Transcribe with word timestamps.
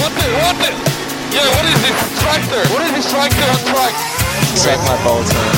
What 0.00 0.12
the? 0.18 0.26
What 0.42 0.56
the? 0.62 0.70
Yeah, 1.34 1.48
what 1.56 1.64
is 1.66 1.78
this 1.82 1.96
tractor? 2.22 2.62
What 2.72 2.82
is 2.86 2.92
this 2.92 3.10
tractor 3.10 3.46
on 3.54 3.60
track? 3.72 3.94
Set 4.56 4.78
my 4.88 4.96
balls, 5.04 5.28
man. 5.34 5.54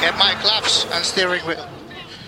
Get 0.00 0.14
my 0.18 0.34
claps 0.42 0.86
and 0.92 1.04
steering 1.04 1.42
wheel. 1.46 1.66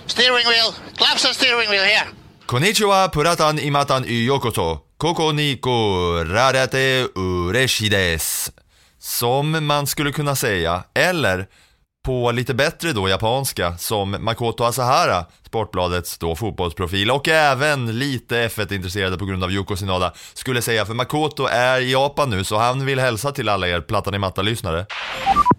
Steering 0.07 0.47
wheel. 0.47 0.75
Claps 0.97 1.25
and 1.25 1.35
steering 1.35 1.69
wheel 1.71 1.85
here. 1.85 2.07
Konnichiwa, 2.47 3.09
puratan 3.09 3.59
imatan 3.59 4.05
y 4.05 4.27
yokoso. 4.27 4.81
Koko 4.99 5.33
ni 5.33 5.57
ko 5.57 6.25
rarate 6.25 7.09
desu. 7.91 8.53
Som 8.99 9.67
man 9.67 9.87
skulle 9.87 10.13
kunna 10.13 10.37
säga, 10.37 10.85
eller 10.95 11.47
på 12.07 12.31
lite 12.31 12.55
bättre 12.55 12.93
då 12.93 13.09
japanska 13.09 13.79
som 13.79 14.17
Makoto 14.21 14.65
Asahara, 14.65 15.25
Sportbladets 15.47 16.19
då 16.19 16.35
fotbollsprofil 16.37 17.11
och 17.11 17.29
även 17.29 17.99
lite 17.99 18.49
F1-intresserade 18.49 19.19
på 19.19 19.25
grund 19.25 19.45
av 19.45 19.51
Yoko 19.51 19.77
Sinada, 19.77 20.13
skulle 20.35 20.63
säga 20.63 20.85
för 20.85 20.95
Makoto 20.95 21.47
är 21.47 21.81
i 21.81 21.93
Japan 21.93 22.31
nu 22.31 22.45
så 22.45 22.57
han 22.57 22.87
vill 22.87 22.99
hälsa 22.99 23.33
till 23.33 23.49
alla 23.49 23.69
er 23.69 23.81
Plattan 23.81 24.15
i 24.15 24.19
matta-lyssnare. 24.19 24.87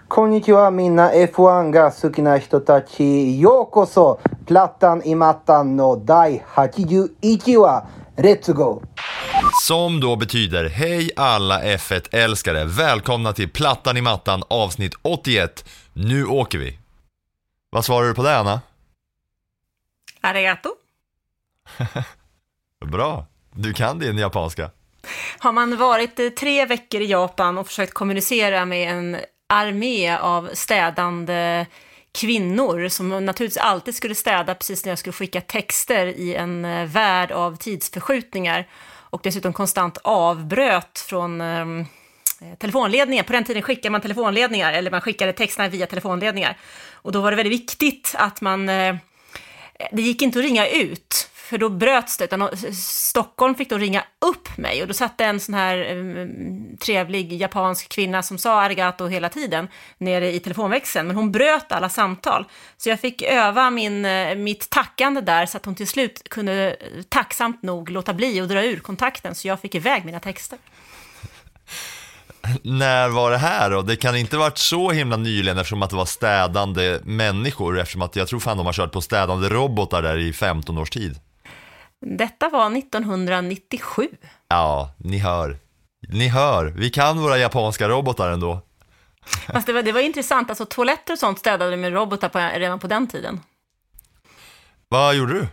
Konnichiwa 0.08 0.72
mina 0.72 1.12
F1 1.12 1.72
ga 1.72 1.92
suki 1.92 2.22
hitotachi 2.22 3.42
yokoso 3.42 4.20
Plattan 4.46 5.04
i 5.04 5.16
mattan 5.16 5.76
no 5.76 5.96
dai 5.96 6.44
81 6.56 7.58
wa 7.58 7.88
Let's 8.18 8.54
go! 8.54 8.82
Som 9.64 10.00
då 10.00 10.16
betyder 10.16 10.70
Hej 10.70 11.12
alla 11.16 11.62
F1-älskare! 11.62 12.66
Välkomna 12.66 13.34
till 13.34 13.50
Plattan 13.50 13.98
i 13.98 14.02
mattan 14.02 14.44
avsnitt 14.48 14.94
81 15.02 15.66
nu 16.00 16.26
åker 16.26 16.58
vi. 16.58 16.78
Vad 17.70 17.86
svarar 17.86 18.08
du 18.08 18.14
på 18.14 18.24
det 18.24 18.38
Anna? 18.38 18.62
Arigato. 20.22 20.70
Bra, 22.86 23.26
du 23.54 23.74
kan 23.74 24.00
din 24.00 24.18
japanska. 24.18 24.72
Har 25.40 25.52
man 25.52 25.78
varit 25.78 26.20
eh, 26.20 26.30
tre 26.30 26.66
veckor 26.66 27.02
i 27.02 27.06
Japan 27.06 27.58
och 27.58 27.68
försökt 27.68 27.94
kommunicera 27.94 28.66
med 28.66 28.92
en 28.92 29.18
armé 29.48 30.18
av 30.18 30.50
städande 30.54 31.66
kvinnor 32.12 32.88
som 32.88 33.26
naturligtvis 33.26 33.58
alltid 33.58 33.96
skulle 33.96 34.16
städa 34.16 34.56
precis 34.56 34.86
när 34.86 34.92
jag 34.92 35.00
skulle 35.00 35.14
skicka 35.14 35.42
texter 35.42 36.08
i 36.08 36.36
en 36.36 36.66
eh, 36.66 36.86
värld 36.86 37.32
av 37.32 37.56
tidsförskjutningar 37.56 38.68
och 38.88 39.22
dessutom 39.24 39.54
konstant 39.54 39.98
avbröt 40.04 41.00
från 41.00 41.42
eh, 41.42 41.66
Eh, 42.42 42.56
telefonledningar. 42.58 43.24
På 43.24 43.34
den 43.34 43.44
tiden 43.44 43.62
skickade 43.62 43.90
man 43.90 44.02
telefonledningar 44.02 44.74
eller 44.74 44.92
man 44.92 45.02
skickade 45.02 45.34
texterna 45.34 45.70
via 45.70 45.88
telefonledningar. 45.88 46.58
Och 46.92 47.12
då 47.12 47.22
var 47.22 47.32
det 47.32 47.38
väldigt 47.38 47.62
viktigt 47.62 48.16
att 48.18 48.42
man 48.42 48.70
eh, 48.70 48.96
det 49.92 50.02
gick 50.02 50.22
inte 50.22 50.40
att 50.40 50.46
ringa 50.46 50.68
ut, 50.68 51.30
för 51.34 51.58
då 51.58 51.70
bröts 51.70 52.18
det, 52.18 52.26
utan 52.26 52.42
eh, 52.42 52.50
Stockholm 52.74 53.56
fick 53.56 53.70
då 53.70 53.78
ringa 53.78 54.04
upp 54.20 54.58
mig 54.58 54.82
och 54.82 54.88
då 54.88 54.94
satt 54.94 55.18
det 55.18 55.26
en 55.26 55.40
sån 55.40 55.54
här 55.54 55.78
trevlig 56.78 57.34
japansk 57.34 57.90
kvinna 57.90 58.24
som 58.24 58.38
sa 58.38 58.62
arigato 58.62 59.08
hela 59.08 59.30
tiden 59.30 59.68
nere 59.98 60.34
i 60.34 60.40
telefonväxeln, 60.40 61.08
men 61.08 61.16
hon 61.16 61.32
bröt 61.32 61.72
alla 61.72 61.90
samtal. 61.90 62.46
Så 62.78 62.90
jag 62.90 63.00
fick 63.00 63.22
öva 63.22 63.70
min, 63.70 64.08
mitt 64.44 64.70
tackande 64.70 65.22
där 65.22 65.46
så 65.46 65.58
att 65.58 65.66
hon 65.66 65.76
till 65.76 65.88
slut 65.88 66.30
kunde 66.30 66.78
tacksamt 67.10 67.62
nog 67.62 67.90
låta 67.90 68.14
bli 68.14 68.42
och 68.42 68.48
dra 68.48 68.64
ur 68.64 68.80
kontakten, 68.80 69.36
så 69.36 69.48
jag 69.48 69.60
fick 69.60 69.76
iväg 69.76 70.06
mina 70.06 70.20
texter. 70.20 70.60
När 72.64 73.10
var 73.10 73.32
det 73.32 73.38
här 73.38 73.70
då? 73.70 73.82
Det 73.82 73.96
kan 73.96 74.16
inte 74.16 74.38
varit 74.38 74.58
så 74.58 74.92
himla 74.92 75.18
nyligen 75.18 75.58
eftersom 75.58 75.84
att 75.84 75.90
det 75.90 75.96
var 75.96 76.06
städande 76.06 77.00
människor 77.04 77.80
eftersom 77.80 78.02
att 78.02 78.16
jag 78.16 78.28
tror 78.28 78.40
fan 78.40 78.58
de 78.58 78.66
har 78.66 78.74
kört 78.74 78.92
på 78.92 79.02
städande 79.02 79.50
robotar 79.50 80.02
där 80.02 80.18
i 80.18 80.34
15 80.34 80.78
års 80.78 80.90
tid. 80.90 81.20
Detta 82.02 82.50
var 82.50 82.78
1997. 82.78 84.10
Ja, 84.48 84.92
ni 84.98 85.18
hör. 85.18 85.58
Ni 86.10 86.28
hör, 86.28 86.66
vi 86.66 86.90
kan 86.90 87.20
våra 87.20 87.38
japanska 87.38 87.90
robotar 87.90 88.32
ändå. 88.32 88.62
Fast 89.54 89.68
det 89.68 89.74
var, 89.74 89.84
det 89.84 89.92
var 89.92 90.02
intressant, 90.02 90.50
alltså 90.50 90.66
toaletter 90.66 91.14
och 91.14 91.20
sånt 91.20 91.40
städade 91.40 91.78
med 91.78 91.94
robotar 91.94 92.30
på, 92.30 92.40
redan 92.40 92.80
på 92.80 92.88
den 92.88 93.08
tiden. 93.08 93.40
Vad 94.90 95.16
gjorde 95.16 95.34
du? 95.34 95.48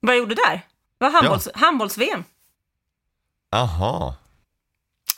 Vad 0.00 0.14
jag 0.14 0.18
gjorde 0.18 0.34
där? 0.34 0.60
Det 0.98 1.04
var 1.04 1.10
handbolls, 1.10 1.48
handbolls-VM. 1.54 2.24
Aha. 3.52 4.14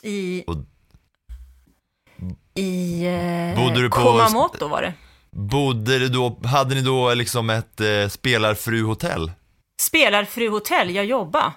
I, 0.03 0.43
Och- 0.47 0.65
i 2.55 3.05
eh, 3.05 3.55
Bodde 3.63 3.81
du 3.81 3.89
på- 3.89 3.95
Kumamoto 3.95 4.67
var 4.67 4.81
det. 4.81 4.93
Bodde 5.31 5.99
du 5.99 6.09
då, 6.09 6.39
hade 6.43 6.75
ni 6.75 6.81
då 6.81 7.13
liksom 7.13 7.49
ett 7.49 7.81
eh, 7.81 8.07
spelarfruhotell? 8.09 9.31
Spelarfruhotell, 9.81 10.95
jag 10.95 11.05
jobbade. 11.05 11.51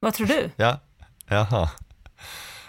Vad 0.00 0.14
tror 0.14 0.26
du? 0.26 0.50
Ja, 0.56 0.80
jaha. 1.28 1.70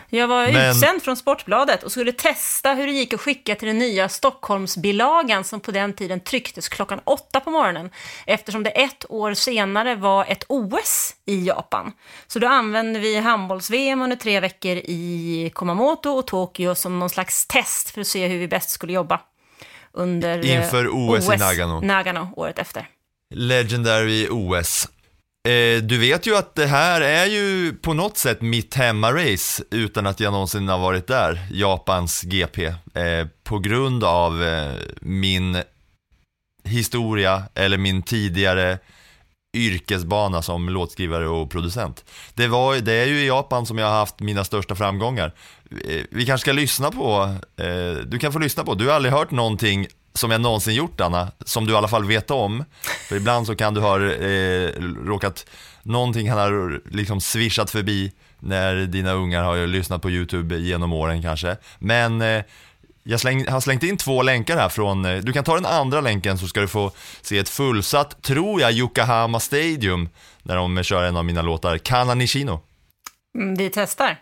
Jag 0.09 0.27
var 0.27 0.47
Men- 0.51 0.71
utsänd 0.71 1.03
från 1.03 1.17
Sportbladet 1.17 1.83
och 1.83 1.91
skulle 1.91 2.11
testa 2.11 2.73
hur 2.73 2.87
det 2.87 2.93
gick 2.93 3.13
att 3.13 3.21
skicka 3.21 3.55
till 3.55 3.67
den 3.67 3.77
nya 3.77 4.09
Stockholmsbilagan 4.09 5.43
som 5.43 5.59
på 5.59 5.71
den 5.71 5.93
tiden 5.93 6.19
trycktes 6.19 6.69
klockan 6.69 6.99
åtta 7.03 7.39
på 7.39 7.51
morgonen 7.51 7.89
eftersom 8.25 8.63
det 8.63 8.69
ett 8.69 9.05
år 9.09 9.33
senare 9.33 9.95
var 9.95 10.25
ett 10.25 10.43
OS 10.47 11.15
i 11.25 11.47
Japan. 11.47 11.91
Så 12.27 12.39
då 12.39 12.47
använde 12.47 12.99
vi 12.99 13.19
handbolls-VM 13.19 14.01
under 14.01 14.15
tre 14.15 14.39
veckor 14.39 14.77
i 14.77 15.51
Kumamoto 15.55 16.09
och 16.09 16.27
Tokyo 16.27 16.75
som 16.75 16.99
någon 16.99 17.09
slags 17.09 17.47
test 17.47 17.89
för 17.89 18.01
att 18.01 18.07
se 18.07 18.27
hur 18.27 18.37
vi 18.37 18.47
bäst 18.47 18.69
skulle 18.69 18.93
jobba 18.93 19.19
under 19.91 20.45
Inför 20.45 20.87
OS 20.91 21.29
i 21.33 21.37
Nagano. 21.37 21.81
Nagano 21.81 22.29
året 22.35 22.59
efter. 22.59 22.87
Legendary 23.35 24.27
OS. 24.29 24.87
Eh, 25.47 25.83
du 25.83 25.97
vet 25.97 26.27
ju 26.27 26.37
att 26.37 26.55
det 26.55 26.65
här 26.65 27.01
är 27.01 27.25
ju 27.25 27.73
på 27.73 27.93
något 27.93 28.17
sätt 28.17 28.41
mitt 28.41 28.75
hemmarace 28.75 29.63
utan 29.71 30.07
att 30.07 30.19
jag 30.19 30.33
någonsin 30.33 30.67
har 30.67 30.79
varit 30.79 31.07
där, 31.07 31.47
Japans 31.51 32.21
GP. 32.21 32.65
Eh, 32.65 33.27
på 33.43 33.59
grund 33.59 34.03
av 34.03 34.43
eh, 34.43 34.73
min 35.01 35.57
historia 36.63 37.43
eller 37.55 37.77
min 37.77 38.03
tidigare 38.03 38.79
yrkesbana 39.53 40.41
som 40.41 40.69
låtskrivare 40.69 41.27
och 41.27 41.51
producent. 41.51 42.05
Det, 42.33 42.47
var, 42.47 42.75
det 42.75 42.93
är 42.93 43.05
ju 43.05 43.19
i 43.21 43.27
Japan 43.27 43.65
som 43.65 43.77
jag 43.77 43.87
har 43.87 43.97
haft 43.97 44.19
mina 44.19 44.43
största 44.43 44.75
framgångar. 44.75 45.33
Eh, 45.85 46.03
vi 46.11 46.25
kanske 46.25 46.45
ska 46.45 46.51
lyssna 46.51 46.91
på, 46.91 47.35
eh, 47.57 48.03
du 48.05 48.19
kan 48.19 48.33
få 48.33 48.39
lyssna 48.39 48.63
på, 48.63 48.73
du 48.73 48.87
har 48.87 48.93
aldrig 48.93 49.13
hört 49.13 49.31
någonting 49.31 49.87
som 50.19 50.31
jag 50.31 50.41
någonsin 50.41 50.73
gjort 50.75 51.01
Anna, 51.01 51.31
som 51.45 51.65
du 51.65 51.73
i 51.73 51.75
alla 51.75 51.87
fall 51.87 52.05
vet 52.05 52.31
om. 52.31 52.65
För 53.07 53.15
ibland 53.15 53.47
så 53.47 53.55
kan 53.55 53.73
du 53.73 53.81
ha 53.81 53.95
eh, 54.05 54.69
råkat, 55.05 55.45
någonting 55.83 56.27
kan 56.27 56.37
ha 56.37 56.77
liksom 56.91 57.21
swishat 57.21 57.71
förbi 57.71 58.11
när 58.39 58.75
dina 58.75 59.11
ungar 59.11 59.43
har 59.43 59.67
lyssnat 59.67 60.01
på 60.01 60.09
YouTube 60.09 60.57
genom 60.57 60.93
åren 60.93 61.21
kanske. 61.21 61.57
Men 61.79 62.21
eh, 62.21 62.43
jag 63.03 63.19
släng, 63.19 63.47
har 63.47 63.59
slängt 63.59 63.83
in 63.83 63.97
två 63.97 64.21
länkar 64.21 64.57
här 64.57 64.69
från, 64.69 65.05
eh, 65.05 65.17
du 65.17 65.33
kan 65.33 65.43
ta 65.43 65.55
den 65.55 65.65
andra 65.65 66.01
länken 66.01 66.37
så 66.37 66.47
ska 66.47 66.61
du 66.61 66.67
få 66.67 66.91
se 67.21 67.37
ett 67.37 67.49
fullsatt, 67.49 68.21
tror 68.21 68.61
jag, 68.61 68.71
Yokohama 68.71 69.39
Stadium 69.39 70.09
när 70.43 70.55
de 70.55 70.83
kör 70.83 71.03
en 71.03 71.17
av 71.17 71.25
mina 71.25 71.41
låtar, 71.41 71.77
Kana 71.77 72.13
Nishino. 72.13 72.61
Mm, 73.35 73.55
vi 73.55 73.69
testar. 73.69 74.17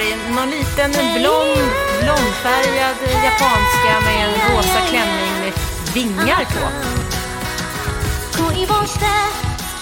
I 0.00 0.16
någon 0.34 0.50
liten 0.50 0.90
blond, 0.92 1.70
blondfärgad 2.00 2.96
japanska 3.24 4.00
med 4.04 4.24
en 4.24 4.56
rosa 4.56 4.80
klänning 4.88 5.32
med 5.40 5.52
vingar 5.94 6.44
på. 6.44 6.66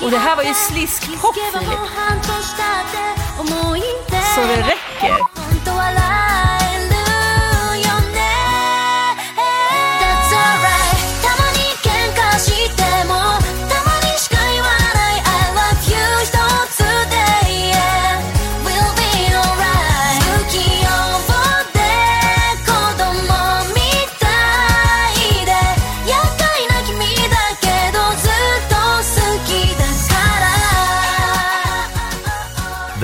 Och 0.04 0.10
det 0.10 0.18
här 0.18 0.36
var 0.36 0.42
ju 0.42 0.54
sliskpop, 0.54 1.34
Filip. 1.52 1.78
Så 4.34 4.40
det 4.40 4.56
räcker. 4.56 5.16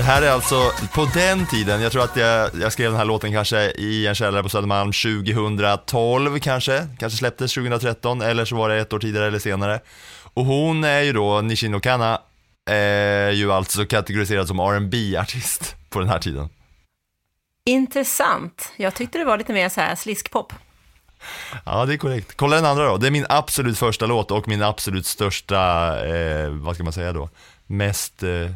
Här 0.04 0.22
är 0.22 0.30
alltså 0.30 0.70
på 0.94 1.04
den 1.14 1.46
tiden, 1.46 1.80
jag 1.80 1.92
tror 1.92 2.04
att 2.04 2.16
jag, 2.16 2.50
jag 2.60 2.72
skrev 2.72 2.90
den 2.90 2.98
här 2.98 3.04
låten 3.04 3.32
kanske 3.32 3.70
i 3.70 4.06
en 4.06 4.14
källare 4.14 4.42
på 4.42 4.48
Södermalm 4.48 4.92
2012 4.92 6.38
kanske, 6.38 6.88
kanske 6.98 7.16
släpptes 7.18 7.54
2013 7.54 8.22
eller 8.22 8.44
så 8.44 8.56
var 8.56 8.68
det 8.68 8.76
ett 8.76 8.92
år 8.92 8.98
tidigare 8.98 9.26
eller 9.26 9.38
senare. 9.38 9.80
Och 10.34 10.44
hon 10.44 10.84
är 10.84 11.00
ju 11.00 11.12
då, 11.12 11.40
Nishino 11.40 11.80
Kana, 11.80 12.20
är 12.70 13.30
ju 13.30 13.52
alltså 13.52 13.86
kategoriserad 13.86 14.48
som 14.48 14.60
rb 14.60 14.94
artist 15.18 15.74
på 15.90 16.00
den 16.00 16.08
här 16.08 16.18
tiden. 16.18 16.48
Intressant. 17.66 18.72
Jag 18.76 18.94
tyckte 18.94 19.18
det 19.18 19.24
var 19.24 19.38
lite 19.38 19.52
mer 19.52 19.68
så 19.68 19.80
här 19.80 19.94
sliskpop. 19.94 20.52
Ja, 21.64 21.86
det 21.86 21.94
är 21.94 21.98
korrekt. 21.98 22.36
Kolla 22.36 22.56
den 22.56 22.64
andra 22.64 22.88
då. 22.88 22.96
Det 22.96 23.06
är 23.06 23.10
min 23.10 23.26
absolut 23.28 23.78
första 23.78 24.06
låt 24.06 24.30
och 24.30 24.48
min 24.48 24.62
absolut 24.62 25.06
största, 25.06 25.58
eh, 26.06 26.48
vad 26.48 26.74
ska 26.74 26.84
man 26.84 26.92
säga 26.92 27.12
då, 27.12 27.28
mest 27.66 28.22
eh, 28.22 28.50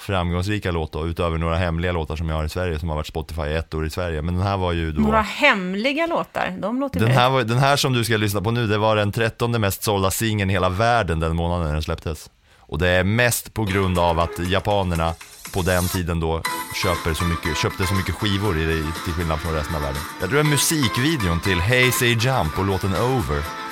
framgångsrika 0.00 0.70
låt 0.70 0.92
då, 0.92 1.06
utöver 1.06 1.38
några 1.38 1.56
hemliga 1.56 1.92
låtar 1.92 2.16
som 2.16 2.28
jag 2.28 2.36
har 2.36 2.44
i 2.44 2.48
Sverige, 2.48 2.78
som 2.78 2.88
har 2.88 2.96
varit 2.96 3.06
Spotify 3.06 3.42
ett 3.42 3.74
år 3.74 3.86
i 3.86 3.90
Sverige. 3.90 4.22
Men 4.22 4.34
den 4.34 4.42
här 4.42 4.56
var 4.56 4.72
ju 4.72 4.92
då... 4.92 5.00
Några 5.00 5.20
hemliga 5.20 6.06
låtar, 6.06 6.56
de 6.58 6.80
låter 6.80 7.00
Den 7.00 7.10
här, 7.10 7.30
var, 7.30 7.42
den 7.42 7.58
här 7.58 7.76
som 7.76 7.92
du 7.92 8.04
ska 8.04 8.16
lyssna 8.16 8.40
på 8.40 8.50
nu, 8.50 8.66
det 8.66 8.78
var 8.78 8.96
den 8.96 9.12
trettonde 9.12 9.58
mest 9.58 9.82
sålda 9.82 10.10
singeln 10.10 10.50
i 10.50 10.52
hela 10.52 10.68
världen 10.68 11.20
den 11.20 11.36
månaden 11.36 11.66
när 11.66 11.72
den 11.72 11.82
släpptes. 11.82 12.30
Och 12.58 12.78
det 12.78 12.88
är 12.88 13.04
mest 13.04 13.54
på 13.54 13.64
grund 13.64 13.98
av 13.98 14.18
att 14.18 14.38
japanerna 14.38 15.14
på 15.54 15.62
den 15.62 15.88
tiden 15.88 16.20
då 16.20 16.42
köper 16.82 17.14
så 17.14 17.24
mycket, 17.24 17.56
köpte 17.56 17.86
så 17.86 17.94
mycket 17.94 18.14
skivor 18.14 18.58
i 18.58 18.84
till 19.04 19.12
skillnad 19.12 19.38
från 19.40 19.54
resten 19.54 19.74
av 19.74 19.82
världen. 19.82 20.02
Jag 20.20 20.28
tror 20.28 20.42
det 20.42 20.48
är 20.48 20.50
musikvideon 20.50 21.40
till 21.40 21.60
Hey 21.60 21.92
Say 21.92 22.08
Jump 22.08 22.58
och 22.58 22.64
låten 22.64 22.94
Over. 22.94 23.69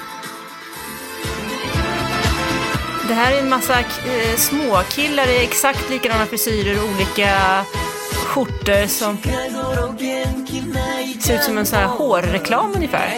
Det 3.08 3.14
här 3.14 3.32
är 3.32 3.38
en 3.38 3.48
massa 3.48 3.80
eh, 3.80 4.36
småkillar 4.36 5.28
i 5.28 5.42
exakt 5.44 5.90
likadana 5.90 6.26
frisyrer 6.26 6.82
och 6.82 6.88
olika 6.94 7.64
skjortor 8.12 8.86
som 8.86 9.18
ser 11.20 11.34
ut 11.34 11.42
som 11.42 11.58
en 11.58 11.66
sån 11.66 11.78
här 11.78 11.86
hårreklam 11.86 12.72
ungefär. 12.76 13.14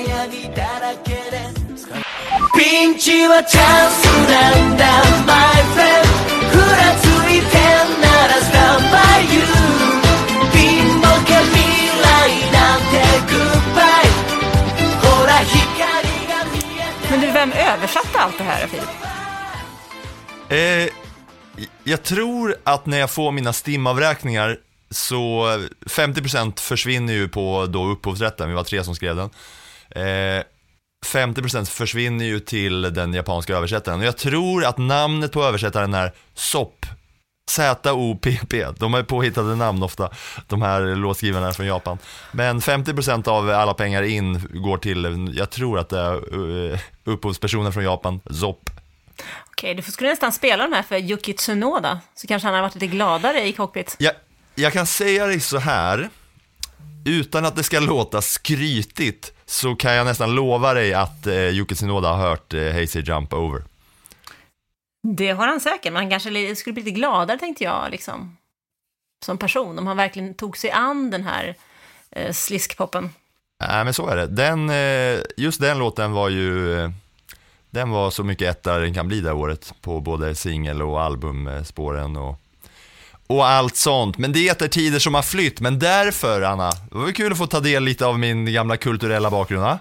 Men 17.10 17.20
du, 17.20 17.30
vem 17.30 17.52
översatte 17.52 18.18
allt 18.18 18.38
det 18.38 18.44
här, 18.44 18.66
Filip? 18.66 18.88
Eh, 20.50 20.88
jag 21.84 22.02
tror 22.02 22.56
att 22.64 22.86
när 22.86 22.98
jag 22.98 23.10
får 23.10 23.32
mina 23.32 23.52
stimavräkningar 23.52 24.58
så 24.90 25.46
50% 25.86 26.60
försvinner 26.60 27.12
ju 27.12 27.28
på 27.28 27.66
då 27.66 27.86
upphovsrätten, 27.86 28.48
vi 28.48 28.54
var 28.54 28.64
tre 28.64 28.84
som 28.84 28.94
skrev 28.94 29.16
den. 29.16 29.30
Eh, 29.90 30.44
50% 31.06 31.64
försvinner 31.64 32.24
ju 32.24 32.40
till 32.40 32.82
den 32.82 33.14
japanska 33.14 33.56
översättaren 33.56 34.00
och 34.00 34.06
jag 34.06 34.16
tror 34.16 34.64
att 34.64 34.78
namnet 34.78 35.32
på 35.32 35.44
översättaren 35.44 35.94
är 35.94 36.12
SOP. 36.34 36.86
Z-O-P-P. 37.50 38.66
De 38.78 38.92
har 38.92 39.00
ju 39.00 39.06
påhittade 39.06 39.56
namn 39.56 39.82
ofta, 39.82 40.10
de 40.46 40.62
här 40.62 40.94
låtskrivarna 40.94 41.52
från 41.52 41.66
Japan. 41.66 41.98
Men 42.32 42.60
50% 42.60 43.28
av 43.28 43.50
alla 43.50 43.74
pengar 43.74 44.02
in 44.02 44.48
går 44.54 44.78
till, 44.78 45.32
jag 45.36 45.50
tror 45.50 45.78
att 45.78 45.88
det 45.88 45.98
är 45.98 46.72
eh, 46.72 46.78
upphovspersonen 47.04 47.72
från 47.72 47.84
Japan, 47.84 48.20
ZOP. 48.30 48.70
Okej, 49.60 49.74
du 49.74 49.82
skulle 49.82 50.10
nästan 50.10 50.32
spela 50.32 50.68
de 50.68 50.72
här 50.72 50.82
för 50.82 50.96
Yuki 50.96 51.32
Tsunoda, 51.32 52.00
så 52.14 52.26
kanske 52.26 52.48
han 52.48 52.54
har 52.54 52.62
varit 52.62 52.74
lite 52.74 52.86
gladare 52.86 53.46
i 53.46 53.52
cockpit. 53.52 53.96
Jag, 53.98 54.12
jag 54.54 54.72
kan 54.72 54.86
säga 54.86 55.26
dig 55.26 55.40
så 55.40 55.58
här, 55.58 56.08
utan 57.04 57.44
att 57.44 57.56
det 57.56 57.62
ska 57.62 57.80
låta 57.80 58.22
skrytigt, 58.22 59.32
så 59.46 59.74
kan 59.74 59.92
jag 59.92 60.06
nästan 60.06 60.34
lova 60.34 60.74
dig 60.74 60.94
att 60.94 61.26
eh, 61.26 61.34
Yuki 61.34 61.74
Tsunoda 61.74 62.08
har 62.08 62.28
hört 62.28 62.54
eh, 62.54 62.72
Hazy 62.72 63.00
Jump 63.00 63.32
Over. 63.32 63.62
Det 65.16 65.30
har 65.30 65.46
han 65.46 65.60
säkert, 65.60 65.92
men 65.92 66.02
han 66.02 66.10
kanske 66.10 66.56
skulle 66.56 66.74
bli 66.74 66.82
lite 66.82 66.96
gladare 66.98 67.38
tänkte 67.38 67.64
jag, 67.64 67.90
liksom. 67.90 68.36
Som 69.24 69.38
person, 69.38 69.78
om 69.78 69.86
han 69.86 69.96
verkligen 69.96 70.34
tog 70.34 70.56
sig 70.56 70.70
an 70.70 71.10
den 71.10 71.24
här 71.24 71.56
eh, 72.10 72.32
sliskpoppen. 72.32 73.10
Nej, 73.68 73.84
men 73.84 73.94
så 73.94 74.06
är 74.06 74.16
det. 74.16 74.26
Den, 74.26 74.70
eh, 74.70 75.22
just 75.36 75.60
den 75.60 75.78
låten 75.78 76.12
var 76.12 76.28
ju, 76.28 76.80
eh, 76.80 76.90
den 77.70 77.90
var 77.90 78.10
så 78.10 78.24
mycket 78.24 78.48
etta 78.48 78.78
den 78.78 78.94
kan 78.94 79.08
bli 79.08 79.20
det 79.20 79.28
här 79.28 79.36
året, 79.36 79.74
på 79.80 80.00
både 80.00 80.34
singel 80.34 80.82
och 80.82 81.02
albumspåren 81.02 82.16
och, 82.16 82.40
och 83.26 83.46
allt 83.46 83.76
sånt. 83.76 84.18
Men 84.18 84.32
det 84.32 84.62
är 84.62 84.68
tider 84.68 84.98
som 84.98 85.14
har 85.14 85.22
flytt, 85.22 85.60
men 85.60 85.78
därför 85.78 86.42
Anna, 86.42 86.70
det 86.70 86.98
var 86.98 87.12
kul 87.12 87.32
att 87.32 87.38
få 87.38 87.46
ta 87.46 87.60
del 87.60 87.82
lite 87.84 88.06
av 88.06 88.18
min 88.18 88.52
gamla 88.52 88.76
kulturella 88.76 89.30
bakgrund, 89.30 89.62
va? 89.62 89.78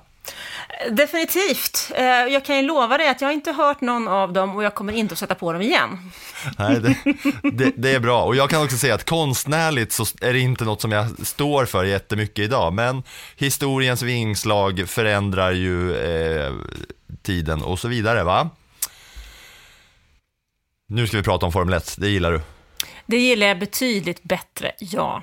Definitivt. 0.91 1.91
Eh, 1.95 2.03
Jag 2.05 2.45
kan 2.45 2.55
ju 2.57 2.61
lova 2.61 2.97
dig 2.97 3.09
att 3.09 3.21
jag 3.21 3.33
inte 3.33 3.51
hört 3.51 3.81
någon 3.81 4.07
av 4.07 4.33
dem 4.33 4.55
och 4.55 4.63
jag 4.63 4.75
kommer 4.75 4.93
inte 4.93 5.13
att 5.13 5.19
sätta 5.19 5.35
på 5.35 5.53
dem 5.53 5.61
igen. 5.61 6.11
Nej, 6.57 6.79
det, 6.79 6.95
det, 7.51 7.71
det 7.77 7.91
är 7.95 7.99
bra. 7.99 8.23
Och 8.23 8.35
jag 8.35 8.49
kan 8.49 8.63
också 8.63 8.77
säga 8.77 8.93
att 8.93 9.05
konstnärligt 9.09 9.91
så 9.93 10.05
är 10.21 10.33
det 10.33 10.39
inte 10.39 10.63
något 10.63 10.81
som 10.81 10.91
jag 10.91 11.27
står 11.27 11.65
för 11.65 11.83
jättemycket 11.83 12.39
idag. 12.39 12.73
Men 12.73 13.03
historiens 13.35 14.01
vingslag 14.01 14.83
förändrar 14.87 15.51
ju 15.51 15.95
eh, 15.95 16.53
tiden 17.23 17.61
och 17.61 17.79
så 17.79 17.87
vidare, 17.87 18.23
va? 18.23 18.49
Nu 20.87 21.07
ska 21.07 21.17
vi 21.17 21.23
prata 21.23 21.45
om 21.45 21.51
Formel 21.51 21.73
1, 21.73 21.95
det 21.97 22.09
gillar 22.09 22.31
du. 22.31 22.41
Det 23.05 23.17
gillar 23.17 23.47
jag 23.47 23.59
betydligt 23.59 24.23
bättre, 24.23 24.71
ja. 24.79 25.21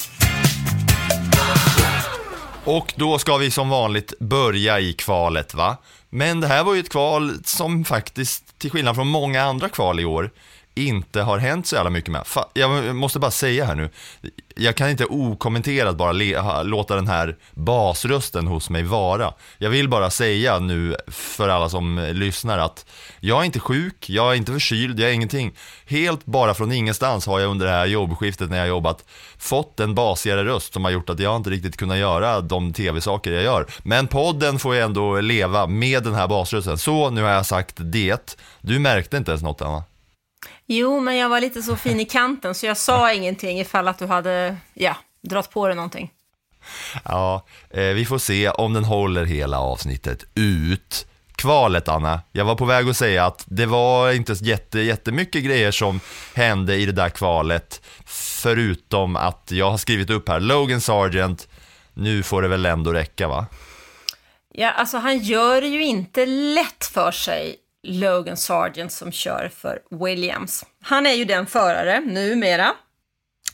Och 2.64 2.94
då 2.96 3.18
ska 3.18 3.36
vi 3.36 3.50
som 3.50 3.68
vanligt 3.68 4.18
börja 4.18 4.80
i 4.80 4.92
kvalet, 4.92 5.54
va? 5.54 5.76
Men 6.10 6.40
det 6.40 6.46
här 6.46 6.64
var 6.64 6.74
ju 6.74 6.80
ett 6.80 6.88
kval 6.88 7.32
som 7.44 7.84
faktiskt, 7.84 8.58
till 8.58 8.70
skillnad 8.70 8.94
från 8.94 9.06
många 9.06 9.42
andra 9.42 9.68
kval 9.68 10.00
i 10.00 10.04
år, 10.04 10.30
inte 10.76 11.22
har 11.22 11.38
hänt 11.38 11.66
så 11.66 11.74
jävla 11.74 11.90
mycket 11.90 12.10
med. 12.10 12.22
Fa- 12.22 12.48
jag 12.54 12.96
måste 12.96 13.18
bara 13.18 13.30
säga 13.30 13.64
här 13.64 13.74
nu, 13.74 13.90
jag 14.56 14.74
kan 14.76 14.90
inte 14.90 15.04
okommenterat 15.04 15.96
bara 15.96 16.12
låta 16.62 16.94
den 16.94 17.08
här 17.08 17.36
basrösten 17.54 18.46
hos 18.46 18.70
mig 18.70 18.82
vara. 18.82 19.32
Jag 19.58 19.70
vill 19.70 19.88
bara 19.88 20.10
säga 20.10 20.58
nu 20.58 20.96
för 21.08 21.48
alla 21.48 21.68
som 21.68 22.08
lyssnar 22.12 22.58
att 22.58 22.86
jag 23.20 23.40
är 23.40 23.44
inte 23.44 23.60
sjuk, 23.60 24.10
jag 24.10 24.32
är 24.32 24.36
inte 24.36 24.52
förkyld, 24.52 25.00
jag 25.00 25.10
är 25.10 25.14
ingenting. 25.14 25.54
Helt 25.86 26.24
bara 26.26 26.54
från 26.54 26.72
ingenstans 26.72 27.26
har 27.26 27.40
jag 27.40 27.50
under 27.50 27.66
det 27.66 27.72
här 27.72 27.86
jobbskiftet 27.86 28.50
när 28.50 28.58
jag 28.58 28.68
jobbat 28.68 29.04
fått 29.38 29.80
en 29.80 29.94
basigare 29.94 30.44
röst 30.44 30.72
som 30.72 30.84
har 30.84 30.90
gjort 30.90 31.10
att 31.10 31.20
jag 31.20 31.36
inte 31.36 31.50
riktigt 31.50 31.76
kunnat 31.76 31.98
göra 31.98 32.40
de 32.40 32.72
tv-saker 32.72 33.32
jag 33.32 33.42
gör. 33.42 33.66
Men 33.82 34.06
podden 34.06 34.58
får 34.58 34.74
jag 34.76 34.84
ändå 34.84 35.20
leva 35.20 35.66
med 35.66 36.02
den 36.02 36.14
här 36.14 36.28
basrösten. 36.28 36.78
Så 36.78 37.10
nu 37.10 37.22
har 37.22 37.30
jag 37.30 37.46
sagt 37.46 37.74
det. 37.78 38.36
Du 38.60 38.78
märkte 38.78 39.16
inte 39.16 39.30
ens 39.30 39.42
något 39.42 39.62
Anna? 39.62 39.84
Jo, 40.66 41.00
men 41.00 41.16
jag 41.16 41.28
var 41.28 41.40
lite 41.40 41.62
så 41.62 41.76
fin 41.76 42.00
i 42.00 42.04
kanten 42.04 42.54
så 42.54 42.66
jag 42.66 42.76
sa 42.76 43.12
ingenting 43.12 43.60
ifall 43.60 43.88
att 43.88 43.98
du 43.98 44.06
hade, 44.06 44.56
ja, 44.74 44.96
dragit 45.22 45.50
på 45.50 45.66
dig 45.66 45.76
någonting. 45.76 46.10
Ja, 47.04 47.46
eh, 47.70 47.82
vi 47.82 48.04
får 48.04 48.18
se 48.18 48.50
om 48.50 48.72
den 48.72 48.84
håller 48.84 49.24
hela 49.24 49.60
avsnittet 49.60 50.24
ut. 50.34 51.06
Kvalet 51.36 51.88
Anna, 51.88 52.20
jag 52.32 52.44
var 52.44 52.54
på 52.54 52.64
väg 52.64 52.88
att 52.88 52.96
säga 52.96 53.26
att 53.26 53.44
det 53.46 53.66
var 53.66 54.12
inte 54.12 54.32
jätte, 54.32 54.80
jättemycket 54.80 55.44
grejer 55.44 55.70
som 55.70 56.00
hände 56.34 56.76
i 56.76 56.86
det 56.86 56.92
där 56.92 57.08
kvalet. 57.08 57.82
Förutom 58.06 59.16
att 59.16 59.48
jag 59.50 59.70
har 59.70 59.78
skrivit 59.78 60.10
upp 60.10 60.28
här, 60.28 60.40
Logan 60.40 60.80
Sargent, 60.80 61.48
nu 61.94 62.22
får 62.22 62.42
det 62.42 62.48
väl 62.48 62.66
ändå 62.66 62.92
räcka 62.92 63.28
va? 63.28 63.46
Ja, 64.52 64.70
alltså 64.70 64.96
han 64.98 65.18
gör 65.18 65.60
det 65.60 65.68
ju 65.68 65.84
inte 65.84 66.26
lätt 66.26 66.84
för 66.92 67.10
sig, 67.10 67.56
Logan 67.86 68.36
Sargent 68.36 68.92
som 68.92 69.12
kör 69.12 69.50
för 69.56 69.82
Williams. 69.90 70.64
Han 70.82 71.06
är 71.06 71.12
ju 71.12 71.24
den 71.24 71.46
förare, 71.46 72.00
numera, 72.00 72.74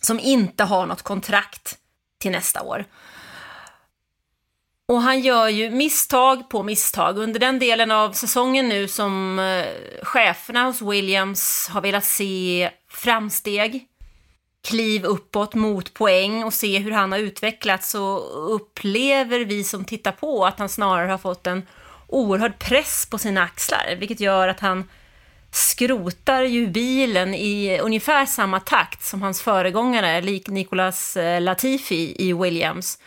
som 0.01 0.21
inte 0.21 0.65
har 0.65 0.87
något 0.87 1.03
kontrakt 1.03 1.79
till 2.19 2.31
nästa 2.31 2.63
år. 2.63 2.85
Och 4.89 5.03
han 5.03 5.21
gör 5.21 5.49
ju 5.49 5.71
misstag 5.71 6.51
på 6.51 6.63
misstag. 6.63 7.19
Under 7.19 7.41
den 7.41 7.59
delen 7.59 7.91
av 7.91 8.13
säsongen 8.13 8.69
nu 8.69 8.89
som 8.89 9.39
eh, 9.39 9.67
cheferna 10.03 10.65
hos 10.65 10.83
Williams 10.83 11.69
har 11.73 11.81
velat 11.81 12.05
se 12.05 12.71
framsteg, 12.89 13.87
kliv 14.65 15.05
uppåt 15.05 15.55
mot 15.55 15.95
poäng 15.95 16.45
och 16.45 16.55
se 16.55 16.79
hur 16.79 16.91
han 16.91 17.13
har 17.13 17.19
utvecklats 17.19 17.91
så 17.91 18.19
upplever 18.35 19.41
vi 19.41 19.65
som 19.65 19.85
tittar 19.85 20.13
på 20.13 20.47
att 20.47 20.59
han 20.59 20.69
snarare 20.69 21.11
har 21.11 21.19
fått 21.19 21.47
en 21.47 21.63
oerhörd 22.13 22.59
press 22.59 23.07
på 23.11 23.19
sina 23.19 23.43
axlar, 23.43 23.97
vilket 23.99 24.21
gör 24.21 24.49
att 24.49 24.61
han 24.61 24.89
skrotar 25.51 26.43
ju 26.43 26.67
bilen 26.67 27.35
i 27.35 27.79
ungefär 27.83 28.27
samma 28.27 28.61
takt 28.61 29.05
som 29.05 29.23
hans 29.23 29.43
föregångare, 29.43 30.21
lik 30.21 30.49
Nicolas 30.49 31.17
eh, 31.17 31.41
Latifi 31.41 32.15
i 32.19 32.33
Williams. 32.33 32.99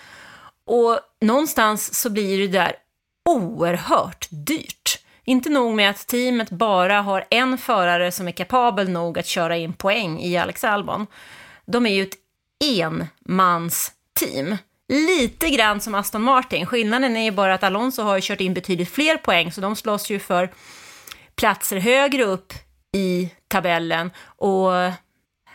Och 0.65 0.99
någonstans 1.21 1.99
så 1.99 2.09
blir 2.09 2.39
det 2.39 2.47
där 2.47 2.75
oerhört 3.29 4.27
dyrt. 4.29 4.99
Inte 5.23 5.49
nog 5.49 5.75
med 5.75 5.89
att 5.89 6.07
teamet 6.07 6.49
bara 6.49 7.01
har 7.01 7.25
en 7.29 7.57
förare 7.57 8.11
som 8.11 8.27
är 8.27 8.31
kapabel 8.31 8.89
nog 8.89 9.19
att 9.19 9.27
köra 9.27 9.57
in 9.57 9.73
poäng 9.73 10.19
i 10.19 10.37
Alex 10.37 10.63
Albon. 10.63 11.07
de 11.65 11.85
är 11.85 11.93
ju 11.93 12.03
ett 12.03 12.17
enmansteam. 12.63 14.57
Lite 14.87 15.49
grann 15.49 15.81
som 15.81 15.95
Aston 15.95 16.21
Martin. 16.21 16.65
Skillnaden 16.65 17.17
är 17.17 17.23
ju 17.23 17.31
bara 17.31 17.53
att 17.53 17.63
Alonso 17.63 18.01
har 18.01 18.15
ju 18.15 18.21
kört 18.21 18.41
in 18.41 18.53
betydligt 18.53 18.89
fler 18.89 19.17
poäng, 19.17 19.51
så 19.51 19.61
de 19.61 19.75
slåss 19.75 20.09
ju 20.09 20.19
för 20.19 20.53
platser 21.35 21.77
högre 21.77 22.23
upp 22.23 22.53
i 22.95 23.29
tabellen. 23.47 24.11
Och 24.25 24.71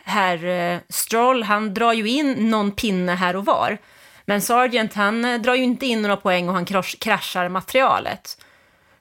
herr 0.03 0.45
eh, 0.45 0.79
Stroll, 0.89 1.43
han 1.43 1.73
drar 1.73 1.93
ju 1.93 2.09
in 2.09 2.49
någon 2.49 2.71
pinne 2.71 3.11
här 3.11 3.35
och 3.35 3.45
var. 3.45 3.77
Men 4.25 4.41
Sargent, 4.41 4.93
han 4.93 5.25
eh, 5.25 5.41
drar 5.41 5.55
ju 5.55 5.63
inte 5.63 5.85
in 5.85 6.01
några 6.01 6.17
poäng 6.17 6.49
och 6.49 6.55
han 6.55 6.65
kraschar 6.99 7.49
materialet. 7.49 8.45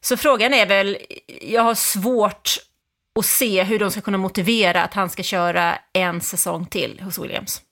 Så 0.01 0.17
frågan 0.17 0.55
är 0.55 0.67
väl, 0.67 0.99
jag 1.43 1.63
har 1.63 1.75
svårt 1.75 2.51
att 3.19 3.27
se 3.27 3.63
hur 3.63 3.79
de 3.79 3.91
ska 3.91 4.01
kunna 4.01 4.19
motivera 4.19 4.83
att 4.83 4.95
han 4.95 5.11
ska 5.11 5.23
köra 5.23 5.79
en 5.93 6.21
säsong 6.21 6.67
till 6.67 7.01
hos 7.01 7.19
Williams. 7.19 7.63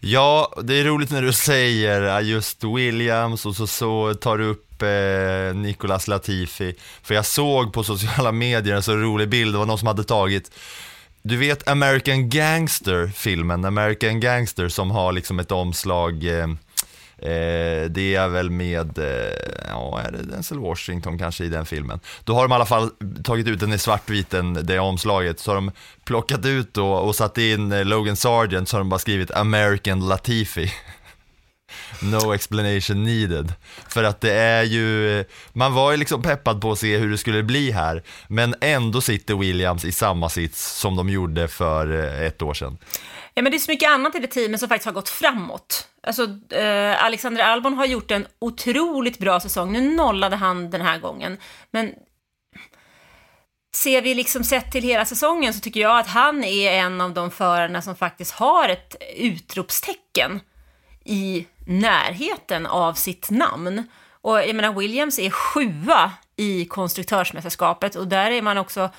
Ja, 0.00 0.54
det 0.62 0.74
är 0.74 0.84
roligt 0.84 1.10
när 1.10 1.22
du 1.22 1.32
säger 1.46 2.20
just 2.20 2.64
Williams 2.64 3.46
och 3.46 3.56
så, 3.56 3.66
så 3.66 4.14
tar 4.14 4.38
du 4.38 4.44
upp 4.44 4.82
eh, 4.82 5.56
Nicolas 5.56 6.08
Latifi. 6.08 6.74
För 7.02 7.14
jag 7.14 7.26
såg 7.26 7.72
på 7.72 7.84
sociala 7.84 8.32
medier 8.32 8.76
en 8.76 8.82
så 8.82 8.96
rolig 8.96 9.28
bild, 9.28 9.54
det 9.54 9.58
var 9.58 9.66
någon 9.66 9.78
som 9.78 9.88
hade 9.88 10.04
tagit 10.04 10.50
du 11.28 11.36
vet 11.36 11.68
American 11.68 12.28
Gangster, 12.28 13.10
filmen 13.14 13.64
American 13.64 14.20
Gangster 14.20 14.68
som 14.68 14.90
har 14.90 15.12
liksom 15.12 15.38
ett 15.38 15.52
omslag 15.52 16.24
eh, 16.24 16.46
Eh, 17.18 17.90
det 17.90 18.14
är 18.14 18.28
väl 18.28 18.50
med, 18.50 18.98
eh, 18.98 19.64
ja, 19.68 20.00
är 20.00 20.12
det 20.12 20.22
Denzel 20.22 20.58
Washington 20.58 21.18
kanske 21.18 21.44
i 21.44 21.48
den 21.48 21.66
filmen. 21.66 22.00
Då 22.24 22.34
har 22.34 22.42
de 22.42 22.52
i 22.52 22.54
alla 22.54 22.66
fall 22.66 22.90
tagit 23.24 23.46
ut 23.46 23.60
den 23.60 23.72
i 23.72 23.78
svartviten, 23.78 24.58
det 24.62 24.78
omslaget, 24.78 25.40
så 25.40 25.50
har 25.50 25.54
de 25.54 25.70
plockat 26.04 26.46
ut 26.46 26.74
då 26.74 26.92
och 26.92 27.16
satt 27.16 27.38
in 27.38 27.72
eh, 27.72 27.84
Logan 27.84 28.16
Sargent, 28.16 28.68
så 28.68 28.76
har 28.76 28.80
de 28.80 28.88
bara 28.88 28.98
skrivit 28.98 29.30
American 29.30 30.08
Latifi. 30.08 30.72
No 32.02 32.34
explanation 32.34 33.04
needed. 33.04 33.52
För 33.88 34.04
att 34.04 34.20
det 34.20 34.32
är 34.32 34.62
ju, 34.62 35.18
eh, 35.20 35.26
man 35.52 35.74
var 35.74 35.90
ju 35.90 35.96
liksom 35.96 36.22
peppad 36.22 36.60
på 36.60 36.72
att 36.72 36.78
se 36.78 36.96
hur 36.96 37.10
det 37.10 37.18
skulle 37.18 37.42
bli 37.42 37.70
här, 37.70 38.02
men 38.28 38.54
ändå 38.60 39.00
sitter 39.00 39.34
Williams 39.34 39.84
i 39.84 39.92
samma 39.92 40.28
sits 40.28 40.78
som 40.78 40.96
de 40.96 41.08
gjorde 41.08 41.48
för 41.48 42.04
eh, 42.04 42.26
ett 42.26 42.42
år 42.42 42.54
sedan. 42.54 42.78
Ja, 43.38 43.42
men 43.42 43.52
det 43.52 43.56
är 43.56 43.58
så 43.58 43.70
mycket 43.70 43.90
annat 43.90 44.14
i 44.14 44.18
det 44.18 44.26
teamet 44.26 44.60
som 44.60 44.68
faktiskt 44.68 44.86
har 44.86 44.92
gått 44.92 45.08
framåt. 45.08 45.88
Alltså, 46.02 46.22
eh, 46.50 47.04
Alexander 47.04 47.42
Albon 47.42 47.74
har 47.74 47.86
gjort 47.86 48.10
en 48.10 48.26
otroligt 48.38 49.18
bra 49.18 49.40
säsong. 49.40 49.72
Nu 49.72 49.80
nollade 49.80 50.36
han 50.36 50.70
den 50.70 50.80
här 50.80 50.98
gången, 50.98 51.38
men 51.70 51.94
ser 53.76 54.02
vi 54.02 54.14
liksom 54.14 54.44
sett 54.44 54.72
till 54.72 54.84
hela 54.84 55.04
säsongen 55.04 55.54
så 55.54 55.60
tycker 55.60 55.80
jag 55.80 55.98
att 55.98 56.06
han 56.06 56.44
är 56.44 56.72
en 56.72 57.00
av 57.00 57.14
de 57.14 57.30
förarna 57.30 57.82
som 57.82 57.96
faktiskt 57.96 58.32
har 58.32 58.68
ett 58.68 58.96
utropstecken 59.16 60.40
i 61.04 61.46
närheten 61.66 62.66
av 62.66 62.94
sitt 62.94 63.30
namn. 63.30 63.88
Och 64.10 64.38
jag 64.38 64.56
menar, 64.56 64.72
Williams 64.72 65.18
är 65.18 65.30
sjua 65.30 66.12
i 66.36 66.64
konstruktörsmästerskapet 66.64 67.94
och 67.94 68.08
där 68.08 68.30
är 68.30 68.42
man 68.42 68.58
också 68.58 68.90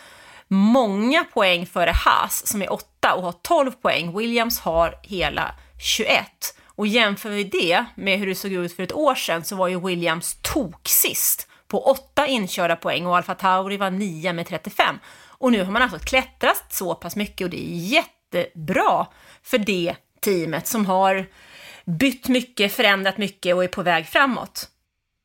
många 0.48 1.24
poäng 1.24 1.66
före 1.66 1.92
Haas 1.92 2.48
som 2.48 2.62
är 2.62 2.74
8 2.74 3.14
och 3.14 3.24
har 3.24 3.32
12 3.32 3.72
poäng. 3.72 4.18
Williams 4.18 4.60
har 4.60 4.96
hela 5.04 5.56
21. 5.80 6.26
Och 6.66 6.88
jämför 6.88 7.30
vi 7.30 7.44
det 7.44 7.86
med 7.96 8.20
hur 8.20 8.28
det 8.28 8.36
såg 8.36 8.52
ut 8.52 8.76
för 8.76 8.84
ett 8.84 8.94
år 8.94 9.16
sedan 9.16 9.44
så 9.44 9.56
var 9.56 9.68
ju 9.68 9.80
Williams 9.80 10.38
tok 10.42 10.88
sist 10.88 11.48
på 11.68 11.86
8 11.86 12.28
inkörda 12.28 12.76
poäng 12.76 13.06
och 13.06 13.18
Alfa 13.18 13.36
Tauri 13.36 13.78
var 13.78 13.92
9 13.92 14.34
med 14.34 14.48
35. 14.48 15.00
Och 15.28 15.52
nu 15.52 15.64
har 15.64 15.72
man 15.72 15.82
alltså 15.82 16.00
klättrat 16.00 16.66
så 16.70 16.96
pass 16.96 17.16
mycket 17.16 17.46
och 17.46 17.52
det 17.52 17.72
är 17.72 17.76
jättebra 17.76 19.08
för 19.44 19.58
det 19.58 19.96
teamet 20.22 20.68
som 20.68 20.86
har 20.86 21.26
bytt 21.86 22.28
mycket, 22.28 22.74
förändrat 22.74 23.18
mycket 23.18 23.56
och 23.56 23.64
är 23.64 23.68
på 23.68 23.84
väg 23.84 24.08
framåt. 24.08 24.68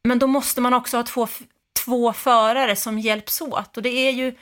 Men 0.04 0.18
då 0.18 0.26
måste 0.26 0.60
man 0.60 0.74
också 0.74 0.96
ha 0.96 1.04
två, 1.04 1.28
två 1.84 2.12
förare 2.12 2.76
som 2.76 2.98
hjälps 2.98 3.40
åt 3.40 3.76
och 3.76 3.82
det 3.82 3.90
är 3.90 4.10
ju 4.10 4.34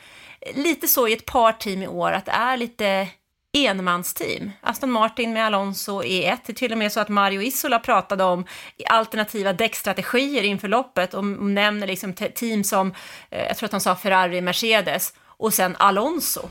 lite 0.55 0.87
så 0.87 1.09
i 1.09 1.13
ett 1.13 1.27
par 1.27 1.53
team 1.53 1.83
i 1.83 1.89
år 1.89 2.13
att 2.13 2.27
det 2.27 2.33
är 2.33 2.57
lite 2.57 3.09
enmansteam. 3.53 4.51
Aston 4.61 4.91
Martin 4.91 5.33
med 5.33 5.47
Alonso 5.47 6.03
är 6.05 6.33
ett. 6.33 6.41
Det 6.47 6.53
är 6.53 6.55
till 6.55 6.73
och 6.73 6.79
med 6.79 6.93
så 6.93 7.01
att 7.01 7.09
Mario 7.09 7.43
Isola 7.43 7.79
pratade 7.79 8.25
om 8.25 8.45
alternativa 8.87 9.53
däckstrategier 9.53 10.43
inför 10.43 10.69
loppet 10.69 11.15
och 11.15 11.25
nämner 11.25 11.87
liksom 11.87 12.13
team 12.13 12.65
som, 12.65 12.95
eh, 13.31 13.47
jag 13.47 13.57
tror 13.57 13.67
att 13.67 13.73
han 13.73 13.81
sa 13.81 13.97
Ferrari, 13.97 14.41
Mercedes 14.41 15.15
och 15.21 15.55
sen 15.55 15.77
Alonso. 15.79 16.49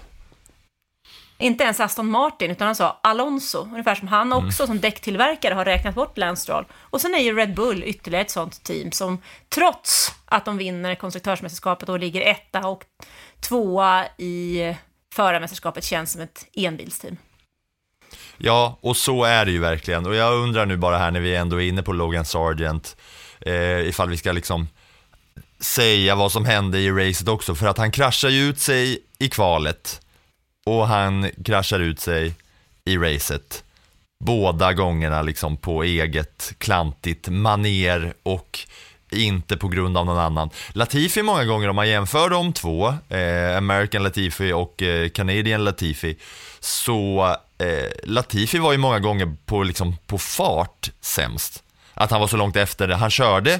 Inte 1.41 1.63
ens 1.63 1.79
Aston 1.79 2.09
Martin, 2.09 2.51
utan 2.51 2.65
han 2.65 2.75
sa 2.75 2.99
Alonso, 3.03 3.61
ungefär 3.71 3.95
som 3.95 4.07
han 4.07 4.31
mm. 4.31 4.45
också 4.45 4.67
som 4.67 4.79
däcktillverkare 4.79 5.53
har 5.53 5.65
räknat 5.65 5.95
bort 5.95 6.17
Lance. 6.17 6.65
Och 6.71 7.01
sen 7.01 7.15
är 7.15 7.19
ju 7.19 7.35
Red 7.35 7.53
Bull 7.53 7.83
ytterligare 7.83 8.23
ett 8.23 8.31
sånt 8.31 8.63
team 8.63 8.91
som 8.91 9.21
trots 9.49 10.11
att 10.25 10.45
de 10.45 10.57
vinner 10.57 10.95
konstruktörsmästerskapet 10.95 11.89
och 11.89 11.99
ligger 11.99 12.21
etta 12.21 12.67
och 12.67 12.85
tvåa 13.39 14.05
i 14.17 14.75
förarmästerskapet 15.15 15.83
känns 15.83 16.11
som 16.11 16.21
ett 16.21 16.45
enbilsteam. 16.53 17.17
Ja, 18.37 18.77
och 18.81 18.97
så 18.97 19.23
är 19.23 19.45
det 19.45 19.51
ju 19.51 19.59
verkligen. 19.59 20.05
Och 20.05 20.15
jag 20.15 20.33
undrar 20.33 20.65
nu 20.65 20.77
bara 20.77 20.97
här 20.97 21.11
när 21.11 21.19
vi 21.19 21.35
ändå 21.35 21.61
är 21.61 21.67
inne 21.67 21.83
på 21.83 21.93
Logan 21.93 22.25
Sargent, 22.25 22.97
eh, 23.39 23.79
ifall 23.79 24.09
vi 24.09 24.17
ska 24.17 24.31
liksom 24.31 24.67
säga 25.59 26.15
vad 26.15 26.31
som 26.31 26.45
hände 26.45 26.79
i 26.79 26.91
racet 26.91 27.27
också, 27.27 27.55
för 27.55 27.67
att 27.67 27.77
han 27.77 27.91
kraschar 27.91 28.29
ju 28.29 28.49
ut 28.49 28.59
sig 28.59 28.99
i 29.19 29.29
kvalet 29.29 30.01
och 30.65 30.87
han 30.87 31.29
kraschar 31.45 31.79
ut 31.79 31.99
sig 31.99 32.33
i 32.85 32.97
racet. 32.97 33.63
Båda 34.25 34.73
gångerna 34.73 35.21
liksom 35.21 35.57
på 35.57 35.83
eget 35.83 36.53
klantigt 36.57 37.27
maner 37.27 38.13
och 38.23 38.59
inte 39.11 39.57
på 39.57 39.67
grund 39.67 39.97
av 39.97 40.05
någon 40.05 40.17
annan. 40.17 40.49
Latifi 40.69 41.23
många 41.23 41.45
gånger, 41.45 41.69
om 41.69 41.75
man 41.75 41.89
jämför 41.89 42.29
de 42.29 42.53
två, 42.53 42.87
eh, 43.09 43.57
American 43.57 44.03
Latifi 44.03 44.53
och 44.53 44.81
eh, 44.81 45.09
Canadian 45.09 45.63
Latifi, 45.63 46.17
så 46.59 47.27
eh, 47.57 47.67
Latifi 48.03 48.57
var 48.57 48.71
ju 48.71 48.77
många 48.77 48.99
gånger 48.99 49.35
på, 49.45 49.63
liksom, 49.63 49.97
på 50.07 50.17
fart 50.17 50.91
sämst. 51.01 51.63
Att 51.93 52.11
han 52.11 52.21
var 52.21 52.27
så 52.27 52.37
långt 52.37 52.55
efter. 52.55 52.87
Han 52.87 53.09
körde 53.09 53.59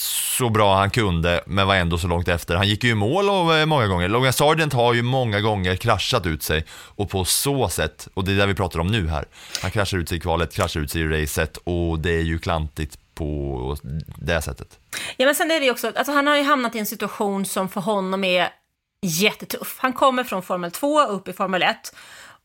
så 0.00 0.48
bra 0.48 0.76
han 0.76 0.90
kunde, 0.90 1.44
men 1.46 1.66
var 1.66 1.74
ändå 1.76 1.98
så 1.98 2.08
långt 2.08 2.28
efter. 2.28 2.56
Han 2.56 2.68
gick 2.68 2.84
ju 2.84 2.90
i 2.90 2.94
mål 2.94 3.28
och, 3.28 3.56
eh, 3.56 3.66
många 3.66 3.86
gånger. 3.86 4.08
Logan 4.08 4.32
Sargent 4.32 4.72
har 4.72 4.94
ju 4.94 5.02
många 5.02 5.40
gånger 5.40 5.76
kraschat 5.76 6.26
ut 6.26 6.42
sig 6.42 6.64
och 6.70 7.10
på 7.10 7.24
så 7.24 7.68
sätt, 7.68 8.08
och 8.14 8.24
det 8.24 8.32
är 8.32 8.36
det 8.36 8.46
vi 8.46 8.54
pratar 8.54 8.80
om 8.80 8.86
nu 8.86 9.08
här, 9.08 9.24
han 9.62 9.70
kraschar 9.70 9.98
ut 9.98 10.08
sig 10.08 10.18
i 10.18 10.20
kvalet, 10.20 10.54
kraschar 10.54 10.80
ut 10.80 10.90
sig 10.90 11.02
i 11.02 11.08
racet 11.08 11.56
och 11.56 11.98
det 11.98 12.10
är 12.10 12.22
ju 12.22 12.38
klantigt 12.38 12.98
på 13.20 13.76
det 14.16 14.42
sättet. 14.42 14.78
Ja, 15.16 15.26
men 15.26 15.34
sen 15.34 15.50
är 15.50 15.60
det 15.60 15.64
ju 15.64 15.70
också, 15.70 15.86
alltså 15.86 16.12
han 16.12 16.26
har 16.26 16.36
ju 16.36 16.42
hamnat 16.42 16.74
i 16.74 16.78
en 16.78 16.86
situation 16.86 17.44
som 17.44 17.68
för 17.68 17.80
honom 17.80 18.24
är 18.24 18.48
jättetuff. 19.02 19.78
Han 19.78 19.92
kommer 19.92 20.24
från 20.24 20.42
Formel 20.42 20.70
2 20.70 21.00
upp 21.02 21.28
i 21.28 21.32
Formel 21.32 21.62
1 21.62 21.94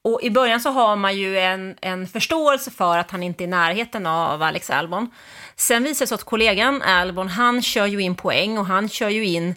och 0.02 0.24
i 0.24 0.32
början 0.32 0.60
så 0.60 0.70
har 0.70 0.96
man 0.96 1.18
ju 1.18 1.40
en, 1.40 1.76
en 1.82 2.08
förståelse 2.08 2.72
för 2.72 2.98
att 2.98 3.12
han 3.12 3.24
inte 3.24 3.44
är 3.44 3.46
i 3.46 3.50
närheten 3.50 4.06
av 4.06 4.44
Alex 4.44 4.70
Albon. 4.70 5.12
Sen 5.56 5.84
visar 5.84 6.06
det 6.06 6.08
sig 6.08 6.16
att 6.16 6.24
kollegan 6.24 6.82
Albon, 6.82 7.28
han 7.28 7.62
kör 7.62 7.86
ju 7.86 8.02
in 8.02 8.16
poäng 8.16 8.58
och 8.58 8.66
han 8.66 8.90
kör 8.90 9.10
ju 9.10 9.26
in 9.26 9.56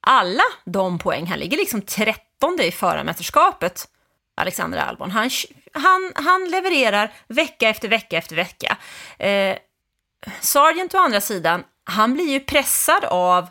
alla 0.00 0.44
de 0.64 0.98
poäng. 0.98 1.26
Han 1.26 1.38
ligger 1.38 1.56
liksom 1.56 1.82
trettonde 1.82 2.66
i 2.66 2.70
förarmästerskapet, 2.70 3.88
Alexander 4.36 4.78
Albon. 4.78 5.10
Han, 5.10 5.30
han, 5.72 6.12
han 6.14 6.44
levererar 6.50 7.12
vecka 7.28 7.68
efter 7.68 7.88
vecka 7.88 8.18
efter 8.18 8.36
vecka. 8.36 8.76
Eh, 9.18 9.56
Sargent 10.40 10.94
å 10.94 10.98
andra 10.98 11.20
sidan, 11.20 11.64
han 11.84 12.14
blir 12.14 12.28
ju 12.28 12.40
pressad 12.40 13.04
av 13.04 13.48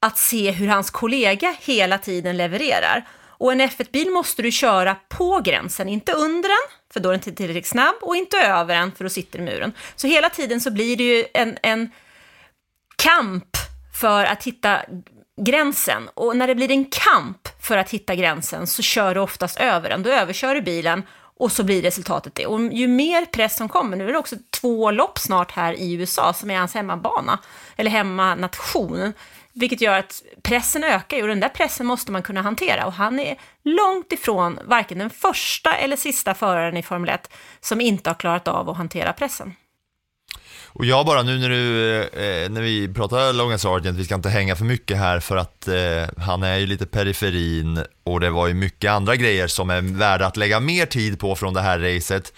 att 0.00 0.18
se 0.18 0.50
hur 0.50 0.68
hans 0.68 0.90
kollega 0.90 1.56
hela 1.60 1.98
tiden 1.98 2.36
levererar. 2.36 3.08
Och 3.42 3.52
en 3.52 3.60
F1-bil 3.60 4.10
måste 4.10 4.42
du 4.42 4.50
köra 4.50 4.96
på 5.08 5.40
gränsen, 5.44 5.88
inte 5.88 6.12
under 6.12 6.48
den, 6.48 6.78
för 6.92 7.00
då 7.00 7.08
är 7.08 7.12
den 7.12 7.18
inte 7.18 7.32
tillräckligt 7.32 7.66
snabb, 7.66 7.94
och 8.00 8.16
inte 8.16 8.36
över 8.38 8.74
den, 8.74 8.92
för 8.92 9.04
då 9.04 9.10
sitter 9.10 9.38
i 9.38 9.42
muren. 9.42 9.72
Så 9.96 10.06
hela 10.06 10.30
tiden 10.30 10.60
så 10.60 10.70
blir 10.70 10.96
det 10.96 11.04
ju 11.04 11.24
en, 11.34 11.58
en 11.62 11.90
kamp 12.96 13.56
för 14.00 14.24
att 14.24 14.44
hitta 14.44 14.80
gränsen. 15.40 16.08
Och 16.14 16.36
när 16.36 16.46
det 16.46 16.54
blir 16.54 16.70
en 16.70 16.84
kamp 16.84 17.48
för 17.60 17.76
att 17.76 17.90
hitta 17.90 18.14
gränsen 18.14 18.66
så 18.66 18.82
kör 18.82 19.14
du 19.14 19.20
oftast 19.20 19.60
över 19.60 19.88
den. 19.88 20.02
Då 20.02 20.10
överkör 20.10 20.54
du 20.54 20.62
bilen 20.62 21.02
och 21.42 21.52
så 21.52 21.64
blir 21.64 21.82
resultatet 21.82 22.34
det. 22.34 22.46
Och 22.46 22.60
ju 22.72 22.88
mer 22.88 23.24
press 23.24 23.56
som 23.56 23.68
kommer, 23.68 23.96
nu 23.96 24.08
är 24.08 24.12
det 24.12 24.18
också 24.18 24.36
två 24.50 24.90
lopp 24.90 25.18
snart 25.18 25.52
här 25.52 25.72
i 25.72 25.92
USA 25.92 26.32
som 26.32 26.50
är 26.50 26.58
hans 26.58 26.74
hemmabana, 26.74 27.38
eller 27.76 27.90
hemmanation, 27.90 29.12
vilket 29.52 29.80
gör 29.80 29.98
att 29.98 30.22
pressen 30.42 30.84
ökar 30.84 31.22
och 31.22 31.28
den 31.28 31.40
där 31.40 31.48
pressen 31.48 31.86
måste 31.86 32.12
man 32.12 32.22
kunna 32.22 32.42
hantera 32.42 32.86
och 32.86 32.92
han 32.92 33.18
är 33.18 33.36
långt 33.62 34.12
ifrån 34.12 34.58
varken 34.64 34.98
den 34.98 35.10
första 35.10 35.74
eller 35.74 35.96
sista 35.96 36.34
föraren 36.34 36.76
i 36.76 36.82
Formel 36.82 37.10
1 37.10 37.32
som 37.60 37.80
inte 37.80 38.10
har 38.10 38.14
klarat 38.14 38.48
av 38.48 38.70
att 38.70 38.76
hantera 38.76 39.12
pressen. 39.12 39.54
Och 40.74 40.84
jag 40.84 41.06
bara 41.06 41.22
nu 41.22 41.38
när 41.38 41.48
du, 41.48 41.98
eh, 42.02 42.50
när 42.50 42.60
vi 42.60 42.88
pratar 42.88 43.32
Logan 43.32 43.58
Sargent, 43.58 43.98
vi 43.98 44.04
ska 44.04 44.14
inte 44.14 44.28
hänga 44.28 44.56
för 44.56 44.64
mycket 44.64 44.98
här 44.98 45.20
för 45.20 45.36
att 45.36 45.68
eh, 45.68 46.22
han 46.24 46.42
är 46.42 46.56
ju 46.56 46.66
lite 46.66 46.86
periferin 46.86 47.84
och 48.04 48.20
det 48.20 48.30
var 48.30 48.46
ju 48.48 48.54
mycket 48.54 48.90
andra 48.90 49.16
grejer 49.16 49.46
som 49.46 49.70
är 49.70 49.80
värda 49.80 50.26
att 50.26 50.36
lägga 50.36 50.60
mer 50.60 50.86
tid 50.86 51.18
på 51.18 51.36
från 51.36 51.54
det 51.54 51.60
här 51.60 51.78
racet. 51.78 52.32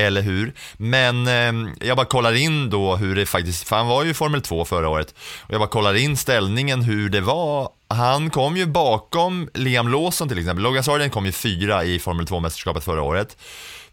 Eller 0.00 0.22
hur? 0.22 0.54
Men 0.76 1.26
eh, 1.26 1.72
jag 1.80 1.96
bara 1.96 2.06
kollar 2.06 2.32
in 2.32 2.70
då 2.70 2.96
hur 2.96 3.16
det 3.16 3.26
faktiskt, 3.26 3.68
för 3.68 3.76
han 3.76 3.86
var 3.86 4.04
ju 4.04 4.10
i 4.10 4.14
Formel 4.14 4.42
2 4.42 4.64
förra 4.64 4.88
året. 4.88 5.14
Och 5.42 5.54
jag 5.54 5.60
bara 5.60 5.68
kollar 5.68 5.94
in 5.94 6.16
ställningen 6.16 6.82
hur 6.82 7.08
det 7.08 7.20
var. 7.20 7.68
Han 7.88 8.30
kom 8.30 8.56
ju 8.56 8.66
bakom 8.66 9.48
Liam 9.54 9.88
Lawson 9.88 10.28
till 10.28 10.38
exempel. 10.38 10.62
Logan 10.62 10.84
Sargent 10.84 11.12
kom 11.12 11.26
ju 11.26 11.32
fyra 11.32 11.84
i 11.84 11.98
Formel 11.98 12.26
2-mästerskapet 12.26 12.80
förra 12.80 13.02
året. 13.02 13.36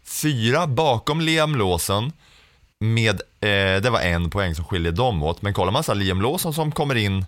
Fyra 0.04 0.66
bakom 0.66 1.20
Liam 1.20 1.56
Lawson 1.56 2.12
med, 2.80 3.20
eh, 3.40 3.82
det 3.82 3.90
var 3.90 4.00
en 4.00 4.30
poäng 4.30 4.54
som 4.54 4.64
skiljer 4.64 4.92
dem 4.92 5.22
åt. 5.22 5.42
Men 5.42 5.54
kollar 5.54 5.72
man 5.72 5.84
så 5.84 5.92
här, 5.92 5.98
Liam 5.98 6.22
Lawson 6.22 6.54
som 6.54 6.72
kommer 6.72 6.94
in 6.94 7.26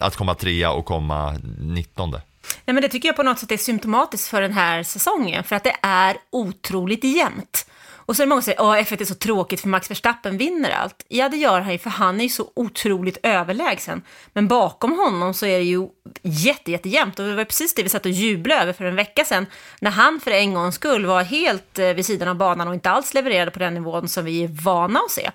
att 0.00 0.16
komma 0.16 0.34
trea 0.34 0.72
och 0.72 0.84
komma 0.84 1.38
nittonde. 1.60 2.22
Nej, 2.64 2.74
men 2.74 2.82
det 2.82 2.88
tycker 2.88 3.08
jag 3.08 3.16
på 3.16 3.22
något 3.22 3.38
sätt 3.38 3.52
är 3.52 3.56
symptomatiskt 3.56 4.28
för 4.28 4.42
den 4.42 4.52
här 4.52 4.82
säsongen, 4.82 5.44
för 5.44 5.56
att 5.56 5.64
det 5.64 5.76
är 5.82 6.16
otroligt 6.30 7.04
jämnt. 7.04 7.66
Och 8.08 8.16
så 8.16 8.22
är 8.22 8.26
det 8.26 8.28
många 8.28 8.42
som 8.42 8.52
säger 8.52 8.80
att 8.80 8.88
F1 8.88 9.00
är 9.00 9.04
så 9.04 9.14
tråkigt 9.14 9.60
för 9.60 9.68
Max 9.68 9.90
Verstappen 9.90 10.38
vinner 10.38 10.70
allt. 10.70 11.04
Ja, 11.08 11.28
det 11.28 11.36
gör 11.36 11.60
han 11.60 11.72
ju, 11.72 11.78
för 11.78 11.90
han 11.90 12.20
är 12.20 12.24
ju 12.24 12.28
så 12.28 12.50
otroligt 12.56 13.18
överlägsen. 13.22 14.02
Men 14.32 14.48
bakom 14.48 14.98
honom 14.98 15.34
så 15.34 15.46
är 15.46 15.58
det 15.58 15.64
ju 15.64 15.88
jätte, 16.22 16.70
jättejämnt. 16.70 17.18
Och 17.18 17.26
det 17.26 17.34
var 17.34 17.44
precis 17.44 17.74
det 17.74 17.82
vi 17.82 17.88
satt 17.88 18.06
och 18.06 18.10
jublade 18.10 18.62
över 18.62 18.72
för 18.72 18.84
en 18.84 18.96
vecka 18.96 19.24
sedan, 19.24 19.46
när 19.80 19.90
han 19.90 20.20
för 20.20 20.30
en 20.30 20.54
gångs 20.54 20.74
skull 20.74 21.06
var 21.06 21.22
helt 21.22 21.78
eh, 21.78 21.88
vid 21.88 22.06
sidan 22.06 22.28
av 22.28 22.36
banan 22.36 22.68
och 22.68 22.74
inte 22.74 22.90
alls 22.90 23.14
levererade 23.14 23.50
på 23.50 23.58
den 23.58 23.74
nivån 23.74 24.08
som 24.08 24.24
vi 24.24 24.44
är 24.44 24.48
vana 24.48 25.00
att 25.00 25.10
se. 25.10 25.30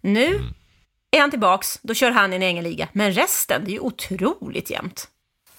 Nu 0.00 0.26
mm. 0.26 0.54
Är 1.10 1.20
han 1.20 1.30
tillbaks, 1.30 1.78
då 1.82 1.94
kör 1.94 2.10
han 2.10 2.32
i 2.32 2.36
en 2.36 2.42
egen 2.42 2.64
liga. 2.64 2.88
Men 2.92 3.12
resten, 3.12 3.64
det 3.64 3.70
är 3.70 3.72
ju 3.72 3.80
otroligt 3.80 4.70
jämnt. 4.70 5.08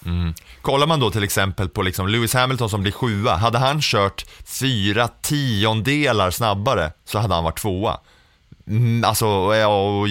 Mm. 0.06 0.34
Kollar 0.62 0.86
man 0.86 1.00
då 1.00 1.10
till 1.10 1.24
exempel 1.24 1.68
på 1.68 1.82
liksom 1.82 2.08
Lewis 2.08 2.34
Hamilton 2.34 2.70
som 2.70 2.82
blir 2.82 2.92
sjua, 2.92 3.36
hade 3.36 3.58
han 3.58 3.80
kört 3.80 4.24
fyra 4.60 5.08
tiondelar 5.08 6.30
snabbare 6.30 6.92
så 7.04 7.18
hade 7.18 7.34
han 7.34 7.44
varit 7.44 7.58
tvåa. 7.58 8.00
Mm, 8.66 9.04
alltså, 9.04 9.26
ja, 9.54 9.66
och 9.66 10.08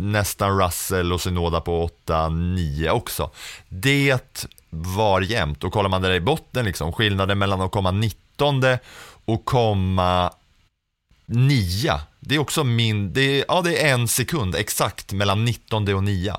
nästan 0.00 0.60
Russell 0.60 1.12
och 1.12 1.20
Synoda 1.20 1.60
på 1.60 1.90
8-9 2.06 2.88
också. 2.88 3.30
Det 3.68 4.46
var 4.70 5.20
jämnt 5.20 5.64
och 5.64 5.72
kollar 5.72 5.90
man 5.90 6.02
där 6.02 6.12
i 6.12 6.20
botten, 6.20 6.64
liksom, 6.64 6.92
skillnaden 6.92 7.38
mellan 7.38 7.60
att 7.60 7.72
komma 7.72 7.90
19 7.90 8.62
och 9.24 9.44
komma 9.44 10.32
nia. 11.26 12.00
Det 12.20 12.34
är 12.34 12.38
också 12.38 12.64
min, 12.64 13.12
det 13.12 13.40
är, 13.40 13.44
ja 13.48 13.62
det 13.62 13.86
är 13.86 13.94
en 13.94 14.08
sekund 14.08 14.54
exakt 14.54 15.12
mellan 15.12 15.44
19 15.44 15.94
och 15.94 16.04
9. 16.04 16.34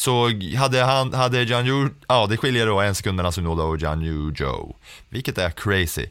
Så 0.00 0.30
hade 0.56 0.82
han, 0.82 1.14
hade 1.14 1.42
John 1.42 1.66
Yu, 1.66 1.88
ja 2.08 2.26
det 2.26 2.36
skiljer 2.36 2.66
då 2.66 2.80
en 2.80 2.94
sekund 2.94 3.16
mellan 3.16 3.32
Sunoda 3.32 3.62
och 3.62 3.78
John 3.78 4.02
Yu 4.02 4.32
Joe. 4.36 4.76
Vilket 5.08 5.38
är 5.38 5.50
crazy. 5.50 6.06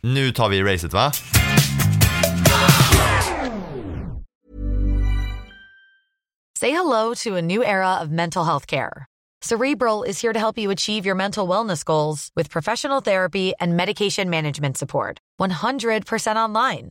Nu 0.00 0.32
tar 0.32 0.48
vi 0.48 0.62
racet 0.62 0.92
va? 0.92 1.12
Say 6.60 6.70
hello 6.70 7.14
to 7.14 7.36
a 7.36 7.42
new 7.42 7.64
era 7.64 8.02
of 8.02 8.10
mental 8.10 8.44
health 8.44 8.66
care. 8.66 9.06
Cerebral 9.42 10.04
is 10.04 10.20
here 10.20 10.32
to 10.32 10.38
help 10.38 10.58
you 10.58 10.70
achieve 10.70 11.06
your 11.06 11.16
mental 11.16 11.48
wellness 11.48 11.84
goals 11.84 12.30
with 12.36 12.50
professional 12.50 13.00
therapy 13.00 13.54
and 13.60 13.76
medication 13.76 14.30
management 14.30 14.76
support. 14.76 15.18
100% 15.40 16.36
online. 16.36 16.90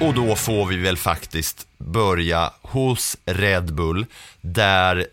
Och 0.00 0.14
då 0.14 0.36
får 0.36 0.66
vi 0.66 0.76
väl 0.76 0.96
faktiskt 0.96 1.66
börja 1.78 2.52
hos 2.62 3.16
Red 3.24 3.74
Bull, 3.74 4.06
där 4.40 5.06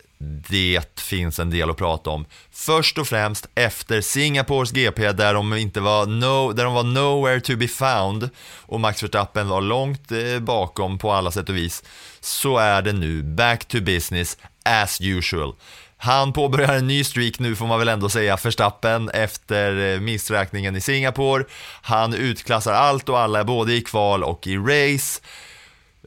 det 0.49 0.99
finns 0.99 1.39
en 1.39 1.49
del 1.49 1.69
att 1.69 1.77
prata 1.77 2.09
om. 2.09 2.25
Först 2.51 2.97
och 2.97 3.07
främst 3.07 3.47
efter 3.55 4.01
Singapores 4.01 4.71
GP 4.71 5.11
där 5.11 5.33
de, 5.33 5.53
inte 5.53 5.79
var, 5.79 6.05
no, 6.05 6.53
där 6.53 6.63
de 6.63 6.73
var 6.73 6.83
nowhere 6.83 7.41
to 7.41 7.55
be 7.55 7.67
found 7.67 8.29
och 8.61 8.79
Max 8.79 9.03
Verstappen 9.03 9.47
var 9.47 9.61
långt 9.61 10.11
eh, 10.11 10.39
bakom 10.39 10.97
på 10.97 11.11
alla 11.11 11.31
sätt 11.31 11.49
och 11.49 11.55
vis, 11.55 11.83
så 12.19 12.57
är 12.57 12.81
det 12.81 12.93
nu 12.93 13.23
back 13.23 13.65
to 13.65 13.81
business 13.81 14.37
as 14.63 15.01
usual. 15.01 15.53
Han 15.97 16.33
påbörjar 16.33 16.73
en 16.73 16.87
ny 16.87 17.03
streak 17.03 17.39
nu 17.39 17.55
får 17.55 17.67
man 17.67 17.79
väl 17.79 17.87
ändå 17.87 18.09
säga, 18.09 18.37
Verstappen, 18.43 19.09
efter 19.09 19.93
eh, 19.93 19.99
missräkningen 19.99 20.75
i 20.75 20.81
Singapore. 20.81 21.45
Han 21.81 22.13
utklassar 22.13 22.73
allt 22.73 23.09
och 23.09 23.19
alla, 23.19 23.43
både 23.43 23.73
i 23.73 23.81
kval 23.81 24.23
och 24.23 24.47
i 24.47 24.57
race. 24.57 25.21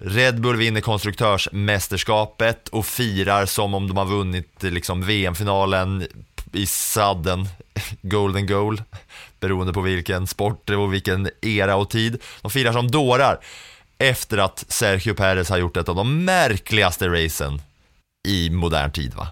Red 0.01 0.40
Bull 0.40 0.57
vinner 0.57 0.81
konstruktörsmästerskapet 0.81 2.68
och 2.68 2.87
firar 2.87 3.46
som 3.46 3.74
om 3.74 3.88
de 3.88 3.96
har 3.96 4.05
vunnit 4.05 4.64
eh, 4.64 4.70
liksom 4.70 5.03
VM-finalen 5.03 6.07
i 6.53 6.66
sudden, 6.66 7.48
golden 8.03 8.46
goal, 8.46 8.83
beroende 9.40 9.72
på 9.72 9.81
vilken 9.81 10.27
sport 10.27 10.70
och 10.70 10.94
vilken 10.94 11.31
era 11.40 11.77
och 11.77 11.90
tid. 11.90 12.22
De 12.42 12.51
firar 12.51 12.72
som 12.72 12.90
dårar 12.90 13.38
efter 13.98 14.38
att 14.38 14.64
Sergio 14.68 15.14
Perez 15.14 15.51
har 15.51 15.59
gjort 15.59 15.77
ett 15.77 15.88
av 15.88 15.94
de 15.96 16.24
märkligaste 16.24 17.09
racen 17.09 17.61
i 18.29 18.51
modern 18.51 18.93
tid 18.93 19.14
va? 19.14 19.29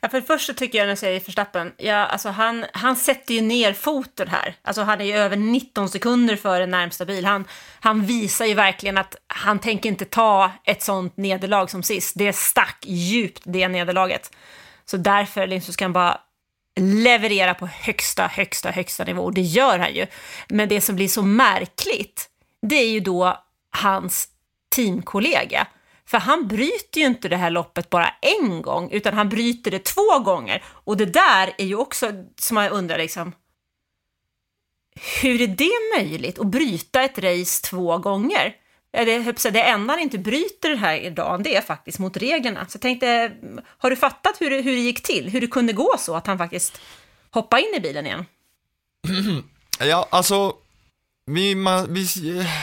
Ja, 0.00 0.08
för 0.08 0.20
det 0.20 0.26
första 0.26 0.52
tycker 0.52 0.78
jag 0.78 0.84
när 0.84 0.90
jag 0.90 0.98
säger 0.98 1.20
Verstappen, 1.20 1.72
ja, 1.76 1.94
alltså 1.94 2.28
han, 2.28 2.64
han 2.72 2.96
sätter 2.96 3.34
ju 3.34 3.40
ner 3.40 3.72
foten 3.72 4.28
här. 4.28 4.56
Alltså 4.62 4.82
han 4.82 5.00
är 5.00 5.04
ju 5.04 5.14
över 5.14 5.36
19 5.36 5.88
sekunder 5.88 6.36
före 6.36 6.66
närmsta 6.66 7.04
bil. 7.04 7.24
Han, 7.24 7.44
han 7.80 8.06
visar 8.06 8.46
ju 8.46 8.54
verkligen 8.54 8.98
att 8.98 9.16
han 9.26 9.58
tänker 9.58 9.88
inte 9.88 10.04
ta 10.04 10.52
ett 10.64 10.82
sånt 10.82 11.16
nederlag 11.16 11.66
som 11.66 11.82
sist. 11.82 12.14
Det 12.18 12.32
stack 12.32 12.78
djupt 12.86 13.42
det 13.44 13.68
nederlaget. 13.68 14.36
Så 14.84 14.96
därför 14.96 15.46
liksom 15.46 15.74
ska 15.74 15.84
han 15.84 15.92
bara 15.92 16.20
leverera 16.80 17.54
på 17.54 17.66
högsta, 17.66 18.26
högsta, 18.26 18.70
högsta 18.70 19.04
nivå. 19.04 19.22
Och 19.22 19.34
det 19.34 19.40
gör 19.40 19.78
han 19.78 19.94
ju. 19.94 20.06
Men 20.48 20.68
det 20.68 20.80
som 20.80 20.96
blir 20.96 21.08
så 21.08 21.22
märkligt, 21.22 22.28
det 22.62 22.76
är 22.76 22.88
ju 22.88 23.00
då 23.00 23.38
hans 23.70 24.28
teamkollega 24.76 25.66
för 26.06 26.18
han 26.18 26.48
bryter 26.48 27.00
ju 27.00 27.06
inte 27.06 27.28
det 27.28 27.36
här 27.36 27.50
loppet 27.50 27.90
bara 27.90 28.14
en 28.20 28.62
gång, 28.62 28.90
utan 28.90 29.14
han 29.14 29.28
bryter 29.28 29.70
det 29.70 29.84
två 29.84 30.18
gånger. 30.18 30.62
Och 30.66 30.96
det 30.96 31.06
där 31.06 31.54
är 31.58 31.64
ju 31.64 31.76
också, 31.76 32.12
som 32.38 32.54
man 32.54 32.68
undrar 32.68 32.98
liksom, 32.98 33.32
hur 35.22 35.40
är 35.40 35.46
det 35.46 35.98
möjligt 35.98 36.38
att 36.38 36.46
bryta 36.46 37.02
ett 37.02 37.18
race 37.18 37.62
två 37.62 37.98
gånger? 37.98 38.54
Det, 38.90 39.50
det 39.50 39.62
enda 39.62 39.92
han 39.92 40.00
inte 40.00 40.18
bryter 40.18 40.68
den 40.68 40.78
här 40.78 41.10
dagen, 41.10 41.42
det 41.42 41.56
är 41.56 41.60
faktiskt 41.60 41.98
mot 41.98 42.16
reglerna. 42.16 42.66
Så 42.68 42.76
jag 42.76 42.82
tänkte, 42.82 43.32
har 43.66 43.90
du 43.90 43.96
fattat 43.96 44.40
hur 44.40 44.50
det, 44.50 44.60
hur 44.60 44.72
det 44.72 44.80
gick 44.80 45.02
till? 45.02 45.28
Hur 45.28 45.40
det 45.40 45.46
kunde 45.46 45.72
gå 45.72 45.94
så 45.98 46.14
att 46.14 46.26
han 46.26 46.38
faktiskt 46.38 46.80
hoppade 47.30 47.62
in 47.62 47.74
i 47.76 47.80
bilen 47.80 48.06
igen? 48.06 48.26
Ja, 49.80 50.08
alltså 50.10 50.54
vi, 51.26 51.54
man, 51.54 51.94
vi, 51.94 52.06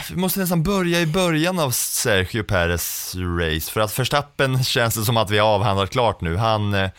vi, 0.09 0.15
måste 0.15 0.39
nästan 0.39 0.63
börja 0.63 0.99
i 1.01 1.05
början 1.05 1.59
av 1.59 1.71
Sergio 1.71 2.43
Perez 2.43 3.15
race, 3.15 3.71
för 3.71 3.81
att 3.81 3.99
Verstappen 3.99 4.63
känns 4.63 4.95
det 4.95 5.05
som 5.05 5.17
att 5.17 5.29
vi 5.29 5.37
har 5.37 5.47
avhandlat 5.47 5.89
klart 5.89 6.21
nu. 6.21 6.35
Han... 6.37 6.73
eh, 6.73 6.89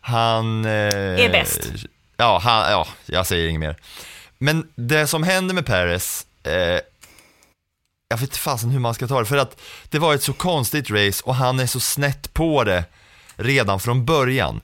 Han... 0.00 0.64
eh, 0.64 0.70
Är 0.70 1.30
bäst. 1.30 1.70
Ja, 2.16 2.38
han, 2.38 2.70
ja, 2.70 2.86
jag 3.06 3.26
säger 3.26 3.48
inget 3.48 3.60
mer. 3.60 3.76
Men 4.38 4.68
det 4.74 5.06
som 5.06 5.22
händer 5.22 5.54
med 5.54 5.66
Perez, 5.66 6.26
eh, 6.42 6.80
jag 8.08 8.16
vet 8.16 8.22
inte 8.22 8.38
fasen 8.38 8.70
hur 8.70 8.80
man 8.80 8.94
ska 8.94 9.06
ta 9.06 9.18
det, 9.20 9.26
för 9.26 9.36
att 9.36 9.60
det 9.88 9.98
var 9.98 10.14
ett 10.14 10.22
så 10.22 10.32
konstigt 10.32 10.90
race 10.90 11.22
och 11.24 11.34
han 11.34 11.60
är 11.60 11.66
så 11.66 11.80
snett 11.80 12.34
på 12.34 12.64
det 12.64 12.84
redan 13.36 13.80
från 13.80 14.04
början. 14.04 14.60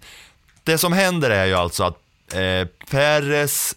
Det 0.64 0.78
som 0.78 0.92
händer 0.92 1.30
är 1.30 1.44
ju 1.44 1.54
alltså 1.54 1.84
att 1.84 1.98
eh, 2.34 2.66
Perez 2.90 3.74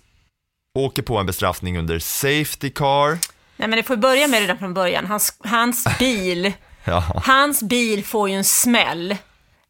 åker 0.80 1.02
på 1.02 1.18
en 1.18 1.26
bestraffning 1.26 1.78
under 1.78 2.00
safety 2.00 2.70
car. 2.70 3.10
Nej, 3.58 3.68
men 3.68 3.72
det 3.72 3.84
får 3.84 3.96
börja 3.96 4.28
med 4.28 4.40
redan 4.40 4.58
från 4.58 4.74
början. 4.74 5.06
Hans, 5.06 5.38
hans 5.44 5.88
bil, 6.00 6.54
Ja. 6.84 7.22
hans 7.26 7.64
bil 7.64 8.06
får 8.06 8.30
ju 8.30 8.36
en 8.36 8.44
smäll 8.44 9.16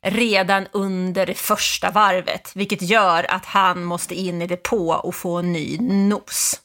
redan 0.05 0.67
under 0.71 1.25
det 1.25 1.33
första 1.33 1.91
varvet, 1.91 2.51
vilket 2.55 2.81
gör 2.81 3.31
att 3.31 3.45
han 3.45 3.83
måste 3.83 4.15
in 4.15 4.41
i 4.41 4.47
depå 4.47 4.93
och 4.93 5.15
få 5.15 5.37
en 5.37 5.53
ny 5.53 5.77
nos. 5.79 6.59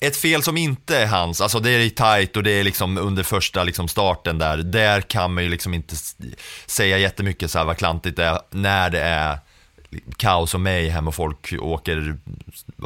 Ett 0.00 0.16
fel 0.16 0.42
som 0.42 0.56
inte 0.56 0.98
är 0.98 1.06
hans, 1.06 1.40
alltså 1.40 1.60
det 1.60 1.70
är 1.70 1.88
tight 1.88 2.36
och 2.36 2.42
det 2.42 2.50
är 2.50 2.64
liksom 2.64 2.98
under 2.98 3.22
första 3.22 3.64
liksom 3.64 3.88
starten 3.88 4.38
där, 4.38 4.56
där 4.56 5.00
kan 5.00 5.34
man 5.34 5.44
ju 5.44 5.50
liksom 5.50 5.74
inte 5.74 5.94
säga 6.66 6.98
jättemycket 6.98 7.50
så 7.50 7.58
här 7.58 7.64
vad 7.64 7.76
klantigt 7.78 8.16
det 8.16 8.24
är 8.24 8.40
när 8.50 8.90
det 8.90 9.00
är 9.00 9.38
kaos 10.16 10.54
och 10.54 10.60
mayhem 10.60 11.08
och 11.08 11.14
folk 11.14 11.54
åker 11.60 12.16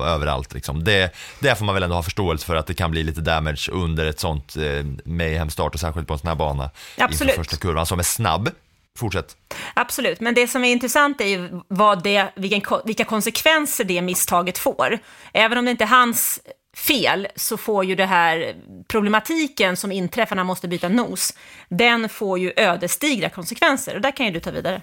överallt 0.03 0.55
liksom. 0.55 0.85
Det, 0.85 1.15
det 1.41 1.55
får 1.55 1.65
man 1.65 1.75
väl 1.75 1.83
ändå 1.83 1.97
ha 1.97 2.03
förståelse 2.03 2.47
för 2.47 2.57
att 2.57 2.67
det 2.67 2.75
kan 2.75 2.91
bli 2.91 3.03
lite 3.03 3.21
damage 3.21 3.71
under 3.73 4.07
ett 4.07 4.21
sånt 4.21 4.57
eh, 4.57 4.85
mayhem 5.05 5.51
start 5.51 5.75
och 5.75 5.81
särskilt 5.81 6.07
på 6.07 6.13
en 6.13 6.19
sån 6.19 6.29
här 6.29 6.35
bana 6.35 6.71
Absolut. 6.99 7.31
inför 7.31 7.45
första 7.45 7.57
kurvan 7.57 7.87
som 7.87 7.99
är 7.99 8.03
snabb. 8.03 8.51
Fortsätt. 8.99 9.37
Absolut, 9.75 10.21
men 10.21 10.35
det 10.35 10.49
som 10.49 10.65
är 10.65 10.73
intressant 10.73 11.21
är 11.21 11.27
ju 11.27 11.61
vad 11.69 12.03
det, 12.03 12.33
vilken, 12.37 12.63
vilka 12.85 13.05
konsekvenser 13.05 13.85
det 13.85 14.03
misstaget 14.03 14.59
får. 14.59 14.99
Även 15.33 15.59
om 15.59 15.65
det 15.65 15.71
inte 15.71 15.85
är 15.85 15.89
hans 15.89 16.41
fel 16.77 17.29
så 17.37 17.57
får 17.57 17.85
ju 17.85 17.95
det 17.95 18.07
här 18.07 18.55
problematiken 18.89 19.77
som 19.77 19.93
inträffar 19.93 20.37
när 20.37 20.41
han 20.41 20.47
måste 20.47 20.69
byta 20.69 20.89
nos, 20.89 21.35
den 21.69 22.09
får 22.09 22.39
ju 22.39 22.53
ödesdigra 22.57 23.31
konsekvenser 23.31 23.95
och 23.95 24.01
där 24.01 24.17
kan 24.17 24.27
ju 24.27 24.33
du 24.33 24.41
ta 24.41 24.51
vidare. 24.51 24.83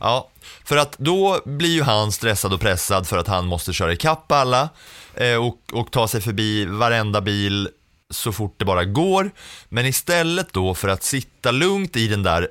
Ja, 0.00 0.28
för 0.64 0.76
att 0.76 0.98
då 0.98 1.40
blir 1.44 1.70
ju 1.70 1.82
han 1.82 2.12
stressad 2.12 2.52
och 2.52 2.60
pressad 2.60 3.06
för 3.06 3.18
att 3.18 3.26
han 3.26 3.46
måste 3.46 3.72
köra 3.72 3.92
ikapp 3.92 4.32
alla 4.32 4.68
eh, 5.14 5.36
och, 5.36 5.58
och 5.72 5.90
ta 5.90 6.08
sig 6.08 6.20
förbi 6.20 6.64
varenda 6.64 7.20
bil 7.20 7.68
så 8.10 8.32
fort 8.32 8.54
det 8.58 8.64
bara 8.64 8.84
går. 8.84 9.30
Men 9.68 9.86
istället 9.86 10.52
då 10.52 10.74
för 10.74 10.88
att 10.88 11.02
sitta 11.02 11.50
lugnt 11.50 11.96
i 11.96 12.08
den 12.08 12.22
där 12.22 12.48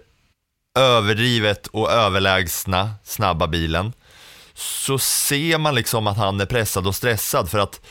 överdrivet 0.79 1.67
och 1.67 1.91
överlägsna 1.91 2.91
snabba 3.03 3.47
bilen 3.47 3.93
så 4.53 4.99
ser 4.99 5.57
man 5.57 5.75
liksom 5.75 6.07
att 6.07 6.17
han 6.17 6.41
är 6.41 6.45
pressad 6.45 6.87
och 6.87 6.95
stressad 6.95 7.49
för 7.49 7.59
att 7.59 7.81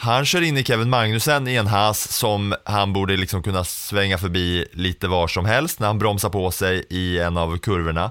han 0.00 0.24
kör 0.24 0.42
in 0.42 0.58
i 0.58 0.64
Kevin 0.64 0.90
Magnussen 0.90 1.48
i 1.48 1.54
en 1.54 1.66
has 1.66 2.12
som 2.12 2.54
han 2.64 2.92
borde 2.92 3.16
liksom 3.16 3.42
kunna 3.42 3.64
svänga 3.64 4.18
förbi 4.18 4.66
lite 4.72 5.08
var 5.08 5.28
som 5.28 5.44
helst 5.44 5.80
när 5.80 5.86
han 5.86 5.98
bromsar 5.98 6.30
på 6.30 6.50
sig 6.50 6.86
i 6.90 7.18
en 7.18 7.36
av 7.36 7.58
kurvorna 7.58 8.10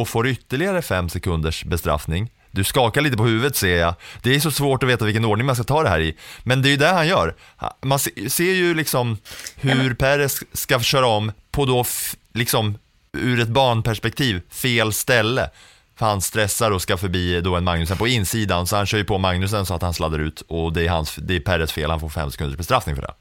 och 0.00 0.08
får 0.08 0.26
ytterligare 0.26 0.82
fem 0.82 1.08
sekunders 1.08 1.64
bestraffning. 1.64 2.30
Du 2.50 2.64
skakar 2.64 3.00
lite 3.00 3.16
på 3.16 3.24
huvudet 3.24 3.56
ser 3.56 3.76
jag. 3.76 3.94
Det 4.22 4.34
är 4.34 4.40
så 4.40 4.50
svårt 4.50 4.82
att 4.82 4.88
veta 4.88 5.04
vilken 5.04 5.24
ordning 5.24 5.46
man 5.46 5.56
ska 5.56 5.64
ta 5.64 5.82
det 5.82 5.88
här 5.88 6.00
i. 6.00 6.16
Men 6.42 6.62
det 6.62 6.68
är 6.68 6.70
ju 6.70 6.76
det 6.76 6.88
han 6.88 7.08
gör. 7.08 7.34
Man 7.82 7.98
ser 7.98 8.52
ju 8.52 8.74
liksom 8.74 9.18
hur 9.56 9.94
Perez 9.94 10.42
ska 10.52 10.80
köra 10.80 11.06
om 11.06 11.32
på 11.50 11.64
då, 11.64 11.84
liksom 12.32 12.78
ur 13.12 13.40
ett 13.40 13.48
banperspektiv, 13.48 14.40
fel 14.50 14.92
ställe. 14.92 15.50
För 15.96 16.06
han 16.06 16.20
stressar 16.20 16.70
och 16.70 16.82
ska 16.82 16.96
förbi 16.96 17.40
då 17.40 17.56
en 17.56 17.64
Magnusen 17.64 17.96
på 17.96 18.08
insidan, 18.08 18.66
så 18.66 18.76
han 18.76 18.86
kör 18.86 18.98
ju 18.98 19.04
på 19.04 19.18
Magnusen 19.18 19.66
så 19.66 19.74
att 19.74 19.82
han 19.82 19.94
sladdar 19.94 20.18
ut 20.18 20.40
och 20.48 20.72
det 20.72 20.86
är, 20.86 20.88
hans, 20.88 21.14
det 21.14 21.36
är 21.36 21.40
Perez 21.40 21.72
fel, 21.72 21.90
han 21.90 22.00
får 22.00 22.08
fem 22.08 22.30
sekunders 22.30 22.56
bestraffning 22.56 22.94
för 22.94 23.02
det. 23.02 23.14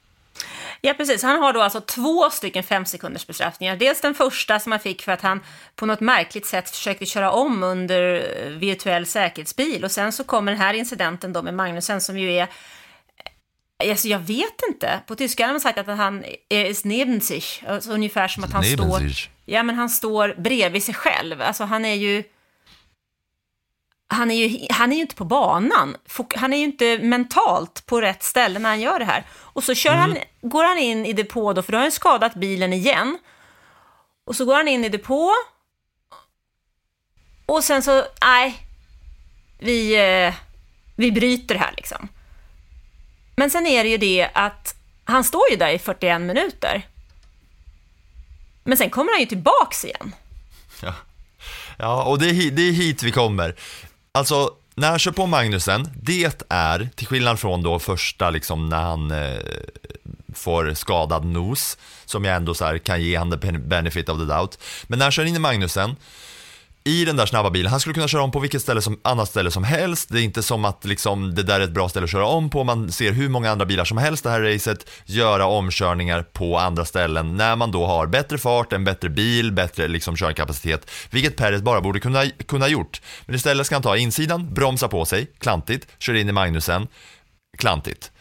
Ja, 0.82 0.94
precis. 0.94 1.24
Han 1.24 1.42
har 1.42 1.54
då 1.54 1.62
alltså 1.62 1.82
två 1.82 2.30
stycken 2.30 2.63
fem 2.63 2.86
sekunders 2.86 3.28
bestraffningar. 3.28 3.76
Dels 3.76 4.02
den 4.02 4.15
första 4.15 4.60
som 4.60 4.72
han 4.72 4.82
fick 4.82 5.02
för 5.02 5.12
att 5.12 5.22
han 5.22 5.42
på 5.76 5.86
något 5.86 6.00
märkligt 6.00 6.46
sätt 6.46 6.70
försökte 6.70 7.06
köra 7.06 7.32
om 7.32 7.63
under 7.63 8.13
eh, 8.13 8.52
virtuell 8.52 9.06
säkerhetsbil. 9.06 9.84
Och 9.84 9.92
sen 9.92 10.12
så 10.12 10.24
kommer 10.24 10.52
den 10.52 10.62
här 10.62 10.74
incidenten 10.74 11.34
då 11.34 11.42
med 11.42 11.54
Magnusen 11.54 12.02
som 12.02 12.20
ju 12.20 12.34
är 12.34 12.48
Alltså 13.84 14.08
jag 14.08 14.20
vet 14.20 14.62
inte. 14.70 15.00
På 15.08 15.15
tyska 15.15 15.46
har 15.46 15.54
man 15.54 15.60
sagt 15.60 15.78
att 15.78 15.88
han 15.88 16.24
är 16.50 16.88
neben 16.88 17.22
sich. 17.22 17.63
Alltså 17.68 17.92
ungefär 17.92 18.28
som 18.28 18.44
att 18.44 18.54
han 18.54 18.63
står... 18.63 19.02
Ja, 19.46 19.63
men 19.63 19.76
han 19.76 19.89
står 19.89 20.36
bredvid 20.38 20.84
sig 20.84 20.94
själv. 20.94 21.42
Alltså 21.42 21.63
han 21.63 21.86
är 21.86 21.94
ju... 21.94 22.24
Han 24.12 24.32
är 24.32 24.48
ju, 24.48 24.67
han 24.69 24.91
är 24.91 24.95
ju 24.95 25.02
inte 25.02 25.15
på 25.15 25.26
banan. 25.26 25.98
Han 26.36 26.54
är 26.54 26.58
ju 26.58 26.63
inte 26.63 26.98
mentalt 26.98 27.86
på 27.86 28.02
rätt 28.02 28.24
ställe 28.24 28.60
när 28.60 28.69
han 28.69 28.82
gör 28.82 29.00
det 29.00 29.06
här. 29.06 29.26
Och 29.32 29.63
så 29.63 29.76
kör 29.76 29.93
han, 29.93 30.17
går 30.41 30.63
han 30.63 30.78
in 30.78 31.06
i 31.06 31.13
depå 31.13 31.54
då, 31.54 31.62
för 31.62 31.72
då 31.72 31.78
har 31.78 31.84
han 31.84 31.91
skadat 31.91 32.36
bilen 32.36 32.74
igen. 32.74 33.17
Och 34.26 34.36
så 34.36 34.45
går 34.45 34.56
han 34.56 34.67
in 34.67 34.86
i 34.86 34.89
depå. 34.89 35.34
Och 37.45 37.63
sen 37.63 37.84
så, 37.84 38.06
nej, 38.22 38.67
vi, 39.60 39.95
eh, 39.95 40.34
vi 40.95 41.12
bryter 41.12 41.56
här 41.56 41.74
liksom. 41.78 42.08
Men 43.36 43.50
sen 43.50 43.67
är 43.67 43.84
det 43.84 43.89
ju 43.89 43.98
det 43.98 44.30
att 44.34 44.76
han 45.04 45.24
står 45.24 45.52
ju 45.52 45.58
där 45.58 45.69
i 45.69 45.80
41 45.80 46.22
minuter. 46.22 46.88
Men 48.63 48.78
sen 48.78 48.89
kommer 48.89 49.12
han 49.12 49.19
ju 49.19 49.26
tillbaks 49.26 49.86
igen. 49.86 50.15
Ja, 50.82 50.93
ja 51.78 52.04
och 52.04 52.19
det 52.19 52.30
är, 52.30 52.34
hit, 52.34 52.56
det 52.56 52.62
är 52.62 52.72
hit 52.72 53.04
vi 53.04 53.12
kommer. 53.12 53.56
Alltså, 54.12 54.54
när 54.76 54.89
han 54.89 55.00
kör 55.00 55.12
på 55.12 55.26
Magnusen, 55.26 55.89
det 56.02 56.43
är, 56.50 56.89
till 56.95 57.08
skillnad 57.08 57.39
från 57.39 57.63
då 57.63 57.80
första, 57.80 58.30
liksom 58.30 58.69
när 58.69 58.82
han 58.82 59.12
eh, 59.12 59.39
får 60.34 60.74
skadad 60.74 61.26
nos, 61.26 61.78
som 62.06 62.26
jag 62.26 62.36
ändå 62.36 62.54
så 62.54 62.65
här 62.65 62.78
kan 62.78 63.02
ge 63.02 63.15
han 63.15 63.32
the 63.32 63.52
benefit 63.52 64.10
of 64.10 64.19
the 64.19 64.26
doubt. 64.26 64.60
Men 64.88 65.00
när 65.00 65.06
han 65.06 65.12
kör 65.12 65.26
in 65.26 65.36
i 65.36 65.39
Magnusen, 65.39 65.95
i 66.84 67.06
den 67.06 67.15
där 67.15 67.26
snabba 67.26 67.50
bilen, 67.50 67.72
han 67.72 67.80
skulle 67.80 67.94
kunna 67.94 68.08
köra 68.08 68.22
om 68.22 68.32
på 68.32 68.39
vilket 68.39 68.62
ställe 68.62 68.82
som, 68.82 69.00
annat 69.02 69.30
ställe 69.30 69.52
som 69.52 69.63
helst. 69.63 70.10
Det 70.10 70.22
är 70.22 70.24
inte 70.24 70.44
som 70.44 70.65
att 70.65 70.86
liksom, 70.86 71.36
det 71.36 71.44
där 71.44 71.60
är 71.60 71.63
ett 71.63 71.72
bra 71.72 71.89
ställe 71.89 72.04
att 72.04 72.12
köra 72.12 72.26
om 72.26 72.50
på. 72.50 72.63
Man 72.63 72.92
ser 72.92 73.12
hur 73.12 73.30
många 73.30 73.52
andra 73.52 73.65
bilar 73.65 73.86
som 73.86 73.98
helst 73.98 74.24
det 74.24 74.30
här 74.30 74.42
racet 74.42 74.89
göra 75.06 75.46
omkörningar 75.46 76.24
på 76.24 76.58
andra 76.58 76.86
ställen 76.86 77.38
när 77.38 77.56
man 77.56 77.72
då 77.72 77.86
har 77.86 78.08
bättre 78.08 78.38
fart, 78.38 78.74
en 78.74 78.84
bättre 78.84 79.10
bil, 79.10 79.52
bättre 79.52 79.88
liksom, 79.88 80.15
körkapacitet. 80.15 80.92
Vilket 81.10 81.36
Perez 81.36 81.62
bara 81.62 81.82
borde 81.82 82.00
kunna, 82.00 82.26
kunna 82.46 82.68
gjort. 82.68 83.02
Men 83.26 83.36
istället 83.36 83.65
ska 83.65 83.76
han 83.76 83.84
ta 83.84 83.98
insidan, 83.98 84.54
bromsa 84.54 84.88
på 84.88 85.06
sig, 85.06 85.28
klantigt, 85.39 85.88
kör 86.00 86.13
in 86.13 86.30
i 86.30 86.32
Magnusen, 86.32 86.88
klantigt. 87.58 88.12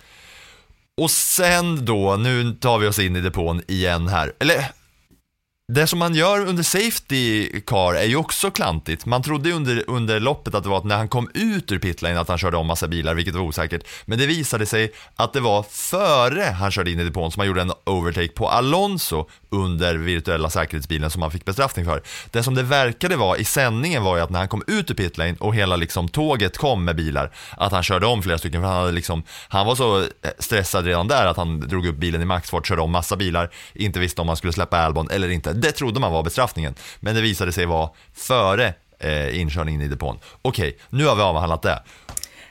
Och 1.01 1.11
sen 1.11 1.85
då, 1.85 2.17
nu 2.17 2.53
tar 2.53 2.79
vi 2.79 2.87
oss 2.87 2.99
in 2.99 3.17
i 3.17 3.21
depån 3.21 3.63
igen 3.69 4.09
här. 4.09 4.33
Eller 4.41 4.65
det 5.73 5.87
som 5.87 5.99
man 5.99 6.15
gör 6.15 6.47
under 6.47 6.63
Safety 6.63 7.51
Car 7.61 7.95
är 7.95 8.05
ju 8.05 8.17
också 8.17 8.51
klantigt. 8.51 9.07
Man 9.07 9.23
trodde 9.23 9.53
under, 9.53 9.85
under 9.87 10.21
loppet 10.21 10.55
att 10.55 10.63
det 10.63 10.69
var 10.69 10.79
att 10.79 10.85
när 10.85 10.97
han 10.97 11.09
kom 11.09 11.31
ut 11.35 11.73
ur 11.73 11.79
pitlane 11.79 12.21
att 12.21 12.29
han 12.29 12.39
körde 12.39 12.57
om 12.57 12.67
massa 12.67 12.89
bilar, 12.89 13.15
vilket 13.15 13.35
var 13.35 13.43
osäkert. 13.43 13.87
Men 14.07 14.19
det 14.19 14.27
visade 14.27 14.67
sig 14.67 14.93
att 15.17 15.33
det 15.33 15.41
var 15.41 15.63
före 15.63 16.43
han 16.43 16.71
körde 16.71 16.91
in 16.91 17.01
i 17.01 17.05
depån 17.05 17.33
som 17.33 17.41
han 17.41 17.47
gjorde 17.47 17.61
en 17.61 17.73
overtake 17.85 18.29
på 18.29 18.49
Alonso 18.49 19.29
under 19.51 19.95
virtuella 19.95 20.51
säkerhetsbilen 20.51 21.11
som 21.11 21.23
han 21.23 21.31
fick 21.31 21.45
bestraffning 21.45 21.85
för. 21.85 22.03
Det 22.31 22.43
som 22.43 22.55
det 22.55 22.63
verkade 22.63 23.17
vara 23.17 23.39
i 23.39 23.45
sändningen 23.45 24.03
var 24.03 24.17
ju 24.17 24.23
att 24.23 24.31
när 24.31 24.39
han 24.39 24.49
kom 24.49 24.63
ut 24.67 24.91
ur 24.91 24.95
pitlane 24.95 25.37
och 25.41 25.55
hela 25.55 25.77
liksom 25.77 26.09
tåget 26.09 26.59
kom 26.59 26.85
med 26.85 26.97
bilar, 26.97 27.31
att 27.57 27.73
han 27.73 27.83
körde 27.83 28.07
om 28.07 28.23
flera 28.23 28.39
stycken 28.39 28.61
för 28.61 28.69
han, 28.69 28.77
hade 28.77 28.93
liksom, 28.93 29.23
han 29.49 29.67
var 29.67 29.75
så 29.75 30.01
eh, 30.01 30.07
stressad 30.39 30.85
redan 30.85 31.09
där 31.09 31.27
att 31.27 31.37
han 31.37 31.61
drog 31.61 31.87
upp 31.87 31.97
bilen 31.97 32.23
i 32.23 32.25
maxfart, 32.25 32.67
körde 32.67 32.83
om 32.83 32.91
massa 32.91 33.17
bilar, 33.17 33.51
inte 33.75 34.01
visste 34.01 34.21
om 34.21 34.29
han 34.29 34.37
skulle 34.37 34.53
släppa 34.53 34.79
Albon 34.79 35.11
eller 35.11 35.29
inte. 35.29 35.53
Det 35.53 35.73
trodde 35.73 36.01
man 36.01 36.13
var 36.13 36.23
bestraffningen, 36.23 36.75
men 37.01 37.15
det 37.15 37.21
visade 37.21 37.53
sig 37.53 37.67
vara 37.67 37.91
före 38.15 38.75
eh, 39.01 39.41
inkörningen 39.41 39.81
i 39.81 39.89
depån. 39.89 40.19
Okej, 40.43 40.79
nu 40.91 41.07
har 41.07 41.17
vi 41.17 41.23
avhandlat 41.23 41.63
det. 41.63 41.83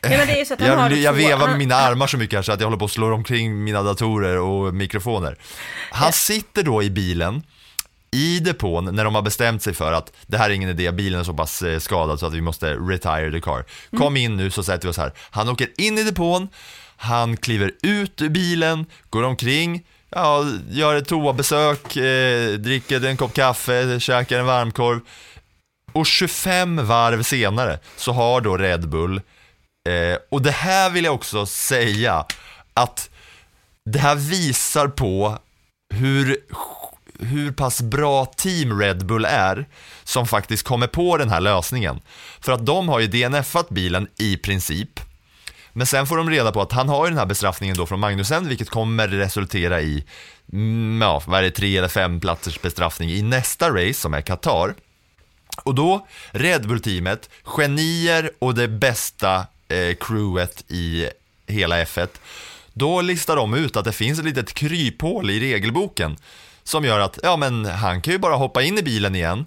Ja, 0.02 0.10
men 0.10 0.28
det 0.28 0.34
är 0.34 0.38
ju 0.40 0.46
så 0.46 0.54
att 0.54 0.60
han 0.62 0.70
Jag, 0.70 0.78
har 0.78 0.90
jag 0.90 1.14
två- 1.16 1.28
vevar 1.28 1.48
med 1.48 1.58
mina 1.58 1.76
armar 1.76 2.08
så 2.08 2.18
mycket 2.18 2.38
här 2.38 2.44
så 2.44 2.52
att 2.52 2.60
jag 2.60 2.68
håller 2.68 2.78
på 2.80 2.86
att 2.86 2.92
slå 2.92 3.14
omkring 3.14 3.64
mina 3.64 3.84
datorer 3.84 4.38
och 4.40 4.74
mikrofoner. 4.74 5.36
Han 5.92 6.12
sitter 6.14 6.64
då 6.64 6.84
i 6.84 6.90
bilen 6.90 7.44
i 8.12 8.40
depån 8.40 8.96
när 8.96 9.04
de 9.06 9.16
har 9.16 9.22
bestämt 9.22 9.62
sig 9.64 9.74
för 9.74 9.92
att 9.94 10.12
det 10.28 10.38
här 10.38 10.50
är 10.50 10.54
ingen 10.54 10.70
idé, 10.70 10.92
bilen 10.92 11.20
är 11.20 11.24
så 11.24 11.34
pass 11.34 11.62
eh, 11.62 11.80
skadad 11.80 12.20
så 12.20 12.26
att 12.26 12.34
vi 12.34 12.42
måste 12.42 12.74
retire 12.74 13.32
the 13.32 13.42
car. 13.42 13.66
Kom 13.98 14.18
in 14.18 14.38
nu 14.38 14.52
så 14.52 14.64
sätter 14.64 14.88
vi 14.88 14.92
oss 14.92 14.98
här. 14.98 15.12
Han 15.32 15.50
åker 15.50 15.68
in 15.78 15.98
i 15.98 16.04
depån, 16.04 16.48
han 16.98 17.38
kliver 17.38 17.72
ut 17.84 18.22
ur 18.22 18.30
bilen, 18.30 18.86
går 19.10 19.24
omkring, 19.24 19.84
ja, 20.10 20.46
gör 20.70 20.96
ett 20.96 21.08
toabesök, 21.08 21.96
eh, 21.98 22.54
dricker 22.54 23.06
en 23.06 23.18
kopp 23.18 23.34
kaffe, 23.34 24.00
käkar 24.00 24.40
en 24.40 24.46
varmkorv. 24.46 25.00
Och 25.94 26.06
25 26.06 26.86
varv 26.88 27.24
senare 27.24 27.80
så 27.98 28.12
har 28.12 28.42
då 28.42 28.58
Red 28.58 28.90
Bull, 28.90 29.22
eh, 29.88 30.18
och 30.32 30.42
det 30.42 30.52
här 30.52 30.90
vill 30.90 31.06
jag 31.06 31.16
också 31.16 31.46
säga, 31.46 32.26
att 32.74 33.10
det 33.86 34.00
här 34.00 34.16
visar 34.16 34.88
på 34.88 35.38
hur, 35.90 36.38
hur 37.20 37.52
pass 37.52 37.82
bra 37.82 38.26
team 38.26 38.80
Red 38.80 39.06
Bull 39.06 39.26
är 39.26 39.66
som 40.04 40.28
faktiskt 40.28 40.64
kommer 40.64 40.88
på 40.88 41.18
den 41.18 41.30
här 41.30 41.42
lösningen. 41.42 42.02
För 42.40 42.52
att 42.52 42.66
de 42.66 42.90
har 42.90 43.00
ju 43.00 43.08
DNF'at 43.08 43.66
bilen 43.70 44.08
i 44.18 44.38
princip. 44.38 45.00
Men 45.74 45.88
sen 45.88 46.08
får 46.08 46.18
de 46.18 46.30
reda 46.30 46.52
på 46.52 46.62
att 46.62 46.72
han 46.72 46.90
har 46.90 47.06
ju 47.06 47.10
den 47.10 47.20
här 47.20 47.26
bestraffningen 47.26 47.78
då 47.78 47.86
från 47.86 48.00
Magnusen, 48.00 48.48
vilket 48.48 48.70
kommer 48.70 49.08
resultera 49.08 49.82
i, 49.82 50.06
mm, 50.54 51.02
ja, 51.02 51.22
vad 51.26 51.40
är 51.40 51.44
det, 51.44 51.52
tre 51.52 51.78
eller 51.78 51.88
fem 51.88 52.20
platsers 52.20 52.62
bestraffning 52.62 53.10
i 53.10 53.22
nästa 53.22 53.70
race 53.70 53.94
som 53.94 54.14
är 54.14 54.22
Qatar. 54.22 54.76
Och 55.64 55.76
då, 55.76 56.08
Red 56.32 56.68
Bull-teamet, 56.68 57.30
genier 57.44 58.32
och 58.40 58.56
det 58.56 58.68
bästa 58.68 59.48
eh, 59.68 59.96
crewet 60.00 60.64
i 60.68 61.10
hela 61.48 61.84
F1, 61.84 62.08
då 62.74 63.02
listar 63.02 63.36
de 63.36 63.54
ut 63.54 63.76
att 63.76 63.86
det 63.86 63.92
finns 63.92 64.20
ett 64.20 64.26
litet 64.26 64.54
kryphål 64.54 65.30
i 65.30 65.40
regelboken 65.40 66.18
som 66.64 66.86
gör 66.86 67.00
att, 67.00 67.20
ja 67.24 67.38
men 67.38 67.66
han 67.66 68.02
kan 68.02 68.14
ju 68.14 68.20
bara 68.20 68.36
hoppa 68.36 68.62
in 68.62 68.78
i 68.78 68.84
bilen 68.84 69.16
igen, 69.16 69.46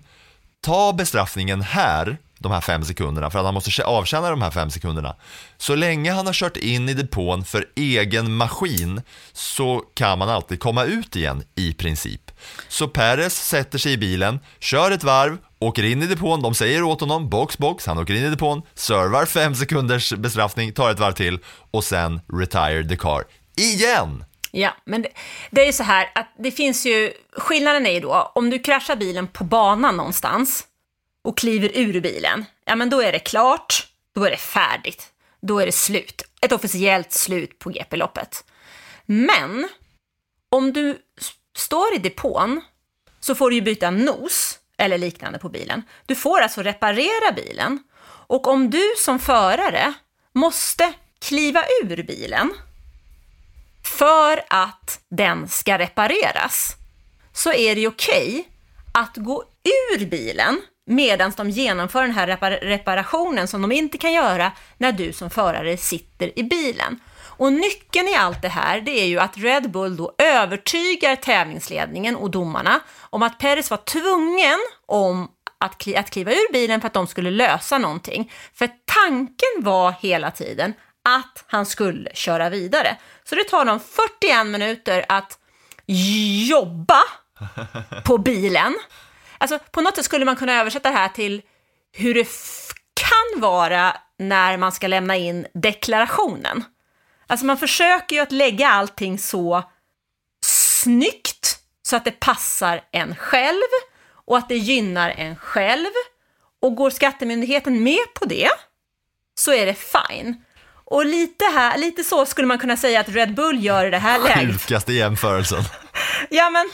ta 0.61 0.93
bestraffningen 0.93 1.63
här, 1.63 2.19
de 2.39 2.53
här 2.53 2.61
fem 2.61 2.85
sekunderna, 2.85 3.31
för 3.31 3.39
att 3.39 3.45
han 3.45 3.55
måste 3.55 3.85
avtjäna 3.85 4.31
de 4.31 4.43
här 4.43 4.51
fem 4.51 4.71
sekunderna. 4.71 5.17
Så 5.59 5.75
länge 5.75 6.13
han 6.13 6.27
har 6.27 6.33
kört 6.33 6.57
in 6.57 6.89
i 6.89 6.95
depån 6.95 7.45
för 7.45 7.67
egen 7.75 8.37
maskin 8.37 9.03
så 9.33 9.83
kan 9.95 10.19
man 10.19 10.29
alltid 10.29 10.61
komma 10.61 10.85
ut 10.85 11.17
igen 11.17 11.43
i 11.55 11.73
princip. 11.73 12.31
Så 12.69 12.89
Perez 12.89 13.47
sätter 13.47 13.79
sig 13.79 13.93
i 13.93 13.97
bilen, 13.99 14.41
kör 14.59 14.91
ett 14.91 15.05
varv, 15.05 15.39
åker 15.61 15.83
in 15.83 16.03
i 16.03 16.07
depån, 16.07 16.43
de 16.43 16.55
säger 16.55 16.83
åt 16.83 17.01
honom 17.01 17.29
box 17.29 17.59
box, 17.59 17.87
han 17.87 17.99
åker 17.99 18.15
in 18.15 18.25
i 18.25 18.31
depån, 18.31 18.63
servar 18.75 19.27
fem 19.27 19.55
sekunders 19.55 20.13
bestraffning, 20.13 20.73
tar 20.73 20.91
ett 20.91 20.99
varv 20.99 21.13
till 21.13 21.39
och 21.71 21.85
sen 21.85 22.21
retire 22.33 22.89
the 22.89 22.97
car. 22.97 23.25
Igen! 23.57 24.25
Ja, 24.53 24.77
men 24.85 25.03
det, 25.03 25.09
det 25.51 25.63
är 25.63 25.67
ju 25.67 25.73
så 25.73 25.83
här 25.83 26.11
att 26.15 26.35
det 26.39 26.51
finns 26.51 26.87
ju, 26.87 27.13
skillnaden 27.33 27.87
är 27.87 27.91
ju 27.91 28.01
då, 28.01 28.33
om 28.35 28.51
du 28.51 28.59
kraschar 28.59 28.97
bilen 28.97 29.27
på 29.27 29.45
banan 29.45 29.97
någonstans 29.97 30.67
och 31.25 31.39
kliver 31.39 31.71
ur 31.75 32.01
bilen, 32.01 32.45
ja 32.65 32.77
men 32.77 32.91
då 32.91 33.03
är 33.03 33.13
det 33.13 33.19
klart, 33.19 33.87
då 34.15 34.25
är 34.25 34.31
det 34.31 34.37
färdigt, 34.37 35.07
då 35.41 35.59
är 35.59 35.67
det 35.67 35.73
slut. 35.73 36.23
Ett 36.43 36.53
officiellt 36.53 37.13
slut 37.13 37.59
på 37.59 37.71
GP-loppet. 37.71 38.45
Men 39.07 39.69
om 40.49 40.73
du 40.73 40.99
står 41.57 41.95
i 41.95 41.99
depån 41.99 42.61
så 43.21 43.35
får 43.35 43.51
du 43.51 43.57
ju 43.57 43.63
byta 43.63 43.91
nos 43.91 44.60
eller 44.81 44.99
liknande 44.99 45.39
på 45.39 45.49
bilen. 45.49 45.83
Du 46.07 46.15
får 46.15 46.41
alltså 46.41 46.63
reparera 46.63 47.33
bilen 47.37 47.79
och 48.27 48.49
om 48.49 48.71
du 48.71 48.93
som 48.97 49.19
förare 49.19 49.93
måste 50.33 50.93
kliva 51.19 51.65
ur 51.83 52.03
bilen 52.03 52.51
för 53.85 54.43
att 54.49 55.01
den 55.11 55.49
ska 55.49 55.79
repareras 55.79 56.77
så 57.33 57.53
är 57.53 57.75
det 57.75 57.89
okej 57.89 58.49
att 58.95 59.17
gå 59.17 59.45
ur 59.95 60.07
bilen 60.07 60.61
medan 60.87 61.33
de 61.37 61.51
genomför 61.51 62.03
den 62.03 62.15
här 62.15 62.27
reparationen 62.63 63.49
som 63.49 63.63
de 63.63 63.73
inte 63.73 63.99
kan 63.99 64.13
göra 64.13 64.53
när 64.79 64.93
du 64.93 65.13
som 65.13 65.31
förare 65.31 65.77
sitter 65.77 66.39
i 66.39 66.43
bilen. 66.43 67.01
Och 67.41 67.53
nyckeln 67.53 68.09
i 68.09 68.15
allt 68.15 68.43
det 68.43 68.49
här, 68.49 68.81
det 68.81 68.91
är 68.91 69.07
ju 69.07 69.19
att 69.19 69.39
Red 69.39 69.71
Bull 69.71 69.97
då 69.97 70.15
övertygar 70.19 71.17
tävlingsledningen 71.17 72.17
och 72.17 72.31
domarna 72.31 72.81
om 73.11 73.23
att 73.23 73.39
Perez 73.39 73.71
var 73.71 73.77
tvungen 73.77 74.59
om 74.87 75.29
att, 75.59 75.73
kli- 75.73 75.99
att 75.99 76.11
kliva 76.11 76.33
ur 76.33 76.53
bilen 76.53 76.81
för 76.81 76.87
att 76.87 76.95
de 76.95 77.07
skulle 77.07 77.31
lösa 77.31 77.79
någonting. 77.79 78.33
För 78.55 78.71
tanken 78.85 79.49
var 79.59 79.95
hela 80.01 80.31
tiden 80.31 80.75
att 81.05 81.45
han 81.47 81.67
skulle 81.67 82.11
köra 82.15 82.51
vidare. 82.51 82.97
Så 83.25 83.35
det 83.35 83.45
tar 83.45 83.65
dem 83.65 83.81
41 83.81 84.47
minuter 84.47 85.05
att 85.09 85.39
jobba 86.49 87.03
på 88.05 88.19
bilen. 88.19 88.75
Alltså 89.39 89.59
på 89.71 89.81
något 89.81 89.97
sätt 89.97 90.05
skulle 90.05 90.25
man 90.25 90.37
kunna 90.37 90.61
översätta 90.61 90.91
det 90.91 90.97
här 90.97 91.09
till 91.09 91.43
hur 91.93 92.15
det 92.15 92.29
kan 92.95 93.41
vara 93.41 93.97
när 94.19 94.57
man 94.57 94.73
ska 94.73 94.87
lämna 94.87 95.17
in 95.17 95.47
deklarationen. 95.55 96.65
Alltså 97.31 97.47
man 97.47 97.59
försöker 97.59 98.17
ju 98.17 98.23
att 98.23 98.33
lägga 98.33 98.69
allting 98.69 99.19
så 99.19 99.65
snyggt 100.45 101.59
så 101.83 101.97
att 101.97 102.05
det 102.05 102.21
passar 102.21 102.81
en 102.93 103.17
själv 103.17 103.69
och 104.25 104.39
att 104.39 104.49
det 104.49 104.57
gynnar 104.57 105.11
en 105.11 105.37
själv. 105.37 105.91
Och 106.63 106.77
går 106.77 106.91
skattemyndigheten 106.91 107.83
med 107.83 108.15
på 108.15 108.25
det 108.25 108.49
så 109.35 109.53
är 109.53 109.67
det 109.67 109.75
fine. 109.75 110.45
Och 110.85 111.05
lite, 111.05 111.45
här, 111.45 111.79
lite 111.79 112.05
så 112.05 112.27
skulle 112.27 112.47
man 112.47 112.59
kunna 112.59 112.77
säga 112.77 113.01
att 113.01 113.09
Red 113.09 113.35
Bull 113.35 113.65
gör 113.65 113.87
i 113.87 113.91
det 113.91 113.99
här 113.99 114.19
läget. 114.19 114.61
Sjukaste 114.61 114.93
jämförelsen. 114.93 115.63
Ja, 116.31 116.51
men 116.51 116.71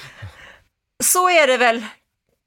så 1.04 1.30
är 1.30 1.46
det 1.46 1.56
väl 1.56 1.84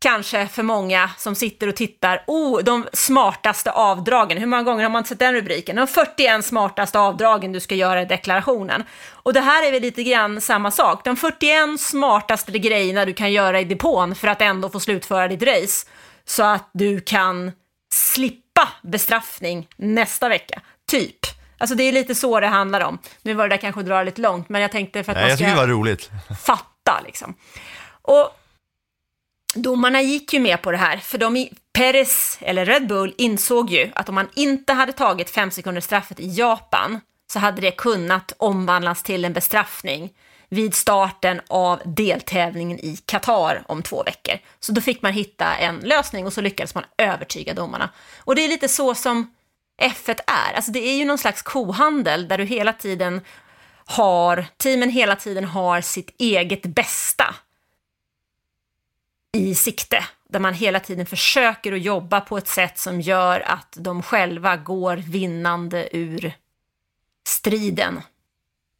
kanske 0.01 0.47
för 0.47 0.63
många 0.63 1.09
som 1.17 1.35
sitter 1.35 1.67
och 1.67 1.75
tittar. 1.75 2.23
Oh, 2.27 2.63
de 2.63 2.87
smartaste 2.93 3.71
avdragen. 3.71 4.37
Hur 4.37 4.45
många 4.45 4.63
gånger 4.63 4.83
har 4.83 4.89
man 4.89 5.05
sett 5.05 5.19
den 5.19 5.33
rubriken? 5.33 5.75
De 5.75 5.87
41 5.87 6.45
smartaste 6.45 6.99
avdragen 6.99 7.51
du 7.51 7.59
ska 7.59 7.75
göra 7.75 8.01
i 8.01 8.05
deklarationen. 8.05 8.83
Och 9.09 9.33
det 9.33 9.39
här 9.41 9.67
är 9.67 9.71
väl 9.71 9.81
lite 9.81 10.03
grann 10.03 10.41
samma 10.41 10.71
sak. 10.71 11.03
De 11.03 11.15
41 11.17 11.79
smartaste 11.79 12.51
grejerna 12.59 13.05
du 13.05 13.13
kan 13.13 13.31
göra 13.31 13.59
i 13.59 13.63
depån 13.63 14.15
för 14.15 14.27
att 14.27 14.41
ändå 14.41 14.69
få 14.69 14.79
slutföra 14.79 15.27
ditt 15.27 15.43
race. 15.43 15.87
Så 16.25 16.43
att 16.43 16.69
du 16.73 17.01
kan 17.01 17.51
slippa 17.93 18.69
bestraffning 18.83 19.67
nästa 19.77 20.29
vecka. 20.29 20.61
Typ. 20.91 21.15
Alltså 21.57 21.75
det 21.75 21.83
är 21.83 21.91
lite 21.91 22.15
så 22.15 22.39
det 22.39 22.47
handlar 22.47 22.81
om. 22.81 22.99
Nu 23.21 23.33
var 23.33 23.47
det 23.47 23.55
där 23.55 23.61
kanske 23.61 23.79
att 23.81 23.87
dra 23.87 24.03
lite 24.03 24.21
långt, 24.21 24.49
men 24.49 24.61
jag 24.61 24.71
tänkte 24.71 25.03
för 25.03 25.11
att 25.11 25.15
Nej, 25.15 25.23
man 25.23 25.29
jag 25.29 25.37
tycker 25.37 25.51
ska 25.51 25.61
det 25.61 25.67
var 25.67 25.73
roligt. 25.73 26.09
fatta 26.45 27.01
liksom. 27.05 27.33
Och 28.01 28.35
domarna 29.55 30.01
gick 30.01 30.33
ju 30.33 30.39
med 30.39 30.61
på 30.61 30.71
det 30.71 30.77
här, 30.77 30.97
för 30.97 31.17
de, 31.17 31.37
i- 31.37 31.53
Perez, 31.73 32.37
eller 32.41 32.65
Red 32.65 32.87
Bull, 32.87 33.13
insåg 33.17 33.69
ju 33.69 33.91
att 33.95 34.09
om 34.09 34.15
man 34.15 34.29
inte 34.35 34.73
hade 34.73 34.91
tagit 34.91 35.29
fem 35.29 35.51
sekunders 35.51 35.83
straffet 35.83 36.19
i 36.19 36.27
Japan 36.27 37.01
så 37.31 37.39
hade 37.39 37.61
det 37.61 37.71
kunnat 37.71 38.33
omvandlas 38.37 39.03
till 39.03 39.25
en 39.25 39.33
bestraffning 39.33 40.09
vid 40.49 40.75
starten 40.75 41.41
av 41.47 41.81
deltävlingen 41.85 42.79
i 42.79 42.97
Qatar 43.05 43.63
om 43.67 43.83
två 43.83 44.03
veckor. 44.03 44.35
Så 44.59 44.71
då 44.71 44.81
fick 44.81 45.01
man 45.01 45.13
hitta 45.13 45.55
en 45.55 45.77
lösning 45.79 46.25
och 46.25 46.33
så 46.33 46.41
lyckades 46.41 46.75
man 46.75 46.83
övertyga 46.97 47.53
domarna. 47.53 47.89
Och 48.19 48.35
det 48.35 48.45
är 48.45 48.49
lite 48.49 48.67
så 48.67 48.95
som 48.95 49.33
F1 49.81 50.19
är. 50.27 50.53
Alltså 50.55 50.71
det 50.71 50.79
är 50.79 50.95
ju 50.97 51.05
någon 51.05 51.17
slags 51.17 51.41
kohandel 51.41 52.27
där 52.27 52.37
du 52.37 52.43
hela 52.45 52.73
tiden 52.73 53.21
har, 53.85 54.45
teamen 54.57 54.89
hela 54.89 55.15
tiden 55.15 55.45
har 55.45 55.81
sitt 55.81 56.15
eget 56.19 56.61
bästa 56.63 57.35
i 59.37 59.55
sikte. 59.55 60.05
Där 60.29 60.39
man 60.39 60.53
hela 60.53 60.79
tiden 60.79 61.05
försöker 61.05 61.73
att 61.73 61.81
jobba 61.81 62.21
på 62.21 62.37
ett 62.37 62.47
sätt 62.47 62.77
som 62.77 63.01
gör 63.01 63.39
att 63.39 63.77
de 63.79 64.03
själva 64.03 64.57
går 64.57 64.97
vinnande 64.97 65.97
ur 65.97 66.33
striden. 67.27 68.01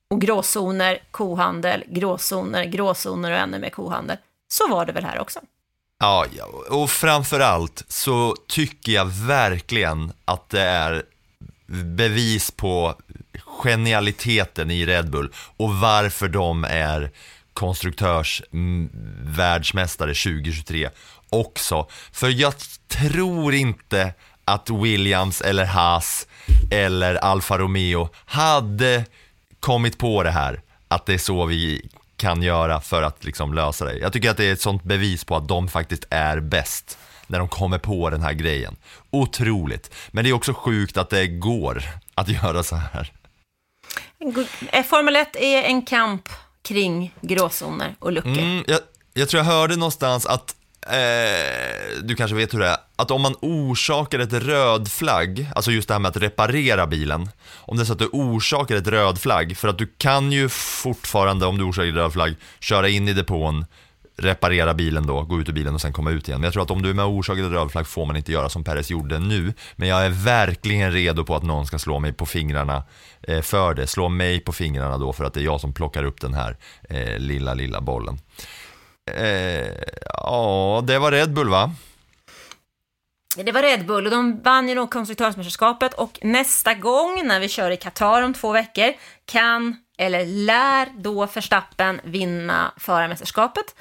Och 0.10 0.22
gråzoner, 0.22 1.00
kohandel, 1.12 1.84
gråzoner, 1.88 2.66
gråzoner 2.66 3.32
och 3.32 3.38
ännu 3.38 3.60
mer 3.60 3.70
kohandel. 3.70 4.18
Så 4.48 4.68
var 4.68 4.86
det 4.86 4.92
väl 4.92 5.06
här 5.06 5.20
också. 5.20 5.40
Ja, 6.00 6.26
och 6.70 6.90
framförallt 6.90 7.84
så 7.88 8.36
tycker 8.48 8.92
jag 8.92 9.06
verkligen 9.06 10.12
att 10.26 10.50
det 10.50 10.62
är 10.62 11.04
bevis 11.96 12.52
på 12.52 12.96
genialiteten 13.46 14.72
i 14.72 14.86
Red 14.86 15.10
Bull 15.10 15.34
och 15.58 15.76
varför 15.76 16.28
de 16.28 16.64
är 16.64 17.12
konstruktörsvärldsmästare 17.60 20.10
mm, 20.10 20.44
2023 20.44 20.90
också. 21.30 21.88
För 22.12 22.30
jag 22.30 22.54
tror 22.88 23.54
inte 23.54 24.14
att 24.46 24.70
Williams 24.70 25.42
eller 25.42 25.66
Haas 25.66 26.28
eller 26.72 27.16
Alfa 27.16 27.58
Romeo 27.58 28.10
hade 28.26 29.06
kommit 29.60 29.98
på 29.98 30.24
det 30.24 30.32
här, 30.32 30.62
att 30.88 31.06
det 31.06 31.14
är 31.14 31.18
så 31.18 31.46
vi 31.46 31.90
kan 32.18 32.42
göra 32.42 32.82
för 32.82 33.04
att 33.04 33.24
liksom 33.24 33.54
lösa 33.54 33.86
det. 33.86 33.98
Jag 33.98 34.14
tycker 34.14 34.30
att 34.30 34.38
det 34.38 34.46
är 34.46 34.54
ett 34.54 34.62
sånt 34.62 34.84
bevis 34.84 35.24
på 35.24 35.36
att 35.36 35.48
de 35.48 35.68
faktiskt 35.68 36.06
är 36.10 36.40
bäst 36.40 36.98
när 37.28 37.40
de 37.40 37.48
kommer 37.48 37.78
på 37.78 38.10
den 38.10 38.22
här 38.22 38.34
grejen. 38.34 38.76
Otroligt. 39.10 39.94
Men 40.12 40.24
det 40.24 40.30
är 40.30 40.34
också 40.34 40.54
sjukt 40.54 40.98
att 40.98 41.10
det 41.10 41.28
går 41.28 41.84
att 42.16 42.30
göra 42.44 42.64
så 42.64 42.76
här. 42.76 43.12
Eh, 44.72 44.84
Formel 44.84 45.16
1 45.16 45.36
är 45.36 45.64
en 45.64 45.82
kamp 45.82 46.30
kring 46.62 47.16
gråzoner 47.22 47.96
och 48.00 48.12
luckor. 48.12 48.32
Mm, 48.32 48.64
jag, 48.68 48.80
jag 49.14 49.30
tror 49.30 49.40
jag 49.40 49.46
hörde 49.46 49.76
någonstans 49.76 50.26
att, 50.26 50.56
eh, 50.88 52.04
du 52.04 52.16
kanske 52.16 52.36
vet 52.36 52.54
hur 52.54 52.60
det 52.60 52.68
är, 52.68 52.78
att 52.96 53.12
om 53.12 53.22
man 53.22 53.36
orsakar 53.42 54.20
ett 54.20 54.34
röd 54.34 54.92
flagg, 54.92 55.48
alltså 55.56 55.72
just 55.72 55.88
det 55.88 55.94
här 55.94 56.00
med 56.00 56.10
att 56.10 56.18
reparera 56.18 56.88
bilen, 56.88 57.30
om 57.56 57.78
det 57.78 57.84
är 57.84 57.86
så 57.86 57.94
att 57.94 58.00
du 58.00 58.10
orsakar 58.12 58.76
ett 58.76 58.88
röd 58.88 59.22
flagg, 59.22 59.58
för 59.58 59.68
att 59.68 59.78
du 59.78 59.94
kan 59.98 60.32
ju 60.32 60.50
fortfarande, 60.50 61.46
om 61.46 61.58
du 61.58 61.64
orsakar 61.64 61.90
ett 61.90 61.96
röd 61.96 62.14
flagg, 62.14 62.36
köra 62.60 62.90
in 62.90 63.08
i 63.08 63.14
depån, 63.14 63.66
reparera 64.20 64.74
bilen 64.74 65.08
då, 65.08 65.22
gå 65.22 65.40
ut 65.40 65.50
ur 65.50 65.54
bilen 65.54 65.74
och 65.74 65.82
sen 65.82 65.94
komma 65.94 66.12
ut 66.12 66.28
igen. 66.28 66.40
Men 66.40 66.46
jag 66.46 66.54
tror 66.54 66.64
att 66.64 66.72
om 66.72 66.82
du 66.82 66.90
är 66.90 66.94
med 66.94 67.06
och 67.06 67.12
orsakar 67.12 67.44
ett 67.44 67.52
röd 67.52 67.72
flagg 67.72 67.88
får 67.88 68.06
man 68.06 68.16
inte 68.16 68.32
göra 68.32 68.50
som 68.50 68.64
Perez 68.64 68.92
gjorde 68.92 69.20
nu. 69.20 69.54
Men 69.76 69.88
jag 69.88 70.06
är 70.06 70.10
verkligen 70.10 70.92
redo 70.92 71.26
på 71.26 71.36
att 71.36 71.44
någon 71.44 71.66
ska 71.66 71.80
slå 71.80 72.00
mig 72.00 72.14
på 72.14 72.26
fingrarna 72.26 72.84
eh, 73.22 73.42
för 73.42 73.74
det. 73.74 73.88
Slå 73.88 74.10
mig 74.10 74.40
på 74.40 74.52
fingrarna 74.52 74.98
då 74.98 75.14
för 75.14 75.24
att 75.24 75.34
det 75.34 75.40
är 75.40 75.44
jag 75.44 75.62
som 75.62 75.74
plockar 75.74 76.04
upp 76.04 76.22
den 76.22 76.34
här 76.34 76.58
eh, 76.90 77.18
lilla, 77.18 77.54
lilla 77.54 77.82
bollen. 77.82 78.20
Eh, 79.12 79.68
ja, 80.14 80.84
det 80.88 81.00
var 81.00 81.12
Red 81.12 81.34
Bull 81.34 81.50
va? 81.50 81.72
Det 83.36 83.52
var 83.52 83.62
Red 83.62 83.86
Bull 83.86 84.06
och 84.06 84.12
de 84.12 84.42
vann 84.42 84.70
ju 84.70 84.76
då 84.76 84.88
konstruktörsmästerskapet 84.88 85.94
och 85.94 86.20
nästa 86.22 86.74
gång 86.74 87.22
när 87.24 87.40
vi 87.40 87.50
kör 87.50 87.72
i 87.72 87.78
Qatar 87.78 88.22
om 88.22 88.34
två 88.34 88.52
veckor 88.52 88.94
kan, 89.26 89.76
eller 89.98 90.26
lär 90.26 90.88
då 90.98 91.26
Verstappen 91.26 92.02
vinna 92.04 92.72
förarmästerskapet. 92.78 93.76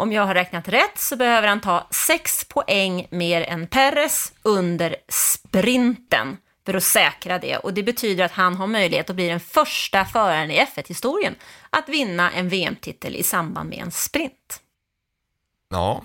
Om 0.00 0.12
jag 0.12 0.26
har 0.26 0.34
räknat 0.34 0.68
rätt 0.68 0.98
så 0.98 1.16
behöver 1.16 1.48
han 1.48 1.60
ta 1.60 1.86
6 1.90 2.44
poäng 2.44 3.06
mer 3.10 3.42
än 3.42 3.66
Perez 3.66 4.32
under 4.42 4.96
sprinten 5.08 6.36
för 6.66 6.74
att 6.74 6.82
säkra 6.82 7.38
det. 7.38 7.56
Och 7.56 7.74
det 7.74 7.82
betyder 7.82 8.24
att 8.24 8.32
han 8.32 8.56
har 8.56 8.66
möjlighet 8.66 9.10
att 9.10 9.16
bli 9.16 9.28
den 9.28 9.40
första 9.40 10.04
föraren 10.04 10.50
i 10.50 10.58
F1-historien 10.60 11.34
att 11.70 11.88
vinna 11.88 12.30
en 12.30 12.48
VM-titel 12.48 13.16
i 13.16 13.22
samband 13.22 13.70
med 13.70 13.78
en 13.78 13.90
sprint. 13.90 14.60
Ja, 15.70 16.02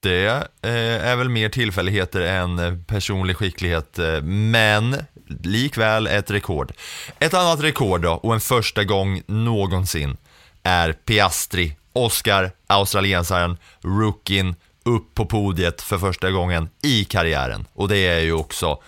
det 0.00 0.26
eh, 0.62 1.06
är 1.08 1.16
väl 1.16 1.28
mer 1.28 1.48
tillfälligheter 1.48 2.20
än 2.20 2.58
eh, 2.58 2.74
personlig 2.86 3.36
skicklighet, 3.36 3.98
eh, 3.98 4.22
men 4.22 4.96
likväl 5.42 6.06
ett 6.06 6.30
rekord. 6.30 6.72
Ett 7.18 7.34
annat 7.34 7.62
rekord 7.62 8.00
då, 8.00 8.12
och 8.12 8.34
en 8.34 8.40
första 8.40 8.84
gång 8.84 9.22
någonsin, 9.26 10.16
är 10.62 10.92
Piastri, 10.92 11.77
Oscar, 11.92 12.50
australiensaren, 12.66 13.58
rookien, 13.82 14.56
upp 14.84 15.14
på 15.14 15.26
podiet 15.26 15.82
för 15.82 15.98
första 15.98 16.30
gången 16.30 16.68
i 16.82 17.04
karriären. 17.04 17.66
Och 17.74 17.88
det 17.88 17.96
är 18.08 18.20
ju 18.20 18.32
också 18.32 18.82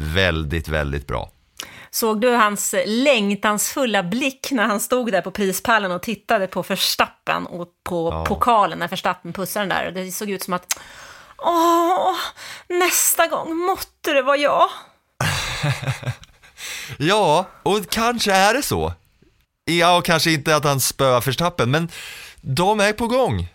väldigt, 0.00 0.68
väldigt 0.68 1.06
bra. 1.06 1.30
Såg 1.90 2.20
du 2.20 2.30
hans 2.30 2.74
längtansfulla 2.86 4.02
blick 4.02 4.48
när 4.50 4.64
han 4.66 4.80
stod 4.80 5.12
där 5.12 5.20
på 5.20 5.30
prispallen 5.30 5.92
och 5.92 6.02
tittade 6.02 6.46
på 6.46 6.62
Verstappen 6.62 7.46
och 7.46 7.68
på 7.84 8.10
Ja. 8.12 8.24
pokalen 8.24 8.78
när 8.78 8.88
Verstappen 8.88 9.32
pussade 9.32 9.66
den 9.66 9.94
där? 9.94 10.04
Det 10.04 10.12
såg 10.12 10.30
ut 10.30 10.42
som 10.42 10.54
att, 10.54 10.78
åh, 11.38 12.14
nästa 12.68 13.26
gång 13.26 13.56
måtte 13.56 14.12
det 14.12 14.22
vara 14.22 14.36
jag. 14.36 14.68
Ja, 16.98 17.46
och 17.62 17.90
kanske 17.90 18.32
är 18.32 18.54
det 18.54 18.62
så. 18.62 18.92
Ja, 19.64 19.96
och 19.96 20.04
kanske 20.04 20.30
inte 20.30 20.56
att 20.56 20.64
han 20.64 20.80
spöar 20.80 21.20
Verstappen, 21.20 21.70
men 21.70 21.88
de 22.48 22.80
är 22.80 22.92
på 22.92 23.06
gång. 23.06 23.48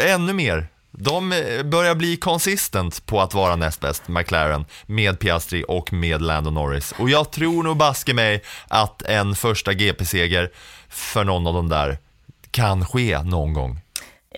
Ännu 0.00 0.32
mer. 0.32 0.66
De 0.90 1.32
eh, 1.32 1.62
börjar 1.62 1.94
bli 1.94 2.16
konsistent 2.16 3.06
på 3.06 3.20
att 3.20 3.34
vara 3.34 3.56
näst 3.56 3.80
bäst, 3.80 4.08
McLaren, 4.08 4.64
med 4.86 5.18
Piastri 5.18 5.64
och 5.68 5.92
med 5.92 6.22
Lando 6.22 6.50
Norris. 6.50 6.94
Och 6.98 7.10
jag 7.10 7.30
tror 7.30 7.62
nog 7.62 7.76
baske 7.76 8.14
mig 8.14 8.42
att 8.68 9.02
en 9.02 9.34
första 9.34 9.72
GP-seger 9.72 10.50
för 10.88 11.24
någon 11.24 11.46
av 11.46 11.54
dem 11.54 11.68
där 11.68 11.98
kan 12.50 12.86
ske 12.86 13.22
någon 13.22 13.52
gång. 13.52 13.80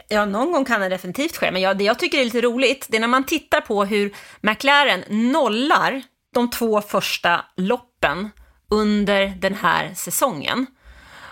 Ja, 0.09 0.25
någon 0.25 0.53
gång 0.53 0.65
kan 0.65 0.81
det 0.81 0.89
definitivt 0.89 1.37
ske, 1.37 1.51
men 1.51 1.63
jag, 1.63 1.79
det 1.79 1.85
jag 1.85 1.99
tycker 1.99 2.19
är 2.19 2.25
lite 2.25 2.41
roligt, 2.41 2.87
det 2.89 2.97
är 2.97 3.01
när 3.01 3.09
man 3.09 3.27
tittar 3.27 3.61
på 3.61 3.85
hur 3.85 4.15
McLaren 4.41 5.05
nollar 5.09 6.03
de 6.35 6.51
två 6.51 6.81
första 6.81 7.45
loppen 7.57 8.31
under 8.71 9.27
den 9.27 9.55
här 9.55 9.95
säsongen. 9.95 10.67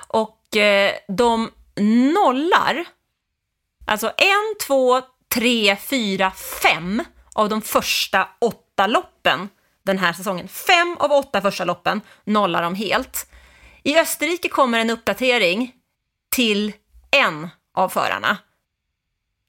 Och 0.09 0.57
eh, 0.57 0.93
de 1.09 1.51
nollar, 1.77 2.85
alltså 3.87 4.13
en, 4.17 4.55
två, 4.67 5.03
tre, 5.35 5.77
fyra, 5.77 6.31
fem 6.63 7.05
av 7.35 7.49
de 7.49 7.63
första 7.63 8.29
åtta 8.41 8.87
loppen 8.87 9.49
den 9.83 9.99
här 9.99 10.13
säsongen. 10.13 10.49
Fem 10.49 10.97
av 10.99 11.13
åtta 11.13 11.41
första 11.41 11.65
loppen 11.65 12.01
nollar 12.25 12.63
de 12.63 12.75
helt. 12.75 13.27
I 13.83 13.99
Österrike 13.99 14.49
kommer 14.49 14.79
en 14.79 14.91
uppdatering 14.91 15.75
till 16.31 16.73
en 17.11 17.49
av 17.75 17.89
förarna. 17.89 18.39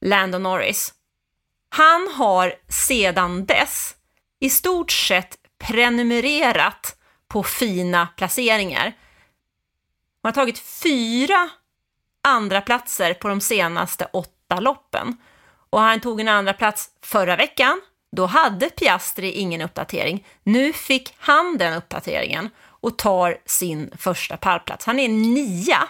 Lando 0.00 0.38
Norris. 0.38 0.94
Han 1.68 2.08
har 2.08 2.54
sedan 2.68 3.46
dess 3.46 3.94
i 4.40 4.50
stort 4.50 4.90
sett 4.90 5.36
prenumererat 5.58 6.96
på 7.28 7.42
fina 7.42 8.06
placeringar. 8.16 8.92
Man 10.22 10.28
har 10.28 10.32
tagit 10.32 10.58
fyra 10.58 11.50
andra 12.24 12.60
platser 12.60 13.14
på 13.14 13.28
de 13.28 13.40
senaste 13.40 14.08
åtta 14.12 14.60
loppen. 14.60 15.16
Och 15.70 15.80
han 15.80 16.00
tog 16.00 16.20
en 16.20 16.28
andra 16.28 16.52
plats 16.52 16.90
förra 17.02 17.36
veckan. 17.36 17.80
Då 18.12 18.26
hade 18.26 18.70
Piastri 18.70 19.32
ingen 19.32 19.60
uppdatering. 19.60 20.26
Nu 20.42 20.72
fick 20.72 21.14
han 21.18 21.58
den 21.58 21.74
uppdateringen 21.74 22.50
och 22.64 22.98
tar 22.98 23.38
sin 23.46 23.90
första 23.98 24.36
pallplats. 24.36 24.86
Han 24.86 24.98
är 24.98 25.08
nia 25.08 25.88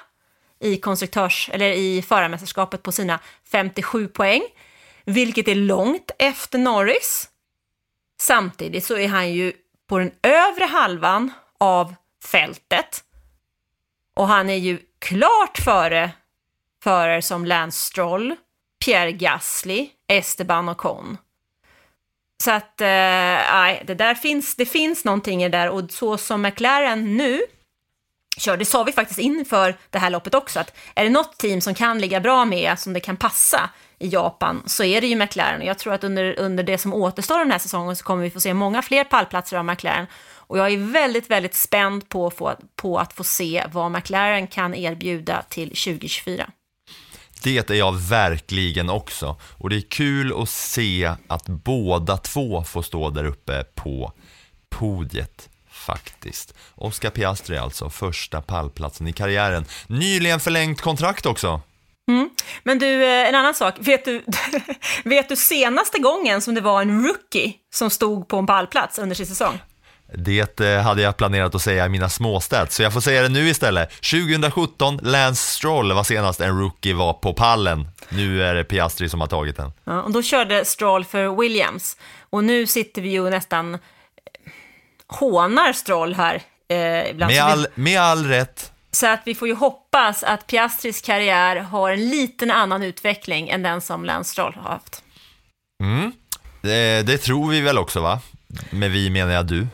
i 0.61 0.77
konstruktörs 0.77 1.51
eller 1.53 1.73
i 1.73 2.03
förarmästerskapet 2.03 2.83
på 2.83 2.93
sina 2.93 3.19
57 3.51 4.09
poäng, 4.09 4.43
vilket 5.05 5.49
är 5.49 5.55
långt 5.55 6.11
efter 6.19 6.59
Norris. 6.59 7.29
Samtidigt 8.21 8.85
så 8.85 8.97
är 8.97 9.09
han 9.09 9.33
ju 9.33 9.53
på 9.89 9.99
den 9.99 10.11
övre 10.23 10.65
halvan 10.65 11.33
av 11.59 11.95
fältet 12.25 13.05
och 14.15 14.29
han 14.29 14.51
är 14.51 14.57
ju 14.57 14.79
klart 14.99 15.59
före 15.59 16.11
förare 16.85 17.23
som 17.23 17.45
Lance 17.45 17.79
Stroll, 17.79 18.37
Pierre 18.85 19.13
Gasly, 19.13 19.89
Esteban 20.09 20.69
och 20.69 20.79
Con. 20.79 21.19
Så 22.45 22.51
att, 22.51 22.81
eh, 22.81 22.87
nej, 22.87 23.83
det 23.87 23.95
där 23.95 24.15
finns, 24.15 24.57
det 24.57 24.67
finns 24.67 25.05
någonting 25.05 25.43
i 25.43 25.49
det 25.49 25.59
där 25.59 25.69
och 25.71 25.91
så 25.91 26.17
som 26.19 26.43
McLaren 26.43 27.17
nu 27.17 27.41
kör, 28.37 28.57
det 28.57 28.65
sa 28.65 28.83
vi 28.83 28.93
faktiskt 28.93 29.21
inför 29.21 29.77
det 29.91 29.99
här 29.99 30.11
loppet 30.11 30.35
också, 30.35 30.61
att 30.61 30.77
är 30.95 31.05
det 31.05 31.11
något 31.11 31.39
team 31.39 31.61
som 31.61 31.75
kan 31.75 31.99
ligga 31.99 32.21
bra 32.21 32.45
med, 32.45 32.79
som 32.79 32.93
det 32.93 33.01
kan 33.01 33.17
passa 33.17 33.71
i 33.99 34.09
Japan, 34.09 34.63
så 34.67 34.85
är 34.85 35.01
det 35.01 35.07
ju 35.07 35.17
McLaren. 35.17 35.61
Och 35.61 35.67
jag 35.67 35.79
tror 35.79 35.95
att 35.95 36.05
under, 36.05 36.39
under 36.39 36.65
det 36.65 36.79
som 36.79 36.95
återstår 36.95 37.39
den 37.39 37.51
här 37.51 37.59
säsongen 37.59 37.97
så 37.97 38.05
kommer 38.05 38.23
vi 38.23 38.31
få 38.31 38.41
se 38.41 38.55
många 38.55 38.83
fler 38.83 39.05
pallplatser 39.05 39.57
av 39.57 39.65
McLaren. 39.65 40.07
Och 40.47 40.59
jag 40.59 40.73
är 40.73 40.93
väldigt, 40.93 41.31
väldigt 41.31 41.55
spänd 41.55 42.09
på, 42.09 42.31
få- 42.31 42.57
på 42.77 42.99
att 42.99 43.13
få 43.13 43.25
se 43.25 43.65
vad 43.73 43.91
McLaren 43.91 44.47
kan 44.47 44.75
erbjuda 44.75 45.43
till 45.49 45.69
2024. 45.69 46.47
Det 47.45 47.71
är 47.71 47.75
jag 47.75 47.93
verkligen 47.93 48.91
också. 48.91 49.37
Och 49.59 49.71
det 49.71 49.77
är 49.77 49.81
kul 49.81 50.43
att 50.43 50.49
se 50.49 51.15
att 51.29 51.49
båda 51.49 52.17
två 52.17 52.65
får 52.65 52.83
stå 52.83 53.11
där 53.11 53.25
uppe 53.25 53.65
på 53.75 54.13
podiet 54.71 55.49
faktiskt. 55.71 56.55
Oscar 56.75 57.11
Piastri 57.11 57.59
alltså, 57.59 57.91
första 57.91 58.43
pallplatsen 58.43 59.07
i 59.07 59.13
karriären. 59.13 59.65
Nyligen 59.87 60.41
förlängt 60.41 60.81
kontrakt 60.81 61.27
också. 61.27 61.61
Mm. 62.09 62.31
Men 62.63 62.79
du, 62.79 63.05
eh, 63.05 63.29
en 63.29 63.35
annan 63.35 63.55
sak. 63.55 63.75
Vet 63.79 64.05
du, 64.05 64.25
vet 65.05 65.29
du 65.29 65.37
senaste 65.37 65.99
gången 65.99 66.41
som 66.41 66.55
det 66.55 66.61
var 66.61 66.83
en 66.83 67.05
rookie 67.07 67.53
som 67.75 67.91
stod 67.91 68.29
på 68.29 68.37
en 68.37 68.47
pallplats 68.47 68.99
under 68.99 69.15
sin 69.15 69.27
säsong? 69.27 69.59
Det 70.13 70.61
eh, 70.61 70.81
hade 70.81 71.03
jag 71.03 71.17
planerat 71.17 71.55
att 71.55 71.63
säga 71.63 71.87
i 71.87 71.89
mina 71.89 72.09
småstats, 72.09 72.77
så 72.77 72.83
jag 72.83 72.93
får 72.93 73.01
säga 73.01 73.23
det 73.23 73.29
nu 73.29 73.49
istället. 73.49 73.91
2017, 73.91 74.99
Lance 75.03 75.51
Stroll 75.51 75.93
var 75.93 76.05
senast 76.05 76.41
en 76.41 76.59
rookie 76.59 76.95
var 76.95 77.13
på 77.13 77.35
pallen. 77.35 77.89
Nu 78.09 78.43
är 78.43 78.55
det 78.55 78.65
Piastri 78.65 79.09
som 79.09 79.21
har 79.21 79.29
tagit 79.29 79.57
den. 79.57 79.73
Ja, 79.85 80.03
och 80.03 80.13
då 80.13 80.23
körde 80.23 80.65
Stroll 80.65 81.05
för 81.05 81.41
Williams. 81.41 81.97
Och 82.31 82.45
nu 82.45 82.67
sitter 82.67 83.03
vi 83.03 83.09
ju 83.09 83.31
nästan 83.31 83.75
eh, 83.75 83.81
hånar 85.07 85.73
Stroll 85.73 86.15
här. 86.15 86.43
Eh, 86.69 87.11
ibland. 87.11 87.33
Med 87.33 87.43
all, 87.43 87.67
med 87.75 88.01
all 88.01 88.27
rätt. 88.27 88.73
Så 88.91 89.07
att 89.07 89.21
vi 89.25 89.35
får 89.35 89.49
ju 89.49 89.55
hoppas 89.55 90.23
att 90.23 90.47
Piastris 90.47 91.01
karriär 91.01 91.57
har 91.57 91.91
en 91.91 92.09
liten 92.09 92.51
annan 92.51 92.83
utveckling 92.83 93.49
än 93.49 93.63
den 93.63 93.81
som 93.81 94.05
Lance 94.05 94.31
Stroll 94.31 94.55
har 94.55 94.71
haft. 94.71 95.03
Mm. 95.83 96.13
Det, 96.63 97.07
det 97.07 97.19
tror 97.19 97.51
vi 97.51 97.61
väl 97.61 97.79
också 97.79 98.01
va? 98.01 98.21
Med 98.71 98.91
vi 98.91 99.11
menar 99.11 99.33
jag 99.33 99.47
du. 99.47 99.67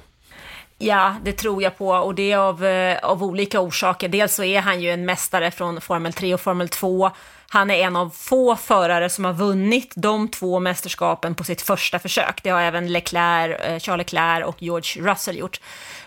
Ja, 0.83 1.17
det 1.23 1.33
tror 1.33 1.63
jag 1.63 1.79
på 1.79 1.89
och 1.89 2.15
det 2.15 2.33
är 2.33 2.37
av, 2.37 2.65
eh, 2.65 2.99
av 3.03 3.25
olika 3.25 3.61
orsaker. 3.61 4.09
Dels 4.09 4.35
så 4.35 4.45
är 4.45 4.61
han 4.61 4.81
ju 4.81 4.91
en 4.91 5.05
mästare 5.05 5.51
från 5.51 5.81
Formel 5.81 6.13
3 6.13 6.35
och 6.35 6.41
Formel 6.41 6.69
2. 6.69 7.11
Han 7.49 7.71
är 7.71 7.75
en 7.75 7.97
av 7.97 8.11
få 8.11 8.57
förare 8.57 9.11
som 9.11 9.25
har 9.25 9.33
vunnit 9.33 9.93
de 9.97 10.29
två 10.29 10.61
mästerskapen 10.61 11.35
på 11.35 11.45
sitt 11.45 11.63
första 11.63 11.99
försök. 11.99 12.43
Det 12.43 12.51
har 12.51 12.61
även 12.61 12.93
Leclerc, 12.93 13.61
eh, 13.61 13.79
Charles 13.79 14.13
Leclerc 14.13 14.47
och 14.47 14.63
George 14.63 15.11
Russell 15.11 15.39
gjort. 15.39 15.61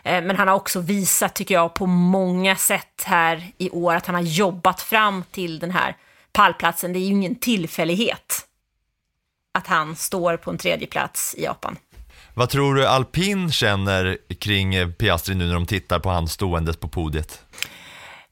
Eh, 0.03 0.23
men 0.23 0.35
han 0.35 0.47
har 0.47 0.55
också 0.55 0.79
visat, 0.79 1.35
tycker 1.35 1.55
jag, 1.55 1.73
på 1.73 1.85
många 1.85 2.55
sätt 2.55 3.03
här 3.05 3.51
i 3.57 3.69
år 3.69 3.95
att 3.95 4.05
han 4.05 4.15
har 4.15 4.21
jobbat 4.21 4.81
fram 4.81 5.23
till 5.31 5.59
den 5.59 5.71
här 5.71 5.95
pallplatsen. 6.31 6.93
Det 6.93 6.99
är 6.99 7.01
ju 7.01 7.11
ingen 7.11 7.35
tillfällighet 7.35 8.47
att 9.53 9.67
han 9.67 9.95
står 9.95 10.37
på 10.37 10.51
en 10.51 10.57
tredje 10.57 10.87
plats 10.87 11.35
i 11.37 11.43
Japan. 11.43 11.77
Vad 12.33 12.49
tror 12.49 12.75
du 12.75 12.87
Alpin 12.87 13.51
känner 13.51 14.17
kring 14.39 14.93
Piastri 14.93 15.35
nu 15.35 15.45
när 15.45 15.53
de 15.53 15.65
tittar 15.65 15.99
på 15.99 16.09
han 16.09 16.27
ståendes 16.27 16.77
på 16.77 16.87
podiet? 16.87 17.45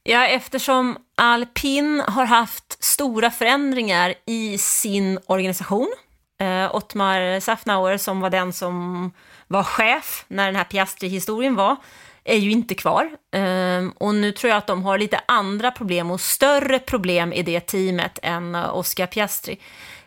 Ja, 0.04 0.28
eftersom 0.28 0.98
Alpin 1.18 2.04
har 2.08 2.26
haft 2.26 2.84
stora 2.84 3.32
förändringar 3.32 4.14
i 4.26 4.58
sin 4.58 5.20
organisation. 5.26 5.92
Eh, 6.40 6.76
Ottmar 6.76 7.40
Safnauer, 7.40 7.98
som 7.98 8.20
var 8.20 8.30
den 8.30 8.54
som 8.54 9.12
var 9.48 9.64
chef 9.64 10.26
när 10.28 10.46
den 10.46 10.56
här 10.56 10.64
Piastri-historien 10.64 11.56
var, 11.56 11.76
är 12.24 12.38
ju 12.38 12.52
inte 12.52 12.76
kvar. 12.76 13.10
Eh, 13.34 13.90
och 13.98 14.16
nu 14.16 14.32
tror 14.32 14.50
jag 14.50 14.58
att 14.58 14.68
de 14.68 14.84
har 14.84 14.98
lite 14.98 15.22
andra 15.26 15.72
problem 15.72 16.12
och 16.12 16.22
större 16.22 16.80
problem 16.80 17.34
i 17.34 17.44
det 17.44 17.60
teamet 17.60 18.20
än 18.24 18.56
eh, 18.56 18.76
Oscar 18.76 19.08
Piastri. 19.08 19.60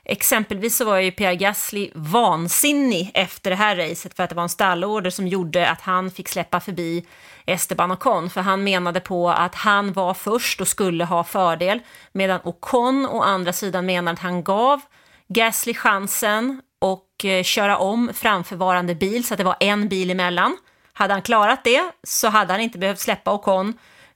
Exempelvis 0.04 0.76
så 0.76 0.84
var 0.84 0.96
ju 0.96 1.10
Pierre 1.10 1.36
Gasly 1.36 1.90
vansinnig 1.94 3.10
efter 3.14 3.50
det 3.50 3.56
här 3.56 3.76
racet 3.76 4.16
för 4.16 4.22
att 4.22 4.30
det 4.30 4.36
var 4.36 4.42
en 4.42 4.48
stallorder 4.48 5.10
som 5.10 5.28
gjorde 5.28 5.70
att 5.70 5.80
han 5.80 6.10
fick 6.10 6.28
släppa 6.28 6.60
förbi 6.60 7.06
Esteban 7.46 7.90
Ocon, 7.90 8.30
för 8.30 8.40
han 8.40 8.64
menade 8.64 9.00
på 9.00 9.30
att 9.30 9.54
han 9.54 9.92
var 9.92 10.14
först 10.14 10.60
och 10.60 10.68
skulle 10.68 11.04
ha 11.04 11.24
fördel, 11.24 11.80
medan 12.12 12.40
Ocon 12.44 13.06
å 13.06 13.22
andra 13.22 13.52
sidan 13.52 13.86
menade 13.86 14.12
att 14.14 14.22
han 14.22 14.44
gav 14.44 14.80
Gasly 15.28 15.74
chansen 15.74 16.60
och 16.78 17.24
eh, 17.24 17.42
köra 17.42 17.78
om 17.78 18.10
framförvarande 18.14 18.94
bil 18.94 19.24
så 19.24 19.34
att 19.34 19.38
det 19.38 19.44
var 19.44 19.56
en 19.60 19.88
bil 19.88 20.10
emellan. 20.10 20.56
Hade 20.92 21.14
han 21.14 21.22
klarat 21.22 21.64
det 21.64 21.82
så 22.02 22.28
hade 22.28 22.52
han 22.52 22.60
inte 22.60 22.78
behövt 22.78 23.00
släppa 23.00 23.32
Ocon, 23.32 23.74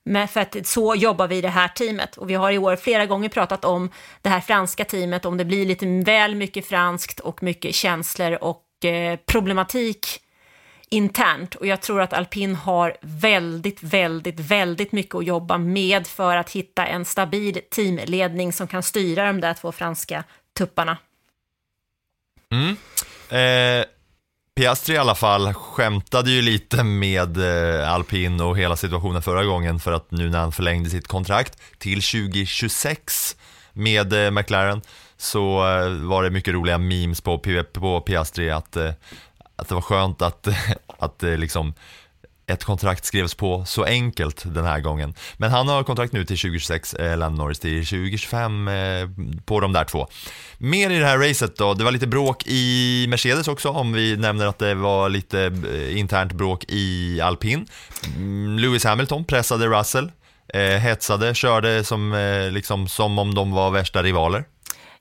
men 0.09 0.29
för 0.29 0.41
att 0.41 0.67
så 0.67 0.95
jobbar 0.95 1.29
vi 1.29 1.37
i 1.37 1.41
det 1.41 1.49
här 1.49 1.69
teamet. 1.69 2.17
Och 2.17 2.31
vi 2.31 2.35
har 2.35 2.53
i 2.53 2.59
år 2.59 2.77
flera 2.77 3.07
gånger 3.07 3.29
pratat 3.29 3.65
om 3.65 3.91
det 4.23 4.29
här 4.29 4.41
franska 4.41 4.85
teamet, 4.85 5.25
om 5.25 5.37
det 5.37 5.45
blir 5.45 5.67
lite 5.67 5.87
väl 5.87 6.35
mycket 6.35 6.67
franskt 6.67 7.21
och 7.21 7.43
mycket 7.43 7.75
känslor 7.75 8.39
och 8.45 8.85
eh, 8.85 9.19
problematik 9.27 10.07
internt. 10.91 11.55
Och 11.55 11.67
jag 11.67 11.81
tror 11.81 12.01
att 12.01 12.13
alpin 12.13 12.55
har 12.55 12.97
väldigt, 13.01 13.83
väldigt, 13.83 14.41
väldigt 14.41 14.93
mycket 14.93 15.15
att 15.15 15.27
jobba 15.27 15.59
med 15.59 16.07
för 16.07 16.37
att 16.37 16.51
hitta 16.51 16.87
en 16.87 17.05
stabil 17.05 17.61
teamledning 17.71 18.53
som 18.53 18.67
kan 18.67 18.83
styra 18.83 19.27
de 19.27 19.41
där 19.41 19.55
två 19.55 19.73
franska 19.73 20.25
tupparna. 20.59 20.97
Mm. 22.51 22.77
Eh, 23.31 23.87
Piastri 24.59 24.95
i 24.95 24.99
alla 24.99 25.15
fall 25.15 25.55
skämtade 25.55 26.31
ju 26.31 26.43
lite 26.43 26.85
med 26.85 27.37
eh, 27.37 27.93
Alpin 27.93 28.41
och 28.41 28.59
hela 28.59 28.77
situationen 28.77 29.23
förra 29.23 29.45
gången 29.45 29.81
för 29.81 29.93
att 29.93 30.11
nu 30.11 30.31
när 30.31 30.39
han 30.39 30.53
förlängde 30.53 30.91
sitt 30.91 31.07
kontrakt 31.07 31.59
till 31.79 32.03
2026 32.03 33.37
med 33.73 34.13
eh, 34.13 34.31
McLaren 34.31 34.83
så 35.17 35.67
eh, 35.67 35.89
var 35.91 36.23
det 36.23 36.31
mycket 36.31 36.55
roliga 36.55 36.79
memes 36.79 37.21
på, 37.21 37.39
på 37.73 38.01
Piastri 38.01 38.51
att, 38.51 38.77
eh, 38.77 38.91
att 39.57 39.69
det 39.69 39.75
var 39.75 39.83
skönt 39.83 40.23
att, 40.23 40.49
att 40.99 41.23
eh, 41.23 41.37
liksom 41.37 41.75
ett 42.49 42.65
kontrakt 42.65 43.05
skrevs 43.05 43.35
på 43.35 43.65
så 43.65 43.85
enkelt 43.85 44.43
den 44.55 44.65
här 44.65 44.81
gången. 44.81 45.15
Men 45.37 45.51
han 45.51 45.69
har 45.69 45.83
kontrakt 45.83 46.13
nu 46.13 46.25
till 46.25 46.39
2026, 46.39 46.95
eh, 46.95 47.17
Lando 47.19 47.43
Norris 47.43 47.59
till 47.59 47.87
2025 47.87 48.69
eh, 48.69 49.09
på 49.45 49.61
de 49.61 49.73
där 49.73 49.85
två. 49.85 50.07
Mer 50.59 50.91
i 50.91 50.99
det 50.99 51.07
här 51.07 51.19
racet 51.19 51.57
då, 51.57 51.75
det 51.75 51.85
var 51.85 51.93
lite 51.93 52.07
bråk 52.07 52.47
i 52.47 53.07
Mercedes 53.09 53.49
också, 53.49 53.69
om 53.69 53.93
vi 53.93 54.17
nämner 54.17 54.47
att 54.47 54.59
det 54.59 54.75
var 54.75 55.09
lite 55.09 55.41
eh, 55.73 55.99
internt 55.99 56.33
bråk 56.33 56.65
i 56.69 57.21
alpin. 57.21 57.67
Mm, 58.17 58.59
Lewis 58.59 58.85
Hamilton 58.85 59.25
pressade 59.25 59.67
Russell, 59.67 60.11
eh, 60.55 60.61
hetsade, 60.63 61.35
körde 61.35 61.85
som, 61.85 62.13
eh, 62.13 62.51
liksom, 62.51 62.89
som 62.89 63.19
om 63.19 63.35
de 63.35 63.53
var 63.53 63.71
värsta 63.71 64.03
rivaler. 64.03 64.45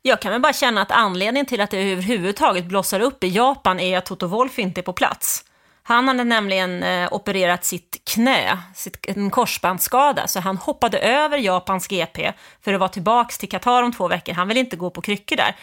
Jag 0.02 0.22
kan 0.22 0.32
väl 0.32 0.42
bara 0.42 0.54
känna 0.54 0.82
att 0.82 0.92
anledningen 0.92 1.46
till 1.46 1.62
att 1.62 1.72
det 1.72 1.92
överhuvudtaget 1.92 2.66
blossar 2.66 3.00
upp 3.00 3.24
i 3.24 3.28
Japan 3.28 3.80
är 3.80 3.98
att 3.98 4.06
Toto 4.06 4.28
Wolff 4.28 4.60
inte 4.60 4.82
är 4.82 4.84
på 4.84 4.94
plats. 4.94 5.44
Han 5.88 6.08
hade 6.08 6.24
nämligen 6.24 6.84
eh, 6.84 7.14
opererat 7.14 7.66
sitt 7.66 8.02
knä, 8.04 8.60
sitt, 8.76 9.06
en 9.08 9.30
korsbandsskada, 9.30 10.28
så 10.28 10.40
han 10.40 10.58
hoppade 10.58 11.00
över 11.00 11.38
Japans 11.38 11.88
GP 11.88 12.34
för 12.62 12.74
att 12.74 12.80
vara 12.80 12.90
tillbaka 12.90 13.36
till 13.40 13.50
Qatar 13.50 13.84
om 13.84 13.92
två 13.92 14.08
veckor. 14.08 14.34
Han 14.34 14.48
vill 14.48 14.58
inte 14.58 14.76
gå 14.76 14.90
på 14.90 15.02
kryckor 15.02 15.36
där. 15.36 15.56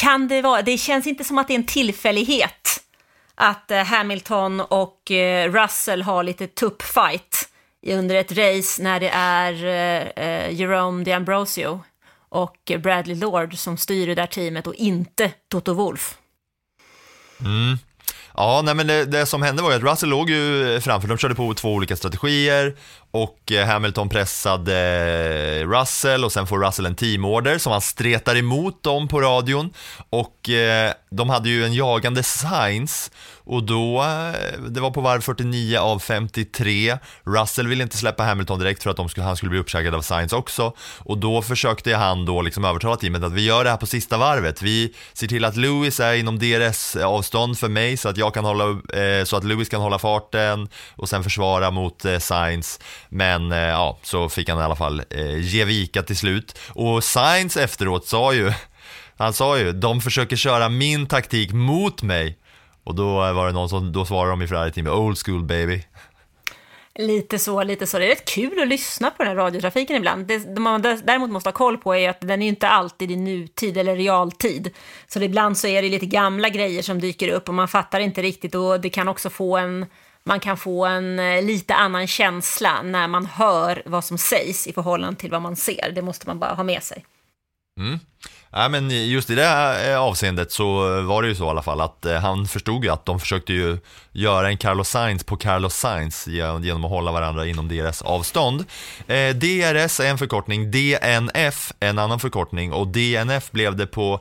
Kan 0.00 0.28
det 0.28 0.42
vara, 0.42 0.62
det 0.62 0.78
känns 0.78 1.06
inte 1.06 1.24
som 1.24 1.38
att 1.38 1.48
det 1.48 1.54
är 1.54 1.58
en 1.58 1.66
tillfällighet 1.66 2.84
att 3.34 3.70
eh, 3.70 3.84
Hamilton 3.84 4.60
och 4.60 5.10
eh, 5.10 5.52
Russell 5.52 6.02
har 6.02 6.22
lite 6.22 6.46
tuppfight 6.46 7.48
under 7.86 8.14
ett 8.14 8.32
race 8.32 8.82
när 8.82 9.00
det 9.00 9.08
är 9.08 9.52
eh, 9.64 10.26
eh, 10.26 10.50
Jerome 10.50 11.04
D'Ambrosio 11.04 11.80
och 12.28 12.72
Bradley 12.78 13.16
Lord 13.16 13.58
som 13.58 13.76
styr 13.76 14.06
det 14.06 14.14
där 14.14 14.26
teamet 14.26 14.66
och 14.66 14.74
inte 14.74 15.32
Toto 15.48 15.72
Wolff. 15.72 16.18
Mm. 17.40 17.78
Ja, 18.38 18.62
nej 18.64 18.74
men 18.74 18.86
det, 18.86 19.04
det 19.04 19.26
som 19.26 19.42
hände 19.42 19.62
var 19.62 19.70
ju 19.70 19.76
att 19.76 19.82
Russell 19.82 20.08
låg 20.08 20.30
ju 20.30 20.80
framför, 20.80 21.08
de 21.08 21.18
körde 21.18 21.34
på 21.34 21.54
två 21.54 21.72
olika 21.72 21.96
strategier 21.96 22.76
och 23.10 23.52
eh, 23.52 23.66
Hamilton 23.66 24.08
pressade 24.08 24.74
eh, 25.60 25.68
Russell 25.68 26.24
och 26.24 26.32
sen 26.32 26.46
får 26.46 26.58
Russell 26.58 26.86
en 26.86 26.94
teamorder 26.94 27.58
som 27.58 27.72
han 27.72 27.80
stretar 27.80 28.36
emot 28.36 28.82
dem 28.82 29.08
på 29.08 29.20
radion. 29.20 29.70
Och 30.10 30.50
eh, 30.50 30.92
de 31.10 31.30
hade 31.30 31.48
ju 31.48 31.64
en 31.64 31.74
jagande 31.74 32.22
Sainz 32.22 33.10
och 33.46 33.62
då, 33.62 34.02
eh, 34.02 34.60
det 34.68 34.80
var 34.80 34.90
på 34.90 35.00
varv 35.00 35.20
49 35.20 35.78
av 35.78 35.98
53, 35.98 36.98
Russell 37.24 37.68
ville 37.68 37.82
inte 37.82 37.96
släppa 37.96 38.24
Hamilton 38.24 38.58
direkt 38.58 38.82
för 38.82 38.90
att 38.90 38.96
de 38.96 39.08
skulle, 39.08 39.26
han 39.26 39.36
skulle 39.36 39.50
bli 39.50 39.58
uppsäkrad 39.58 39.94
av 39.94 40.02
Sainz 40.02 40.32
också. 40.32 40.72
Och 40.98 41.18
då 41.18 41.42
försökte 41.42 41.96
han 41.96 42.24
då 42.24 42.42
liksom 42.42 42.64
övertala 42.64 42.96
teamet 42.96 43.22
att 43.22 43.32
vi 43.32 43.44
gör 43.44 43.64
det 43.64 43.70
här 43.70 43.76
på 43.76 43.86
sista 43.86 44.16
varvet, 44.18 44.62
vi 44.62 44.94
ser 45.12 45.26
till 45.26 45.44
att 45.44 45.56
Lewis 45.56 46.00
är 46.00 46.14
inom 46.14 46.38
DRS 46.38 46.96
avstånd 46.96 47.58
för 47.58 47.68
mig 47.68 47.96
så 47.96 48.08
att 48.08 48.16
jag 48.16 48.34
kan 48.34 48.44
hålla, 48.44 48.64
eh, 48.70 49.24
så 49.24 49.36
att 49.36 49.44
Lewis 49.44 49.68
kan 49.68 49.80
hålla 49.80 49.98
farten 49.98 50.68
och 50.96 51.08
sen 51.08 51.22
försvara 51.22 51.70
mot 51.70 52.04
eh, 52.04 52.18
Sainz. 52.18 52.80
Men 53.08 53.52
eh, 53.52 53.58
ja, 53.58 53.98
så 54.02 54.28
fick 54.28 54.48
han 54.48 54.58
i 54.58 54.62
alla 54.62 54.76
fall 54.76 55.02
eh, 55.10 55.38
ge 55.38 55.64
vika 55.64 56.02
till 56.02 56.16
slut. 56.16 56.58
Och 56.68 57.04
Sainz 57.04 57.56
efteråt 57.56 58.06
sa 58.06 58.34
ju 58.34 58.52
Han 59.18 59.32
sa 59.32 59.58
ju, 59.58 59.72
de 59.72 60.00
försöker 60.00 60.36
köra 60.36 60.68
min 60.68 61.06
taktik 61.06 61.52
mot 61.52 62.02
mig. 62.02 62.38
Och 62.86 62.94
då 62.94 63.14
var 63.14 63.46
det 63.46 63.52
någon 63.52 63.68
som, 63.68 63.92
då 63.92 64.04
svarade 64.04 64.30
de 64.30 64.42
i 64.42 64.48
Ferrari 64.48 64.82
med 64.82 64.92
old 64.92 65.18
school 65.18 65.44
baby. 65.44 65.82
Lite 66.94 67.38
så, 67.38 67.62
lite 67.62 67.86
så. 67.86 67.98
Det 67.98 68.04
är 68.04 68.08
rätt 68.08 68.24
kul 68.24 68.62
att 68.62 68.68
lyssna 68.68 69.10
på 69.10 69.22
den 69.22 69.28
här 69.28 69.36
radiotrafiken 69.36 69.96
ibland. 69.96 70.26
Det, 70.26 70.54
det 70.54 70.60
man 70.60 70.82
däremot 70.82 71.30
måste 71.30 71.48
ha 71.48 71.54
koll 71.54 71.76
på 71.76 71.94
är 71.94 72.10
att 72.10 72.20
den 72.20 72.42
är 72.42 72.46
ju 72.46 72.48
inte 72.48 72.68
alltid 72.68 73.10
i 73.10 73.16
nutid 73.16 73.76
eller 73.76 73.96
realtid. 73.96 74.70
Så 75.06 75.20
ibland 75.20 75.58
så 75.58 75.66
är 75.66 75.82
det 75.82 75.88
lite 75.88 76.06
gamla 76.06 76.48
grejer 76.48 76.82
som 76.82 77.00
dyker 77.00 77.28
upp 77.28 77.48
och 77.48 77.54
man 77.54 77.68
fattar 77.68 78.00
inte 78.00 78.22
riktigt 78.22 78.54
och 78.54 78.80
det 78.80 78.90
kan 78.90 79.08
också 79.08 79.30
få 79.30 79.56
en 79.56 79.86
man 80.24 80.40
kan 80.40 80.56
få 80.56 80.86
en 80.86 81.18
eh, 81.18 81.42
lite 81.42 81.74
annan 81.74 82.06
känsla 82.06 82.82
när 82.82 83.08
man 83.08 83.26
hör 83.26 83.82
vad 83.86 84.04
som 84.04 84.18
sägs 84.18 84.66
i 84.66 84.72
förhållande 84.72 85.20
till 85.20 85.30
vad 85.30 85.42
man 85.42 85.56
ser. 85.56 85.92
Det 85.94 86.02
måste 86.02 86.26
man 86.26 86.38
bara 86.38 86.54
ha 86.54 86.62
med 86.62 86.82
sig. 86.82 87.04
Mm. 87.78 87.98
Ja, 88.50 88.68
men 88.68 88.90
just 89.08 89.30
i 89.30 89.34
det 89.34 89.44
här 89.44 89.96
avseendet 89.96 90.52
så 90.52 90.98
eh, 90.98 91.04
var 91.04 91.22
det 91.22 91.28
ju 91.28 91.34
så 91.34 91.46
i 91.46 91.48
alla 91.48 91.62
fall 91.62 91.80
att 91.80 92.06
eh, 92.06 92.16
han 92.16 92.48
förstod 92.48 92.84
ju 92.84 92.90
att 92.90 93.06
de 93.06 93.20
försökte 93.20 93.52
ju 93.52 93.78
göra 94.12 94.48
en 94.48 94.56
Carlos 94.56 94.88
Sainz 94.88 95.24
på 95.24 95.36
Carlos 95.36 95.74
Sainz 95.74 96.26
genom 96.26 96.84
att 96.84 96.90
hålla 96.90 97.12
varandra 97.12 97.46
inom 97.46 97.68
deras 97.68 98.02
avstånd. 98.02 98.64
Eh, 99.06 99.34
DRS 99.34 100.00
är 100.00 100.10
en 100.10 100.18
förkortning, 100.18 100.70
DNF 100.70 101.72
en 101.80 101.98
annan 101.98 102.20
förkortning 102.20 102.72
och 102.72 102.88
DNF 102.88 103.50
blev 103.50 103.76
det 103.76 103.86
på 103.86 104.20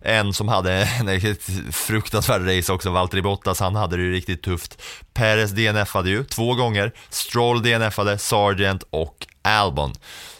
en 0.00 0.32
som 0.32 0.48
hade 0.48 0.72
ett 1.24 1.74
fruktansvärt 1.74 2.42
race 2.42 2.72
också, 2.72 2.90
Valtteri 2.90 3.22
Bottas, 3.22 3.60
han 3.60 3.76
hade 3.76 3.96
det 3.96 4.02
ju 4.02 4.12
riktigt 4.12 4.42
tufft. 4.42 4.82
Perez 5.14 5.50
DNFade 5.50 6.10
ju 6.10 6.24
två 6.24 6.54
gånger, 6.54 6.92
Stroll 7.10 7.62
DNFade, 7.62 8.18
Sargent 8.18 8.82
och 8.90 9.26
Albon. 9.42 9.92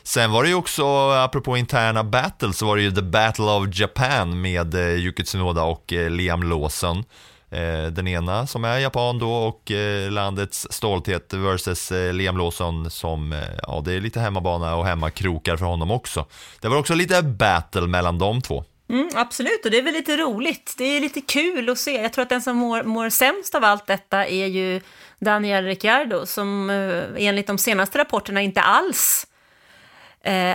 Sen 0.06 0.32
var 0.32 0.42
det 0.42 0.48
ju 0.48 0.54
också, 0.54 1.10
apropå 1.10 1.56
interna 1.56 2.04
battles, 2.04 2.58
så 2.58 2.66
var 2.66 2.76
det 2.76 2.82
ju 2.82 2.90
The 2.90 3.02
Battle 3.02 3.44
of 3.44 3.66
Japan 3.72 4.40
med 4.40 4.74
eh, 4.74 4.80
Yuki 4.80 5.24
Tsunoda 5.24 5.62
och 5.62 5.92
eh, 5.92 6.10
Liam 6.10 6.42
Lawson. 6.42 7.04
Eh, 7.50 7.86
den 7.92 8.08
ena 8.08 8.46
som 8.46 8.64
är 8.64 8.78
japan 8.78 9.18
då 9.18 9.32
och 9.32 9.70
eh, 9.70 10.10
landets 10.10 10.66
stolthet 10.70 11.32
versus 11.32 11.92
eh, 11.92 12.12
Liam 12.12 12.38
Lawson 12.38 12.90
som, 12.90 13.32
eh, 13.32 13.38
ja 13.62 13.82
det 13.84 13.92
är 13.92 14.00
lite 14.00 14.20
hemmabana 14.20 14.76
och 14.76 14.86
hemmakrokar 14.86 15.56
för 15.56 15.66
honom 15.66 15.90
också. 15.90 16.26
Det 16.60 16.68
var 16.68 16.76
också 16.76 16.94
lite 16.94 17.22
battle 17.22 17.86
mellan 17.86 18.18
de 18.18 18.42
två. 18.42 18.64
Mm, 18.88 19.08
absolut, 19.14 19.64
och 19.64 19.70
det 19.70 19.78
är 19.78 19.82
väl 19.82 19.94
lite 19.94 20.16
roligt. 20.16 20.74
Det 20.78 20.84
är 20.84 21.00
lite 21.00 21.20
kul 21.20 21.70
att 21.70 21.78
se. 21.78 22.02
Jag 22.02 22.12
tror 22.12 22.22
att 22.22 22.28
den 22.28 22.42
som 22.42 22.56
mår, 22.56 22.82
mår 22.82 23.10
sämst 23.10 23.54
av 23.54 23.64
allt 23.64 23.86
detta 23.86 24.26
är 24.26 24.46
ju 24.46 24.80
Daniel 25.20 25.64
Ricciardo, 25.64 26.26
som 26.26 26.70
enligt 27.18 27.46
de 27.46 27.58
senaste 27.58 27.98
rapporterna 27.98 28.42
inte 28.42 28.60
alls 28.60 29.26
Eh, 29.26 29.35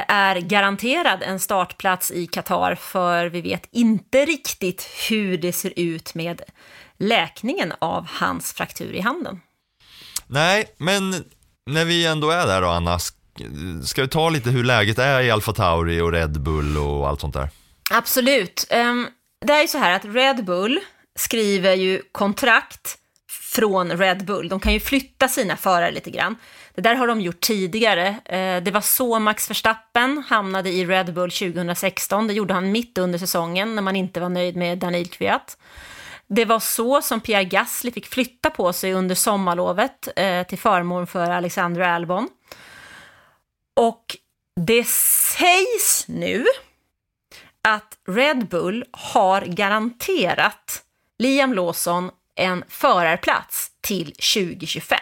är 0.07 0.35
garanterad 0.35 1.23
en 1.23 1.39
startplats 1.39 2.11
i 2.11 2.27
Qatar 2.27 2.75
för 2.75 3.25
vi 3.25 3.41
vet 3.41 3.67
inte 3.71 4.25
riktigt 4.25 4.87
hur 5.09 5.37
det 5.37 5.53
ser 5.53 5.73
ut 5.75 6.15
med 6.15 6.41
läkningen 6.97 7.73
av 7.79 8.07
hans 8.09 8.53
fraktur 8.53 8.93
i 8.93 8.99
handen. 8.99 9.41
Nej, 10.27 10.65
men 10.77 11.23
när 11.65 11.85
vi 11.85 12.05
ändå 12.05 12.29
är 12.29 12.47
där 12.47 12.61
då 12.61 12.67
Anna, 12.67 12.99
ska 13.83 14.01
vi 14.01 14.07
ta 14.07 14.29
lite 14.29 14.49
hur 14.49 14.63
läget 14.63 14.99
är 14.99 15.21
i 15.21 15.31
Alfa 15.31 15.53
Tauri 15.53 16.01
och 16.01 16.11
Red 16.11 16.41
Bull 16.41 16.77
och 16.77 17.07
allt 17.07 17.21
sånt 17.21 17.33
där? 17.33 17.49
Absolut. 17.91 18.67
Ehm, 18.69 19.07
det 19.45 19.53
är 19.53 19.61
ju 19.61 19.67
så 19.67 19.77
här 19.77 19.91
att 19.91 20.05
Red 20.05 20.45
Bull 20.45 20.79
skriver 21.19 21.73
ju 21.73 22.01
kontrakt 22.11 22.97
från 23.31 23.91
Red 23.91 24.25
Bull. 24.25 24.49
De 24.49 24.59
kan 24.59 24.73
ju 24.73 24.79
flytta 24.79 25.27
sina 25.27 25.57
förare 25.57 25.91
lite 25.91 26.11
grann. 26.11 26.35
Det 26.75 26.81
där 26.81 26.95
har 26.95 27.07
de 27.07 27.21
gjort 27.21 27.39
tidigare. 27.39 28.07
Eh, 28.25 28.63
det 28.63 28.71
var 28.71 28.81
så 28.81 29.19
Max 29.19 29.49
Verstappen 29.49 30.23
hamnade 30.27 30.69
i 30.69 30.85
Red 30.85 31.13
Bull 31.13 31.31
2016. 31.31 32.27
Det 32.27 32.33
gjorde 32.33 32.53
han 32.53 32.71
mitt 32.71 32.97
under 32.97 33.19
säsongen 33.19 33.75
när 33.75 33.81
man 33.81 33.95
inte 33.95 34.19
var 34.19 34.29
nöjd 34.29 34.55
med 34.55 34.77
Daniel 34.77 35.07
Kviat. 35.07 35.57
Det 36.27 36.45
var 36.45 36.59
så 36.59 37.01
som 37.01 37.21
Pierre 37.21 37.43
Gasly 37.43 37.91
fick 37.91 38.07
flytta 38.07 38.49
på 38.49 38.73
sig 38.73 38.93
under 38.93 39.15
sommarlovet 39.15 40.07
eh, 40.15 40.43
till 40.43 40.59
förmån 40.59 41.07
för 41.07 41.31
Alexander 41.31 41.81
Albon. 41.81 42.29
Och 43.73 44.17
det 44.55 44.87
sägs 44.87 46.07
nu 46.07 46.45
att 47.61 47.97
Red 48.07 48.47
Bull 48.47 48.85
har 48.91 49.41
garanterat 49.41 50.83
Liam 51.17 51.53
Lawson 51.53 52.11
en 52.35 52.63
förarplats 52.67 53.71
till 53.81 54.05
2025. 54.05 54.99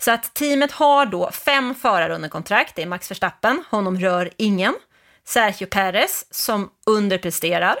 Så 0.00 0.10
att 0.10 0.34
teamet 0.34 0.72
har 0.72 1.06
då 1.06 1.30
fem 1.30 1.74
förare 1.74 2.14
under 2.14 2.28
kontrakt. 2.28 2.76
Det 2.76 2.82
är 2.82 2.86
Max 2.86 3.10
Verstappen, 3.10 3.64
honom 3.70 4.00
rör 4.00 4.30
ingen. 4.36 4.74
Sergio 5.24 5.66
Perez 5.66 6.26
som 6.30 6.70
underpresterar 6.86 7.76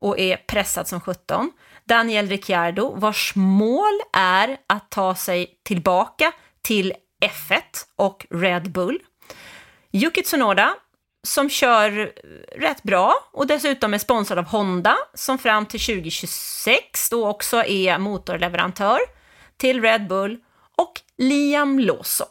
och 0.00 0.18
är 0.18 0.36
pressad 0.36 0.88
som 0.88 1.00
17. 1.00 1.52
Daniel 1.84 2.28
Ricciardo 2.28 2.94
vars 2.96 3.32
mål 3.36 4.00
är 4.12 4.56
att 4.66 4.90
ta 4.90 5.14
sig 5.14 5.60
tillbaka 5.64 6.32
till 6.62 6.92
F1 7.24 7.60
och 7.96 8.26
Red 8.30 8.70
Bull. 8.72 8.98
Yuki 9.92 10.22
Tsunoda 10.22 10.74
som 11.26 11.50
kör 11.50 12.12
rätt 12.56 12.82
bra 12.82 13.14
och 13.32 13.46
dessutom 13.46 13.94
är 13.94 13.98
sponsrad 13.98 14.38
av 14.38 14.44
Honda 14.44 14.96
som 15.14 15.38
fram 15.38 15.66
till 15.66 15.80
2026 15.80 17.10
då 17.10 17.28
också 17.28 17.64
är 17.64 17.98
motorleverantör 17.98 18.98
till 19.56 19.82
Red 19.82 20.06
Bull 20.06 20.38
och 20.78 21.00
Liam 21.18 21.78
Lawson. 21.78 22.28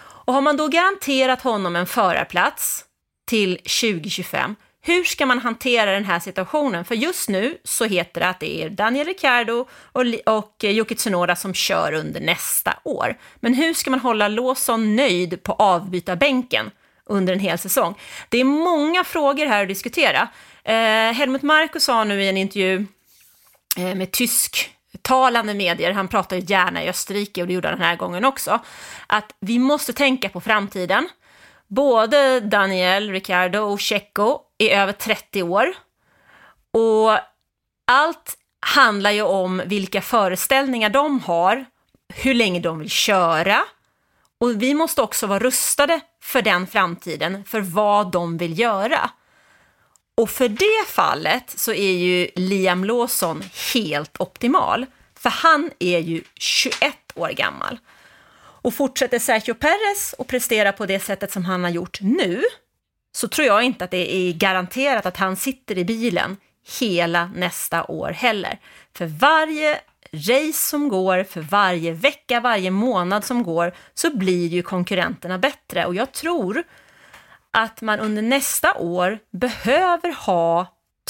Och 0.00 0.34
har 0.34 0.40
man 0.40 0.56
då 0.56 0.68
garanterat 0.68 1.42
honom 1.42 1.76
en 1.76 1.86
förarplats 1.86 2.84
till 3.26 3.56
2025, 3.56 4.56
hur 4.80 5.04
ska 5.04 5.26
man 5.26 5.38
hantera 5.38 5.92
den 5.92 6.04
här 6.04 6.20
situationen? 6.20 6.84
För 6.84 6.94
just 6.94 7.28
nu 7.28 7.58
så 7.64 7.84
heter 7.84 8.20
det 8.20 8.28
att 8.28 8.40
det 8.40 8.62
är 8.62 8.70
Daniel 8.70 9.06
Ricciardo 9.06 9.66
och, 9.72 10.04
och 10.26 10.64
Yuki 10.64 10.94
Tsunoda 10.94 11.36
som 11.36 11.54
kör 11.54 11.92
under 11.92 12.20
nästa 12.20 12.74
år. 12.84 13.18
Men 13.36 13.54
hur 13.54 13.74
ska 13.74 13.90
man 13.90 14.00
hålla 14.00 14.28
Lawson 14.28 14.96
nöjd 14.96 15.42
på 15.42 15.52
avbytarbänken 15.52 16.70
under 17.06 17.32
en 17.32 17.40
hel 17.40 17.58
säsong? 17.58 17.98
Det 18.28 18.38
är 18.38 18.44
många 18.44 19.04
frågor 19.04 19.46
här 19.46 19.62
att 19.62 19.68
diskutera. 19.68 20.28
Eh, 20.64 21.12
Helmut 21.12 21.42
Marko 21.42 21.80
sa 21.80 22.04
nu 22.04 22.22
i 22.22 22.28
en 22.28 22.36
intervju 22.36 22.86
eh, 23.76 23.94
med 23.94 24.10
tysk 24.10 24.77
talande 25.02 25.54
medier, 25.54 25.92
han 25.92 26.08
pratar 26.08 26.36
ju 26.36 26.42
gärna 26.46 26.84
i 26.84 26.88
Österrike 26.88 27.40
och 27.40 27.46
det 27.46 27.52
gjorde 27.54 27.68
han 27.68 27.78
den 27.78 27.86
här 27.86 27.96
gången 27.96 28.24
också, 28.24 28.58
att 29.06 29.34
vi 29.40 29.58
måste 29.58 29.92
tänka 29.92 30.28
på 30.28 30.40
framtiden. 30.40 31.08
Både 31.66 32.40
Daniel, 32.40 33.10
Ricardo 33.10 33.58
och 33.58 33.80
Checo 33.80 34.40
är 34.58 34.78
över 34.80 34.92
30 34.92 35.42
år 35.42 35.74
och 36.72 37.18
allt 37.86 38.36
handlar 38.60 39.10
ju 39.10 39.22
om 39.22 39.62
vilka 39.66 40.00
föreställningar 40.00 40.90
de 40.90 41.20
har, 41.20 41.64
hur 42.14 42.34
länge 42.34 42.60
de 42.60 42.78
vill 42.78 42.90
köra 42.90 43.64
och 44.40 44.62
vi 44.62 44.74
måste 44.74 45.02
också 45.02 45.26
vara 45.26 45.38
rustade 45.38 46.00
för 46.22 46.42
den 46.42 46.66
framtiden, 46.66 47.44
för 47.44 47.60
vad 47.60 48.12
de 48.12 48.36
vill 48.36 48.58
göra. 48.58 49.10
Och 50.18 50.30
för 50.30 50.48
det 50.48 50.86
fallet 50.86 51.50
så 51.56 51.72
är 51.72 51.92
ju 51.92 52.28
Liam 52.34 52.84
Lawson 52.84 53.44
helt 53.74 54.20
optimal. 54.20 54.86
För 55.18 55.30
han 55.30 55.70
är 55.78 55.98
ju 55.98 56.22
21 56.34 56.94
år 57.14 57.28
gammal. 57.28 57.78
Och 58.62 58.74
fortsätter 58.74 59.18
Sergio 59.18 59.54
Perez 59.54 60.14
att 60.18 60.26
prestera 60.26 60.72
på 60.72 60.86
det 60.86 61.00
sättet 61.00 61.32
som 61.32 61.44
han 61.44 61.64
har 61.64 61.70
gjort 61.70 62.00
nu, 62.00 62.42
så 63.12 63.28
tror 63.28 63.46
jag 63.46 63.62
inte 63.62 63.84
att 63.84 63.90
det 63.90 64.14
är 64.14 64.32
garanterat 64.32 65.06
att 65.06 65.16
han 65.16 65.36
sitter 65.36 65.78
i 65.78 65.84
bilen 65.84 66.36
hela 66.80 67.30
nästa 67.34 67.84
år 67.84 68.10
heller. 68.10 68.58
För 68.94 69.06
varje 69.06 69.80
race 70.12 70.68
som 70.68 70.88
går, 70.88 71.24
för 71.24 71.40
varje 71.40 71.92
vecka, 71.92 72.40
varje 72.40 72.70
månad 72.70 73.24
som 73.24 73.42
går, 73.42 73.72
så 73.94 74.16
blir 74.16 74.46
ju 74.46 74.62
konkurrenterna 74.62 75.38
bättre. 75.38 75.84
Och 75.84 75.94
jag 75.94 76.12
tror 76.12 76.64
att 77.58 77.80
man 77.80 78.00
under 78.00 78.22
nästa 78.22 78.74
år 78.74 79.18
behöver 79.30 80.12
ha 80.12 80.66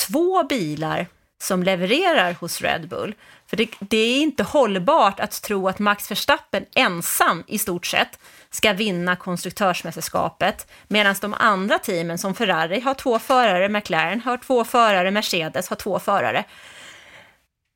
två 0.07 0.43
bilar 0.43 1.07
som 1.41 1.63
levererar 1.63 2.33
hos 2.33 2.61
Red 2.61 2.89
Bull. 2.89 3.15
För 3.47 3.57
det, 3.57 3.69
det, 3.81 3.97
är 3.97 4.21
inte 4.21 4.43
hållbart 4.43 5.21
att 5.21 5.43
tro 5.43 5.69
att 5.69 5.79
Max 5.79 6.11
Verstappen 6.11 6.67
ensam 6.75 7.45
i 7.47 7.59
stort 7.59 7.87
sett 7.87 8.19
ska 8.51 8.73
vinna 8.73 9.17
konstruktörsmästerskapet 9.17 10.71
medan 10.89 11.15
de 11.21 11.35
andra 11.35 11.79
teamen 11.79 12.19
som 12.19 12.35
Ferrari 12.35 12.81
har 12.81 12.95
två 12.95 13.19
förare, 13.19 13.69
McLaren 13.69 14.21
har 14.21 14.37
två 14.37 14.65
förare, 14.65 15.11
Mercedes 15.11 15.69
har 15.69 15.77
två 15.77 15.99
förare. 15.99 16.45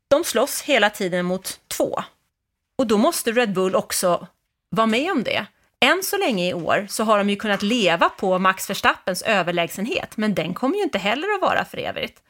De 0.09 0.25
slåss 0.25 0.63
hela 0.63 0.91
tiden 0.91 1.25
mot 1.25 1.61
två. 1.69 2.03
Och 2.79 2.87
då 2.87 2.99
måste 2.99 3.33
Red 3.33 3.53
Bull 3.53 3.75
också 3.75 4.27
vara 4.71 4.87
med 4.87 5.13
om 5.13 5.23
det. 5.23 5.47
Än 5.83 6.03
så 6.03 6.17
länge 6.17 6.49
i 6.49 6.55
år 6.55 6.87
så 6.89 7.05
har 7.05 7.19
de 7.19 7.31
ju 7.31 7.37
kunnat 7.37 7.63
leva 7.63 8.09
på 8.09 8.39
Max 8.39 8.71
Verstappens 8.71 9.23
överlägsenhet, 9.23 10.17
men 10.17 10.35
den 10.35 10.55
kommer 10.55 10.77
ju 10.77 10.83
inte 10.83 10.99
heller 10.99 11.29
att 11.35 11.41
vara 11.41 11.65
för 11.65 11.79
evigt. 11.79 12.23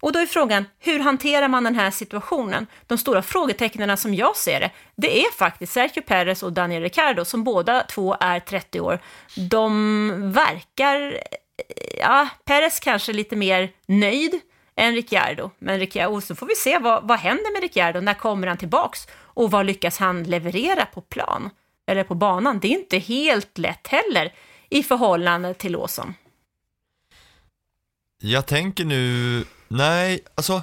Och 0.00 0.12
då 0.12 0.18
är 0.18 0.26
frågan, 0.26 0.64
hur 0.78 1.00
hanterar 1.00 1.48
man 1.48 1.64
den 1.64 1.74
här 1.74 1.90
situationen? 1.90 2.66
De 2.86 2.98
stora 2.98 3.22
frågetecknen 3.22 3.96
som 3.96 4.14
jag 4.14 4.36
ser 4.36 4.60
det, 4.60 4.70
det 4.96 5.20
är 5.20 5.32
faktiskt 5.32 5.72
Sergio 5.72 6.02
Perez 6.02 6.42
och 6.42 6.52
Daniel 6.52 6.82
Ricciardo 6.82 7.24
som 7.24 7.44
båda 7.44 7.82
två 7.82 8.16
är 8.20 8.40
30 8.40 8.80
år. 8.80 8.98
De 9.36 10.32
verkar 10.32 11.20
ja, 12.00 12.28
Perez 12.44 12.80
kanske 12.80 13.12
lite 13.12 13.36
mer 13.36 13.70
nöjd 13.86 14.40
än 14.76 14.94
Ricciardo. 14.94 15.50
Men 15.58 15.78
Ricciardo, 15.78 16.20
så 16.20 16.34
får 16.34 16.46
vi 16.46 16.54
se 16.54 16.78
vad, 16.78 17.08
vad 17.08 17.18
händer 17.18 17.52
med 17.52 17.62
Ricciardo, 17.62 18.00
när 18.00 18.14
kommer 18.14 18.46
han 18.46 18.56
tillbaks 18.56 19.06
och 19.14 19.50
vad 19.50 19.66
lyckas 19.66 19.98
han 19.98 20.22
leverera 20.22 20.86
på 20.86 21.00
plan 21.00 21.50
eller 21.88 22.04
på 22.04 22.14
banan? 22.14 22.58
Det 22.58 22.68
är 22.68 22.78
inte 22.78 22.98
helt 22.98 23.58
lätt 23.58 23.86
heller 23.86 24.32
i 24.70 24.82
förhållande 24.82 25.54
till 25.54 25.76
Åsson. 25.76 26.14
Jag 28.22 28.46
tänker 28.46 28.84
nu, 28.84 29.44
nej, 29.68 30.20
alltså 30.34 30.62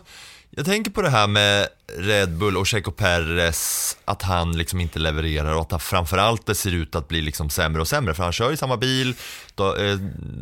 jag 0.49 0.65
tänker 0.65 0.91
på 0.91 1.01
det 1.01 1.09
här 1.09 1.27
med 1.27 1.67
Red 1.97 2.37
Bull 2.37 2.57
och 2.57 2.67
Checo 2.67 2.91
Perez, 2.91 3.97
att 4.05 4.21
han 4.21 4.57
liksom 4.57 4.81
inte 4.81 4.99
levererar 4.99 5.55
och 5.55 5.61
att 5.61 5.71
han 5.71 5.79
framförallt 5.79 6.45
det 6.45 6.55
ser 6.55 6.73
ut 6.73 6.95
att 6.95 7.07
bli 7.07 7.21
liksom 7.21 7.49
sämre 7.49 7.81
och 7.81 7.87
sämre, 7.87 8.13
för 8.13 8.23
han 8.23 8.33
kör 8.33 8.51
i 8.51 8.57
samma 8.57 8.77
bil, 8.77 9.15
de, 9.55 9.85
eh, 9.85 9.95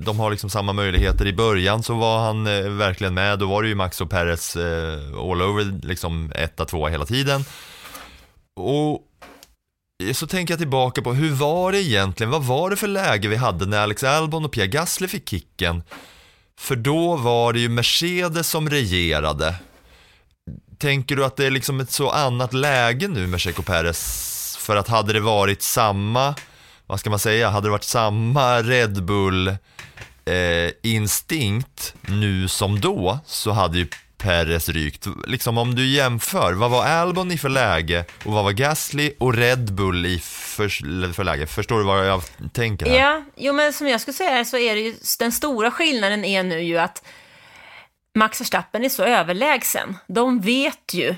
de 0.06 0.20
har 0.20 0.32
liksom 0.32 0.50
samma 0.50 0.74
möjligheter. 0.74 1.28
I 1.28 1.34
början 1.34 1.84
så 1.84 1.94
var 1.94 2.20
han 2.20 2.48
eh, 2.48 2.70
verkligen 2.70 3.14
med, 3.14 3.40
då 3.40 3.48
var 3.48 3.64
det 3.64 3.70
ju 3.70 3.76
Max 3.76 4.02
och 4.02 4.10
Perez 4.10 4.56
eh, 4.56 5.20
all 5.20 5.42
over, 5.42 5.80
liksom 5.88 6.32
etta, 6.36 6.66
tvåa 6.66 6.90
hela 6.90 7.06
tiden. 7.06 7.46
Och 8.56 9.02
så 10.14 10.28
tänker 10.28 10.52
jag 10.52 10.60
tillbaka 10.60 11.02
på, 11.02 11.14
hur 11.14 11.32
var 11.32 11.72
det 11.72 11.82
egentligen, 11.82 12.32
vad 12.32 12.44
var 12.44 12.70
det 12.70 12.76
för 12.76 12.88
läge 12.88 13.28
vi 13.28 13.36
hade 13.36 13.66
när 13.66 13.80
Alex 13.80 14.04
Albon 14.04 14.46
och 14.46 14.52
Pierre 14.52 14.68
Gasly 14.68 15.08
fick 15.08 15.30
kicken? 15.30 15.84
För 16.60 16.76
då 16.76 17.16
var 17.16 17.54
det 17.54 17.60
ju 17.60 17.70
Mercedes 17.70 18.50
som 18.50 18.70
regerade. 18.70 19.56
Tänker 20.78 21.16
du 21.16 21.26
att 21.26 21.36
det 21.36 21.46
är 21.46 21.52
liksom 21.52 21.80
ett 21.80 21.92
så 21.92 22.10
annat 22.10 22.54
läge 22.54 23.08
nu 23.08 23.28
med 23.28 23.42
Checo 23.42 23.64
Perez? 23.64 24.58
För 24.60 24.76
att 24.76 24.88
hade 24.88 25.14
det 25.14 25.20
varit 25.20 25.62
samma, 25.62 26.36
vad 26.88 27.00
ska 27.00 27.10
man 27.10 27.20
säga, 27.20 27.50
hade 27.50 27.68
det 27.68 27.72
varit 27.72 27.84
samma 27.84 28.62
Red 28.62 29.04
Bull 29.04 29.48
eh, 30.26 30.72
instinkt 30.84 31.96
nu 32.02 32.48
som 32.48 32.80
då 32.80 33.20
så 33.26 33.52
hade 33.52 33.78
ju 33.78 33.88
Perez 34.24 34.70
rykt. 34.70 35.08
Liksom 35.28 35.58
om 35.58 35.76
du 35.76 35.88
jämför, 35.88 36.54
vad 36.54 36.72
var 36.72 36.86
Albon 36.86 37.32
i 37.32 37.38
för 37.38 37.50
läge 37.50 38.06
och 38.26 38.34
vad 38.34 38.44
var 38.44 38.52
Gasly 38.52 39.14
och 39.20 39.34
Red 39.34 39.74
Bull 39.74 40.06
i 40.06 40.20
för, 40.20 41.14
för 41.14 41.24
läge? 41.24 41.48
Förstår 41.48 41.78
du 41.80 41.86
vad 41.86 42.08
jag 42.08 42.22
tänker 42.54 42.86
här? 42.86 43.00
Ja, 43.00 43.24
jo 43.36 43.54
men 43.54 43.74
som 43.74 43.88
jag 43.88 44.02
skulle 44.02 44.14
säga 44.14 44.46
så 44.46 44.58
är 44.58 44.76
det 44.76 44.82
ju, 44.82 44.96
den 45.20 45.32
stora 45.32 45.72
skillnaden 45.72 46.26
är 46.26 46.44
nu 46.44 46.62
ju 46.62 46.78
att 46.78 47.06
Max 48.16 48.42
Verstappen 48.42 48.84
är 48.84 48.90
så 48.90 49.04
överlägsen. 49.04 49.98
De 50.08 50.42
vet 50.42 50.94
ju, 50.94 51.16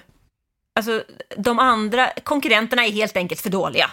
alltså 0.76 1.04
de 1.38 1.60
andra 1.60 2.12
konkurrenterna 2.24 2.86
är 2.86 2.92
helt 2.92 3.18
enkelt 3.18 3.42
för 3.42 3.50
dåliga 3.50 3.92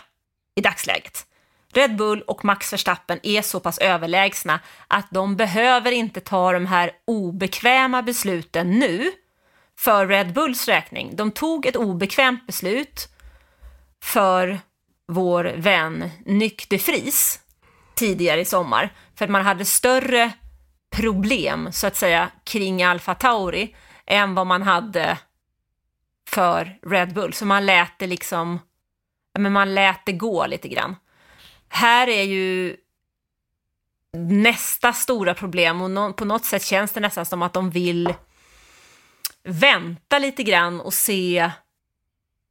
i 0.56 0.60
dagsläget. 0.60 1.26
Red 1.72 1.96
Bull 1.96 2.22
och 2.22 2.44
Max 2.44 2.72
Verstappen 2.72 3.18
är 3.22 3.42
så 3.42 3.60
pass 3.60 3.78
överlägsna 3.78 4.60
att 4.88 5.06
de 5.10 5.36
behöver 5.36 5.92
inte 5.92 6.20
ta 6.20 6.52
de 6.52 6.66
här 6.66 6.90
obekväma 7.04 8.02
besluten 8.02 8.70
nu 8.70 9.12
för 9.78 10.06
Red 10.06 10.32
Bulls 10.32 10.68
räkning. 10.68 11.16
De 11.16 11.30
tog 11.30 11.66
ett 11.66 11.76
obekvämt 11.76 12.46
beslut 12.46 13.08
för 14.02 14.60
vår 15.08 15.44
vän 15.44 16.10
Nyck 16.26 16.68
de 16.68 16.76
Vries 16.76 17.40
tidigare 17.94 18.40
i 18.40 18.44
sommar 18.44 18.92
för 19.14 19.24
att 19.24 19.30
man 19.30 19.44
hade 19.44 19.64
större 19.64 20.32
problem 20.96 21.72
så 21.72 21.86
att 21.86 21.96
säga 21.96 22.30
kring 22.44 22.82
Alfa 22.82 23.14
Tauri 23.14 23.76
än 24.06 24.34
vad 24.34 24.46
man 24.46 24.62
hade 24.62 25.18
för 26.28 26.78
Red 26.86 27.14
Bull. 27.14 27.32
Så 27.32 27.46
man 27.46 27.66
lät 27.66 27.98
det 27.98 28.06
liksom, 28.06 28.58
men 29.38 29.52
man 29.52 29.74
lät 29.74 30.06
det 30.06 30.12
gå 30.12 30.46
lite 30.46 30.68
grann. 30.68 30.96
Här 31.74 32.08
är 32.08 32.22
ju 32.22 32.76
nästa 34.12 34.92
stora 34.92 35.34
problem 35.34 35.82
och 35.82 35.90
no 35.90 36.12
på 36.12 36.24
något 36.24 36.44
sätt 36.44 36.64
känns 36.64 36.92
det 36.92 37.00
nästan 37.00 37.26
som 37.26 37.42
att 37.42 37.52
de 37.52 37.70
vill 37.70 38.14
vänta 39.44 40.18
lite 40.18 40.42
grann 40.42 40.80
och 40.80 40.94
se, 40.94 41.50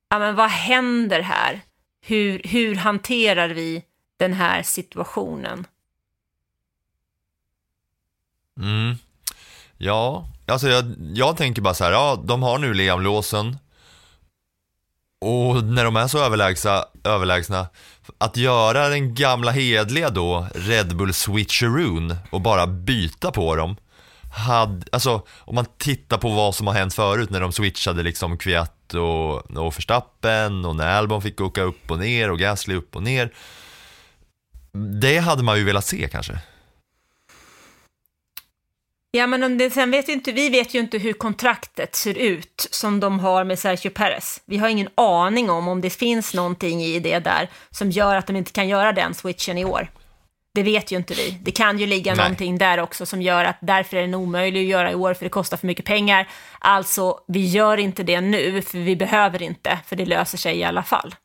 ja 0.09 0.19
men 0.19 0.36
vad 0.36 0.49
händer 0.49 1.22
här? 1.22 1.61
Hur, 2.01 2.41
hur 2.43 2.76
hanterar 2.76 3.49
vi 3.49 3.84
den 4.17 4.34
här 4.34 4.63
situationen? 4.63 5.67
Mm. 8.57 8.95
Ja, 9.78 10.28
alltså 10.47 10.67
jag, 10.67 10.95
jag 11.13 11.38
tänker 11.38 11.61
bara 11.61 11.74
så 11.74 11.84
här, 11.84 11.91
ja 11.91 12.24
de 12.26 12.43
har 12.43 12.57
nu 12.57 12.74
Liam-låsen, 12.74 13.57
och 15.22 15.63
när 15.63 15.84
de 15.84 15.95
är 15.95 16.07
så 16.07 16.19
överlägsna, 16.19 16.86
överlägsna, 17.03 17.67
att 18.17 18.38
göra 18.38 18.89
den 18.89 19.15
gamla 19.15 19.51
hedliga 19.51 20.09
då, 20.09 20.47
Red 20.55 20.97
Bull 20.97 21.13
switcheroon 21.13 22.15
och 22.30 22.41
bara 22.41 22.67
byta 22.67 23.32
på 23.32 23.55
dem. 23.55 23.76
Hade, 24.34 24.86
alltså 24.91 25.26
om 25.39 25.55
man 25.55 25.65
tittar 25.78 26.17
på 26.17 26.30
vad 26.30 26.55
som 26.55 26.67
har 26.67 26.74
hänt 26.74 26.93
förut 26.93 27.30
när 27.30 27.41
de 27.41 27.51
switchade 27.51 28.03
liksom 28.03 28.38
Kviat 28.38 28.93
och, 28.93 29.57
och 29.57 29.78
Verstappen 29.78 30.65
och 30.65 30.76
när 30.76 30.88
Albon 30.88 31.22
fick 31.22 31.41
åka 31.41 31.61
upp 31.61 31.91
och 31.91 31.99
ner 31.99 32.32
och 32.32 32.39
Gasly 32.39 32.76
upp 32.76 32.95
och 32.95 33.03
ner. 33.03 33.34
Det 35.01 35.17
hade 35.17 35.43
man 35.43 35.57
ju 35.57 35.63
velat 35.63 35.86
se 35.86 36.09
kanske. 36.11 36.39
Ja, 39.14 39.28
men 39.28 39.43
om 39.43 39.57
det, 39.57 39.70
sen 39.70 39.91
vet 39.91 40.09
vi, 40.09 40.14
inte, 40.14 40.32
vi 40.32 40.49
vet 40.49 40.74
ju 40.74 40.80
inte 40.80 40.97
hur 40.97 41.14
kontraktet 41.14 41.95
ser 41.95 42.18
ut 42.18 42.68
som 42.72 42.99
de 42.99 43.20
har 43.20 43.43
med 43.43 43.59
Sergio 43.59 43.89
Perez. 43.89 44.41
Vi 44.45 44.57
har 44.57 44.70
ingen 44.70 44.89
aning 44.95 45.49
om 45.49 45.68
om 45.68 45.82
det 45.82 45.89
finns 45.89 46.34
någonting 46.34 46.84
i 46.84 46.99
det 46.99 47.20
där 47.20 47.49
som 47.72 47.91
gör 47.91 48.16
att 48.16 48.28
de 48.28 48.36
inte 48.36 48.51
kan 48.51 48.68
göra 48.68 48.91
den 48.91 49.14
switchen 49.14 49.57
i 49.57 49.66
år. 49.66 49.91
Det 50.53 50.64
vet 50.64 50.91
ju 50.91 50.97
inte 50.97 51.14
vi. 51.14 51.38
Det 51.41 51.51
kan 51.51 51.80
ju 51.80 51.86
ligga 51.86 52.16
Nej. 52.16 52.24
någonting 52.24 52.57
där 52.57 52.78
också 52.80 53.05
som 53.05 53.22
gör 53.22 53.45
att 53.45 53.57
därför 53.62 53.97
är 53.97 54.01
den 54.01 54.14
omöjlig 54.14 54.62
att 54.62 54.70
göra 54.70 54.91
i 54.91 54.95
år 54.95 55.14
för 55.14 55.26
det 55.26 55.30
kostar 55.30 55.57
för 55.57 55.68
mycket 55.68 55.86
pengar. 55.86 56.28
Alltså, 56.59 57.20
vi 57.28 57.47
gör 57.47 57.78
inte 57.78 58.03
det 58.03 58.22
nu 58.22 58.62
för 58.62 58.78
vi 58.78 58.95
behöver 58.95 59.41
inte, 59.41 59.80
för 59.86 59.95
det 59.95 60.05
löser 60.05 60.38
sig 60.38 60.57
i 60.57 60.64
alla 60.64 60.84
fall. 60.84 61.16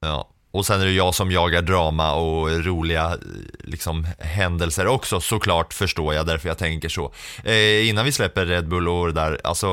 Ja. 0.00 0.33
Och 0.54 0.66
sen 0.66 0.80
är 0.80 0.84
det 0.84 0.92
jag 0.92 1.14
som 1.14 1.30
jagar 1.30 1.62
drama 1.62 2.14
och 2.14 2.64
roliga 2.64 3.18
liksom, 3.64 4.06
händelser 4.18 4.86
också 4.86 5.20
såklart 5.20 5.74
förstår 5.74 6.14
jag 6.14 6.26
därför 6.26 6.48
jag 6.48 6.58
tänker 6.58 6.88
så. 6.88 7.12
Eh, 7.44 7.88
innan 7.88 8.04
vi 8.04 8.12
släpper 8.12 8.46
Red 8.46 8.68
Bull 8.68 8.88
och 8.88 9.06
det 9.06 9.12
där, 9.12 9.40
alltså 9.44 9.68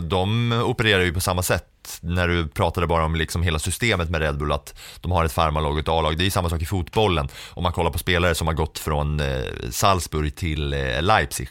de 0.00 0.52
opererar 0.52 1.02
ju 1.02 1.12
på 1.12 1.20
samma 1.20 1.42
sätt 1.42 1.98
när 2.00 2.28
du 2.28 2.48
pratade 2.48 2.86
bara 2.86 3.04
om 3.04 3.14
liksom 3.14 3.42
hela 3.42 3.58
systemet 3.58 4.10
med 4.10 4.20
Red 4.20 4.38
Bull, 4.38 4.52
att 4.52 4.74
de 5.00 5.12
har 5.12 5.24
ett 5.24 5.32
farmarlag 5.32 5.72
och 5.72 5.78
ett 5.78 5.88
A-lag. 5.88 6.16
Det 6.16 6.22
är 6.22 6.24
ju 6.24 6.30
samma 6.30 6.50
sak 6.50 6.62
i 6.62 6.66
fotbollen. 6.66 7.28
Om 7.50 7.62
man 7.62 7.72
kollar 7.72 7.90
på 7.90 7.98
spelare 7.98 8.34
som 8.34 8.46
har 8.46 8.54
gått 8.54 8.78
från 8.78 9.20
eh, 9.20 9.44
Salzburg 9.70 10.34
till 10.34 10.72
eh, 10.72 11.02
Leipzig 11.02 11.48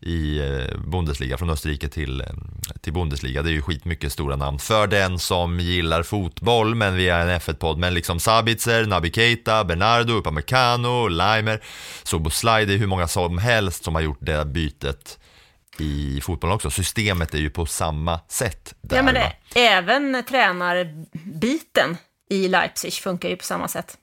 i 0.00 0.38
eh, 0.38 0.78
Bundesliga, 0.78 1.38
från 1.38 1.50
Österrike 1.50 1.88
till, 1.88 2.20
eh, 2.20 2.26
till 2.80 2.92
Bundesliga. 2.92 3.42
Det 3.42 3.50
är 3.50 3.52
ju 3.52 3.62
skitmycket 3.62 4.12
stora 4.12 4.36
namn 4.36 4.58
för 4.58 4.86
den 4.86 5.18
som 5.18 5.60
gillar 5.60 6.02
fotboll, 6.02 6.74
men 6.74 6.94
vi 6.94 7.08
är 7.08 7.26
en 7.26 7.40
F1-podd. 7.40 7.78
Men 7.78 7.94
liksom 7.94 8.20
Sabitzer, 8.20 8.86
Naby 8.86 9.12
Keita, 9.12 9.64
Bernardo, 9.64 10.12
Upamecano, 10.12 11.08
Leimer, 11.08 11.62
Soboslaj, 12.02 12.66
det 12.66 12.74
är 12.74 12.78
hur 12.78 12.86
många 12.86 13.08
som 13.08 13.38
helst 13.38 13.84
som 13.84 13.94
har 13.94 14.02
gjort 14.02 14.20
det 14.20 14.44
bytet 14.44 15.18
i 15.78 16.20
fotbollen 16.20 16.54
också. 16.54 16.70
Systemet 16.70 17.34
är 17.34 17.38
ju 17.38 17.50
på 17.50 17.66
samma 17.66 18.20
sätt 18.28 18.74
där. 18.80 18.96
Ja, 18.96 19.02
men 19.02 19.14
det, 19.14 19.32
även 19.54 20.24
tränarbiten 20.28 21.96
i 22.30 22.48
Leipzig 22.48 22.92
funkar 22.92 23.28
ju 23.28 23.36
på 23.36 23.44
samma 23.44 23.68
sätt. 23.68 23.96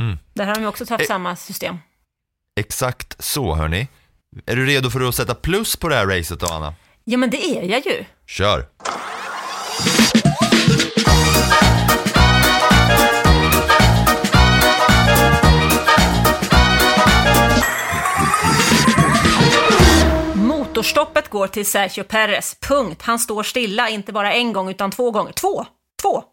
Mm. 0.00 0.18
Där 0.34 0.46
har 0.46 0.54
de 0.54 0.66
också 0.66 0.86
tagit 0.86 1.04
e 1.04 1.06
samma 1.06 1.36
system. 1.36 1.78
Exakt 2.56 3.24
så, 3.24 3.54
hörni. 3.54 3.88
Är 4.46 4.56
du 4.56 4.66
redo 4.66 4.90
för 4.90 5.08
att 5.08 5.14
sätta 5.14 5.34
plus 5.34 5.76
på 5.76 5.88
det 5.88 5.94
här 5.94 6.06
racet 6.06 6.40
då, 6.40 6.46
Anna? 6.46 6.74
Ja, 7.04 7.18
men 7.18 7.30
det 7.30 7.56
är 7.56 7.62
jag 7.62 7.86
ju. 7.86 8.04
Kör! 8.26 8.66
Motorstoppet 20.34 21.28
går 21.28 21.46
till 21.46 21.66
Sergio 21.66 22.04
Perez. 22.04 22.56
Punkt. 22.68 23.02
Han 23.02 23.18
står 23.18 23.42
stilla, 23.42 23.88
inte 23.88 24.12
bara 24.12 24.32
en 24.32 24.52
gång 24.52 24.70
utan 24.70 24.90
två 24.90 25.10
gånger. 25.10 25.32
Två! 25.32 25.66
Två! 26.02 26.24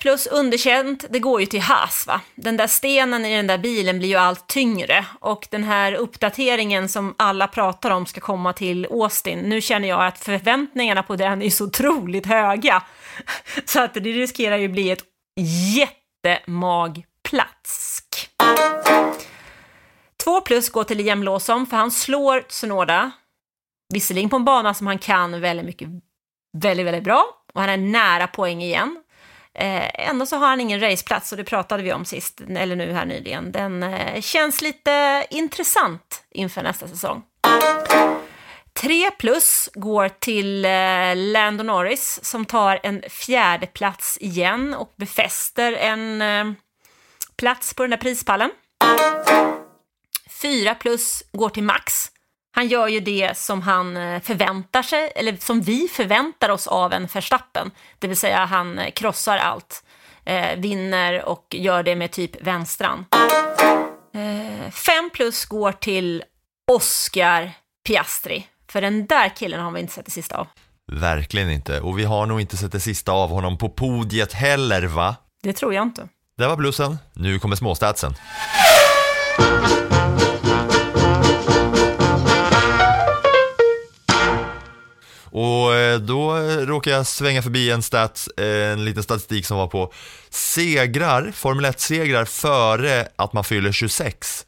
Plus 0.00 0.26
underkänt, 0.26 1.04
det 1.10 1.18
går 1.18 1.40
ju 1.40 1.46
till 1.46 1.60
Haas 1.60 2.06
va. 2.06 2.20
Den 2.34 2.56
där 2.56 2.66
stenen 2.66 3.24
i 3.24 3.36
den 3.36 3.46
där 3.46 3.58
bilen 3.58 3.98
blir 3.98 4.08
ju 4.08 4.16
allt 4.16 4.46
tyngre 4.46 5.06
och 5.20 5.48
den 5.50 5.64
här 5.64 5.92
uppdateringen 5.92 6.88
som 6.88 7.14
alla 7.18 7.48
pratar 7.48 7.90
om 7.90 8.06
ska 8.06 8.20
komma 8.20 8.52
till 8.52 8.86
Austin, 8.90 9.38
nu 9.38 9.60
känner 9.60 9.88
jag 9.88 10.06
att 10.06 10.18
förväntningarna 10.18 11.02
på 11.02 11.16
den 11.16 11.42
är 11.42 11.50
så 11.50 11.64
otroligt 11.64 12.26
höga. 12.26 12.82
Så 13.64 13.80
att 13.80 13.94
det 13.94 14.00
riskerar 14.00 14.56
ju 14.56 14.68
bli 14.68 14.90
ett 14.90 15.04
jättemagplask. 16.24 18.30
Två 20.24 20.40
plus 20.40 20.70
går 20.70 20.84
till 20.84 20.98
Liam 20.98 21.22
Lawson 21.22 21.66
för 21.66 21.76
han 21.76 21.90
slår 21.90 22.40
Tsunoda, 22.40 23.10
visserligen 23.92 24.30
på 24.30 24.36
en 24.36 24.44
bana 24.44 24.74
som 24.74 24.86
han 24.86 24.98
kan 24.98 25.40
väldigt 25.40 25.66
mycket, 25.66 25.88
väldigt, 26.58 26.86
väldigt 26.86 27.04
bra 27.04 27.24
och 27.54 27.60
han 27.60 27.70
är 27.70 27.76
nära 27.76 28.26
poäng 28.26 28.62
igen. 28.62 28.99
Eh, 29.58 30.08
ändå 30.08 30.26
så 30.26 30.36
har 30.36 30.46
han 30.46 30.60
ingen 30.60 30.80
raceplats 30.80 31.32
och 31.32 31.38
det 31.38 31.44
pratade 31.44 31.82
vi 31.82 31.92
om 31.92 32.04
sist, 32.04 32.40
eller 32.56 32.76
nu 32.76 32.92
här 32.92 33.04
nyligen. 33.04 33.52
Den 33.52 33.82
eh, 33.82 34.20
känns 34.20 34.62
lite 34.62 35.26
intressant 35.30 36.24
inför 36.30 36.62
nästa 36.62 36.88
säsong. 36.88 37.22
3 38.72 39.10
plus 39.10 39.68
går 39.74 40.08
till 40.08 40.64
eh, 40.64 41.16
Lando 41.16 41.64
Norris 41.64 42.20
som 42.22 42.44
tar 42.44 42.80
en 42.82 43.02
fjärde 43.08 43.66
plats 43.66 44.18
igen 44.20 44.74
och 44.74 44.94
befäster 44.96 45.72
en 45.72 46.22
eh, 46.22 46.52
plats 47.36 47.74
på 47.74 47.82
den 47.82 47.90
där 47.90 47.98
prispallen. 47.98 48.50
4 50.42 50.74
plus 50.74 51.22
går 51.32 51.48
till 51.48 51.62
Max. 51.62 52.10
Han 52.52 52.68
gör 52.68 52.88
ju 52.88 53.00
det 53.00 53.36
som 53.36 53.62
han 53.62 53.96
eh, 53.96 54.20
förväntar 54.20 54.82
sig, 54.82 55.12
eller 55.16 55.36
som 55.36 55.60
vi 55.60 55.88
förväntar 55.88 56.48
oss 56.48 56.66
av 56.66 56.92
en 56.92 57.06
Verstappen. 57.06 57.70
Det 57.98 58.08
vill 58.08 58.16
säga 58.16 58.44
han 58.44 58.80
krossar 58.94 59.36
allt, 59.36 59.84
eh, 60.24 60.56
vinner 60.56 61.24
och 61.24 61.46
gör 61.50 61.82
det 61.82 61.96
med 61.96 62.10
typ 62.10 62.42
vänstran. 62.42 63.04
5 64.12 65.04
eh, 65.04 65.10
plus 65.12 65.44
går 65.44 65.72
till 65.72 66.24
Oscar 66.72 67.52
Piastri. 67.86 68.46
För 68.70 68.80
den 68.80 69.06
där 69.06 69.28
killen 69.36 69.60
har 69.60 69.70
vi 69.70 69.80
inte 69.80 69.92
sett 69.92 70.04
det 70.04 70.10
sista 70.10 70.36
av. 70.36 70.46
Verkligen 70.92 71.50
inte. 71.50 71.80
Och 71.80 71.98
vi 71.98 72.04
har 72.04 72.26
nog 72.26 72.40
inte 72.40 72.56
sett 72.56 72.72
det 72.72 72.80
sista 72.80 73.12
av 73.12 73.30
honom 73.30 73.58
på 73.58 73.68
podiet 73.68 74.32
heller, 74.32 74.82
va? 74.82 75.16
Det 75.42 75.52
tror 75.52 75.74
jag 75.74 75.82
inte. 75.82 76.08
Det 76.38 76.46
var 76.46 76.56
blussen. 76.56 76.98
Nu 77.12 77.38
kommer 77.38 77.56
småstatsen. 77.56 78.14
Och 85.30 85.74
eh, 85.74 85.98
då 85.98 86.36
råkar 86.38 86.90
jag 86.90 87.06
svänga 87.06 87.42
förbi 87.42 87.70
en, 87.70 87.82
stats, 87.82 88.28
eh, 88.28 88.72
en 88.72 88.84
liten 88.84 89.02
statistik 89.02 89.46
som 89.46 89.56
var 89.56 89.66
på 89.66 89.92
segrar, 90.30 91.32
Formel 91.34 91.64
1-segrar 91.64 92.24
före 92.24 93.08
att 93.16 93.32
man 93.32 93.44
fyller 93.44 93.72
26. 93.72 94.46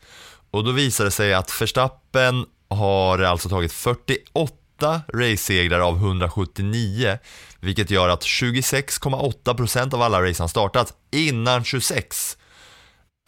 Och 0.51 0.65
då 0.65 0.71
visade 0.71 1.07
det 1.07 1.11
sig 1.11 1.35
att 1.35 1.61
Verstappen 1.61 2.47
har 2.71 3.19
alltså 3.19 3.49
tagit 3.49 3.73
48 3.73 5.01
race-segrar 5.15 5.81
av 5.81 5.97
179, 5.97 7.19
vilket 7.61 7.91
gör 7.91 8.09
att 8.09 8.23
26,8% 8.23 9.95
av 9.95 10.03
alla 10.03 10.23
race 10.23 10.43
han 10.43 10.49
startat 10.49 10.93
innan 11.11 11.65
26 11.65 12.37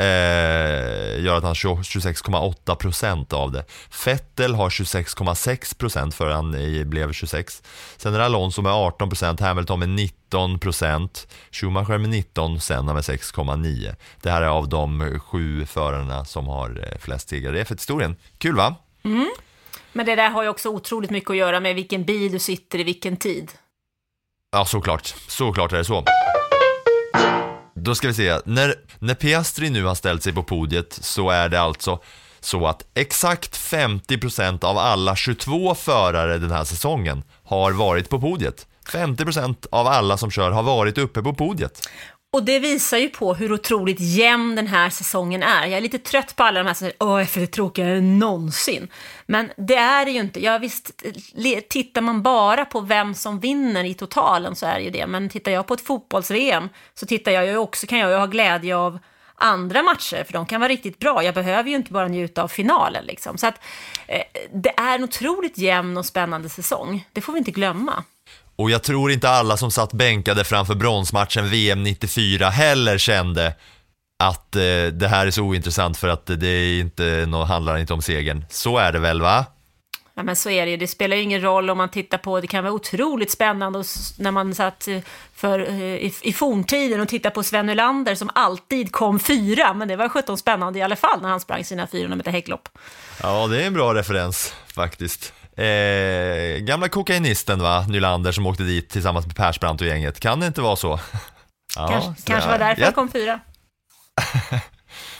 eh, 0.02 1.22
gör 1.24 1.36
att 1.36 1.42
han 1.42 1.48
har 1.48 1.54
26,8% 1.54 3.34
av 3.34 3.52
det. 3.52 3.64
Fettel 3.90 4.54
har 4.54 4.70
26,6% 4.70 6.10
för 6.10 6.30
han 6.30 6.50
blev 6.90 7.12
26. 7.12 7.62
Sen 7.96 8.14
är 8.14 8.18
det 8.18 8.24
Alonso 8.24 8.62
med 8.62 8.72
18%, 8.72 9.40
Hamilton 9.40 9.78
med 9.80 9.88
19%, 9.88 11.26
Schumacher 11.50 11.98
med 11.98 12.10
19%, 12.10 12.58
Senna 12.58 12.94
med 12.94 13.02
6,9%. 13.02 13.94
Det 14.22 14.30
här 14.30 14.42
är 14.42 14.46
av 14.46 14.68
de 14.68 15.20
sju 15.20 15.66
förarna 15.66 16.24
som 16.24 16.46
har 16.46 16.88
eh, 16.92 16.98
flest 16.98 17.28
segrar. 17.28 17.52
Det 17.52 17.60
är 17.60 17.64
för 17.64 17.74
historien. 17.74 18.16
Kul 18.38 18.56
va? 18.56 18.74
Mm. 19.04 19.30
Men 19.92 20.06
det 20.06 20.14
där 20.14 20.30
har 20.30 20.42
ju 20.42 20.48
också 20.48 20.68
otroligt 20.68 21.10
mycket 21.10 21.30
att 21.30 21.36
göra 21.36 21.60
med 21.60 21.74
vilken 21.74 22.04
bil 22.04 22.32
du 22.32 22.38
sitter 22.38 22.78
i 22.78 22.82
vilken 22.82 23.16
tid. 23.16 23.52
Ja, 24.52 24.64
såklart. 24.64 25.14
Såklart 25.28 25.72
är 25.72 25.76
det 25.76 25.84
så. 25.84 26.04
Då 27.74 27.94
ska 27.94 28.08
vi 28.08 28.14
se, 28.14 28.38
när, 28.44 28.74
när 28.98 29.14
Piastri 29.14 29.70
nu 29.70 29.84
har 29.84 29.94
ställt 29.94 30.22
sig 30.22 30.32
på 30.32 30.42
podiet 30.42 30.98
så 31.02 31.30
är 31.30 31.48
det 31.48 31.60
alltså 31.60 32.00
så 32.40 32.66
att 32.66 32.82
exakt 32.94 33.56
50% 33.56 34.64
av 34.64 34.78
alla 34.78 35.16
22 35.16 35.74
förare 35.74 36.38
den 36.38 36.50
här 36.50 36.64
säsongen 36.64 37.22
har 37.44 37.72
varit 37.72 38.08
på 38.08 38.20
podiet. 38.20 38.66
50% 38.86 39.66
av 39.70 39.86
alla 39.86 40.16
som 40.16 40.30
kör 40.30 40.50
har 40.50 40.62
varit 40.62 40.98
uppe 40.98 41.22
på 41.22 41.34
podiet. 41.34 41.88
Och 42.34 42.42
det 42.42 42.58
visar 42.58 42.98
ju 42.98 43.08
på 43.08 43.34
hur 43.34 43.52
otroligt 43.52 44.00
jämn 44.00 44.54
den 44.54 44.66
här 44.66 44.90
säsongen 44.90 45.42
är. 45.42 45.66
Jag 45.66 45.76
är 45.76 45.80
lite 45.80 45.98
trött 45.98 46.36
på 46.36 46.42
alla 46.42 46.60
de 46.60 46.66
här 46.66 46.74
som 46.74 46.78
säger 46.78 46.96
åh, 47.00 47.20
F1 47.20 47.42
är 47.42 47.46
tråkigare 47.46 47.96
än 47.96 48.18
någonsin. 48.18 48.88
Men 49.26 49.50
det 49.56 49.74
är 49.74 50.04
det 50.04 50.10
ju 50.10 50.20
inte. 50.20 50.44
Ja, 50.44 50.58
visst, 50.58 51.02
tittar 51.68 52.00
man 52.00 52.22
bara 52.22 52.64
på 52.64 52.80
vem 52.80 53.14
som 53.14 53.40
vinner 53.40 53.84
i 53.84 53.94
totalen 53.94 54.56
så 54.56 54.66
är 54.66 54.74
det 54.74 54.80
ju 54.80 54.90
det. 54.90 55.06
Men 55.06 55.28
tittar 55.28 55.52
jag 55.52 55.66
på 55.66 55.74
ett 55.74 55.86
fotbolls-VM 55.86 56.68
så 56.94 57.06
tittar 57.06 57.32
jag 57.32 57.46
ju 57.46 57.56
också, 57.56 57.86
kan 57.86 57.98
jag 57.98 58.10
ju 58.10 58.16
ha 58.16 58.26
glädje 58.26 58.76
av 58.76 58.98
andra 59.34 59.82
matcher, 59.82 60.24
för 60.24 60.32
de 60.32 60.46
kan 60.46 60.60
vara 60.60 60.68
riktigt 60.68 60.98
bra. 60.98 61.24
Jag 61.24 61.34
behöver 61.34 61.70
ju 61.70 61.76
inte 61.76 61.92
bara 61.92 62.08
njuta 62.08 62.42
av 62.42 62.48
finalen. 62.48 63.04
Liksom. 63.04 63.38
Så 63.38 63.46
att, 63.46 63.60
eh, 64.06 64.22
det 64.52 64.72
är 64.76 64.94
en 64.94 65.04
otroligt 65.04 65.58
jämn 65.58 65.96
och 65.96 66.06
spännande 66.06 66.48
säsong. 66.48 67.08
Det 67.12 67.20
får 67.20 67.32
vi 67.32 67.38
inte 67.38 67.50
glömma. 67.50 68.04
Och 68.56 68.70
jag 68.70 68.82
tror 68.82 69.10
inte 69.10 69.28
alla 69.28 69.56
som 69.56 69.70
satt 69.70 69.92
bänkade 69.92 70.44
framför 70.44 70.74
bronsmatchen 70.74 71.50
VM 71.50 71.82
94 71.82 72.48
heller 72.48 72.98
kände 72.98 73.54
att 74.18 74.56
eh, 74.56 74.86
det 74.92 75.08
här 75.08 75.26
är 75.26 75.30
så 75.30 75.42
ointressant 75.42 75.96
för 75.96 76.08
att 76.08 76.26
det 76.26 76.48
är 76.48 76.80
inte, 76.80 77.26
no, 77.28 77.36
handlar 77.36 77.78
inte 77.78 77.92
om 77.92 78.02
segern. 78.02 78.44
Så 78.50 78.78
är 78.78 78.92
det 78.92 78.98
väl 78.98 79.20
va? 79.20 79.44
Ja 80.16 80.22
men 80.22 80.36
så 80.36 80.50
är 80.50 80.64
det 80.64 80.70
ju. 80.70 80.76
Det 80.76 80.86
spelar 80.86 81.16
ju 81.16 81.22
ingen 81.22 81.40
roll 81.40 81.70
om 81.70 81.78
man 81.78 81.88
tittar 81.88 82.18
på, 82.18 82.40
det 82.40 82.46
kan 82.46 82.64
vara 82.64 82.74
otroligt 82.74 83.30
spännande 83.30 83.84
när 84.18 84.30
man 84.30 84.54
satt 84.54 84.88
eh, 84.88 84.98
för, 85.34 85.58
eh, 85.58 85.82
i, 85.82 86.14
i 86.22 86.32
forntiden 86.32 87.00
och 87.00 87.08
tittade 87.08 87.34
på 87.34 87.42
Sven 87.42 87.66
Nylander 87.66 88.14
som 88.14 88.30
alltid 88.34 88.92
kom 88.92 89.20
fyra, 89.20 89.74
men 89.74 89.88
det 89.88 89.96
var 89.96 90.08
17 90.08 90.38
spännande 90.38 90.78
i 90.78 90.82
alla 90.82 90.96
fall 90.96 91.22
när 91.22 91.28
han 91.28 91.40
sprang 91.40 91.64
sina 91.64 91.86
400 91.86 92.16
meter 92.16 92.30
häcklopp. 92.30 92.68
Ja, 93.22 93.46
det 93.46 93.62
är 93.62 93.66
en 93.66 93.74
bra 93.74 93.94
referens 93.94 94.54
faktiskt. 94.74 95.32
Eh, 95.56 96.58
gamla 96.58 96.88
kokainisten 96.88 97.62
va, 97.62 97.86
Nylander 97.88 98.32
som 98.32 98.46
åkte 98.46 98.62
dit 98.62 98.90
tillsammans 98.90 99.26
med 99.26 99.36
Persbrandt 99.36 99.80
och 99.80 99.86
gänget. 99.86 100.20
Kan 100.20 100.40
det 100.40 100.46
inte 100.46 100.60
vara 100.60 100.76
så? 100.76 100.88
ja, 101.76 101.88
kanske, 101.88 102.22
kanske 102.22 102.50
var 102.50 102.58
därför 102.58 102.80
jag... 102.80 102.86
han 102.86 102.94
kom 102.94 103.10
fyra. 103.10 103.40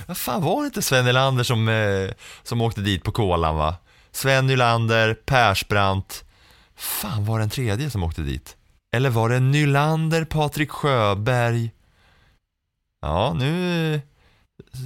Vad 0.06 0.16
fan 0.16 0.42
var 0.42 0.60
det 0.60 0.66
inte 0.66 0.82
Sven 0.82 1.04
Nylander 1.04 1.44
som, 1.44 1.68
eh, 1.68 2.10
som 2.42 2.60
åkte 2.60 2.80
dit 2.80 3.04
på 3.04 3.12
kolan 3.12 3.56
va? 3.56 3.76
Sven 4.12 4.46
Nylander, 4.46 5.14
Persbrandt, 5.14 6.24
fan 6.76 7.24
var 7.24 7.38
det 7.38 7.42
en 7.42 7.50
tredje 7.50 7.90
som 7.90 8.02
åkte 8.02 8.22
dit? 8.22 8.56
Eller 8.92 9.10
var 9.10 9.28
det 9.28 9.40
Nylander, 9.40 10.24
Patrik 10.24 10.70
Sjöberg? 10.70 11.70
Ja, 13.02 13.34
nu 13.38 14.00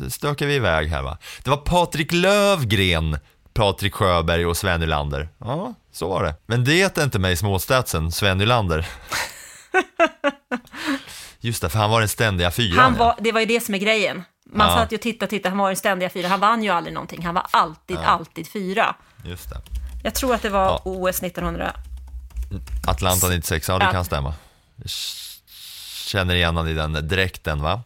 stökar 0.08 0.46
vi 0.46 0.54
iväg 0.54 0.88
här 0.88 1.02
va. 1.02 1.18
Det 1.42 1.50
var 1.50 1.56
Patrik 1.56 2.12
Lövgren 2.12 3.18
Patrik 3.58 3.94
Sjöberg 3.94 4.46
och 4.46 4.56
Sven 4.56 4.80
Nylander. 4.80 5.28
Ja, 5.38 5.74
så 5.92 6.08
var 6.08 6.24
det. 6.24 6.34
Men 6.46 6.64
det 6.64 6.82
är 6.82 7.02
inte 7.02 7.18
mig 7.18 7.36
småstatsen, 7.36 8.12
Sven 8.12 8.38
Nylander. 8.38 8.88
Just 11.40 11.62
det, 11.62 11.68
för 11.68 11.78
han 11.78 11.90
var 11.90 12.00
den 12.00 12.08
ständiga 12.08 12.50
fyran. 12.50 12.78
Han 12.78 12.94
var, 12.94 13.14
det 13.20 13.32
var 13.32 13.40
ju 13.40 13.46
det 13.46 13.60
som 13.60 13.74
är 13.74 13.78
grejen. 13.78 14.24
Man 14.46 14.68
ja. 14.68 14.76
satt 14.76 14.92
ju 14.92 14.96
och 14.96 15.00
tittade 15.00 15.30
tittade, 15.30 15.48
han 15.48 15.58
var 15.58 15.68
den 15.68 15.76
ständiga 15.76 16.10
fyra. 16.10 16.28
Han 16.28 16.40
vann 16.40 16.62
ju 16.62 16.70
aldrig 16.70 16.94
någonting, 16.94 17.24
han 17.24 17.34
var 17.34 17.46
alltid, 17.50 17.96
ja. 17.96 18.04
alltid 18.04 18.48
fyra. 18.48 18.94
Just 19.24 19.50
det. 19.50 19.60
Jag 20.02 20.14
tror 20.14 20.34
att 20.34 20.42
det 20.42 20.50
var 20.50 20.64
ja. 20.64 20.82
OS 20.84 21.22
1900. 21.22 21.72
Atlanta 22.86 23.28
96, 23.28 23.68
ja 23.68 23.78
det 23.78 23.92
kan 23.92 24.04
stämma. 24.04 24.34
Känner 26.06 26.34
igen 26.34 26.56
honom 26.56 26.72
i 26.72 26.74
den 26.74 27.08
dräkten 27.08 27.62
va? 27.62 27.82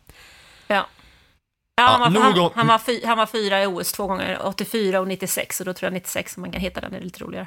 Ja. 1.77 1.83
Ja, 1.83 1.99
han, 2.03 2.15
var, 2.15 2.21
han, 2.21 2.51
han, 2.55 2.67
var 2.67 2.79
fy, 2.79 3.07
han 3.07 3.19
var 3.19 3.27
fyra 3.27 3.63
i 3.63 3.67
OS 3.67 3.93
två 3.93 4.07
gånger, 4.07 4.39
84 4.47 5.01
och 5.01 5.09
96, 5.09 5.61
och 5.61 5.67
då 5.67 5.73
tror 5.73 5.87
jag 5.87 5.93
96 5.93 6.37
man 6.37 6.53
kan 6.53 6.61
hitta 6.61 6.81
den, 6.81 6.95
är 6.95 7.01
lite 7.01 7.25
roligare. 7.25 7.47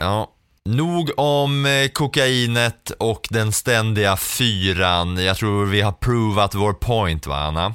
Ja, 0.00 0.32
nog 0.64 1.10
om 1.16 1.66
eh, 1.66 1.88
kokainet 1.88 2.90
och 2.90 3.26
den 3.30 3.52
ständiga 3.52 4.16
fyran. 4.16 5.16
Jag 5.24 5.36
tror 5.36 5.66
vi 5.66 5.80
har 5.80 5.92
provat 5.92 6.54
vår 6.54 6.72
point, 6.72 7.26
va 7.26 7.36
Anna? 7.36 7.74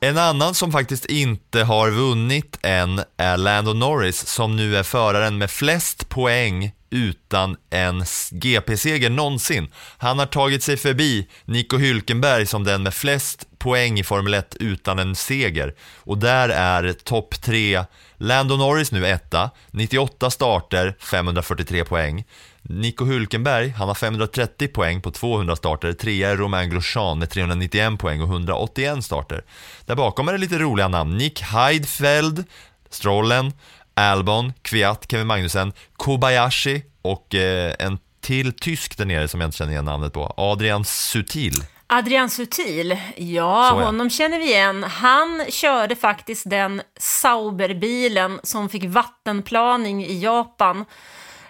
En 0.00 0.18
annan 0.18 0.54
som 0.54 0.72
faktiskt 0.72 1.04
inte 1.04 1.62
har 1.62 1.90
vunnit 1.90 2.58
än 2.62 3.00
är 3.16 3.36
Lando 3.36 3.72
Norris 3.72 4.26
som 4.26 4.56
nu 4.56 4.76
är 4.76 4.82
föraren 4.82 5.38
med 5.38 5.50
flest 5.50 6.08
poäng 6.08 6.72
utan 6.94 7.56
en 7.70 8.04
GP-seger 8.30 9.10
någonsin. 9.10 9.68
Han 9.98 10.18
har 10.18 10.26
tagit 10.26 10.62
sig 10.62 10.76
förbi 10.76 11.28
Nico 11.44 11.78
Hülkenberg 11.78 12.44
som 12.44 12.64
den 12.64 12.82
med 12.82 12.94
flest 12.94 13.46
poäng 13.58 13.98
i 13.98 14.04
Formel 14.04 14.34
1 14.34 14.56
utan 14.60 14.98
en 14.98 15.14
seger. 15.14 15.74
Och 15.96 16.18
där 16.18 16.48
är 16.48 16.92
topp 16.92 17.34
3 17.42 17.84
Lando 18.16 18.56
Norris 18.56 18.92
nu 18.92 19.06
etta, 19.06 19.50
98 19.70 20.30
starter, 20.30 20.96
543 21.00 21.84
poäng. 21.84 22.24
Nico 22.62 23.04
Hulkenberg, 23.04 23.68
han 23.68 23.88
har 23.88 23.94
530 23.94 24.68
poäng 24.68 25.00
på 25.00 25.10
200 25.10 25.56
starter. 25.56 25.92
Trea 25.92 26.30
är 26.30 26.36
Romain 26.36 26.70
Grosjean 26.70 27.18
med 27.18 27.30
391 27.30 27.98
poäng 27.98 28.20
och 28.20 28.28
181 28.28 29.04
starter. 29.04 29.44
Där 29.86 29.94
bakom 29.94 30.28
är 30.28 30.32
det 30.32 30.38
lite 30.38 30.58
roliga 30.58 30.88
namn. 30.88 31.16
Nick 31.16 31.42
Heidfeld, 31.42 32.44
Strollen, 32.90 33.52
Albon, 33.94 34.52
Kviat, 34.62 35.06
Kevin 35.10 35.26
Magnussen, 35.26 35.72
Kobayashi 35.96 36.82
och 37.02 37.34
eh, 37.34 37.74
en 37.78 37.98
till 38.20 38.52
tysk 38.52 38.98
där 38.98 39.04
nere 39.04 39.28
som 39.28 39.40
jag 39.40 39.48
inte 39.48 39.56
känner 39.56 39.72
igen 39.72 39.84
namnet 39.84 40.12
på, 40.12 40.34
Adrian 40.36 40.84
Sutil. 40.84 41.64
Adrian 41.86 42.30
Sutil, 42.30 42.98
ja, 43.16 43.70
honom 43.70 44.10
känner 44.10 44.38
vi 44.38 44.44
igen. 44.44 44.82
Han 44.84 45.44
körde 45.48 45.96
faktiskt 45.96 46.50
den 46.50 46.82
Sauberbilen 46.96 48.40
som 48.42 48.68
fick 48.68 48.84
vattenplaning 48.84 50.04
i 50.04 50.20
Japan 50.22 50.84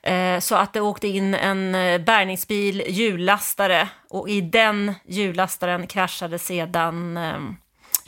Eh, 0.05 0.41
Så 0.41 0.55
att 0.55 0.73
det 0.73 0.81
åkte 0.81 1.09
in 1.09 1.35
en 1.35 1.75
eh, 1.75 2.01
bärgningsbil, 2.01 2.83
hjullastare, 2.89 3.89
och 4.11 4.29
i 4.29 4.41
den 4.41 4.95
hjullastaren 5.07 5.87
kraschade 5.87 6.39
sedan 6.39 7.17
eh, 7.17 7.41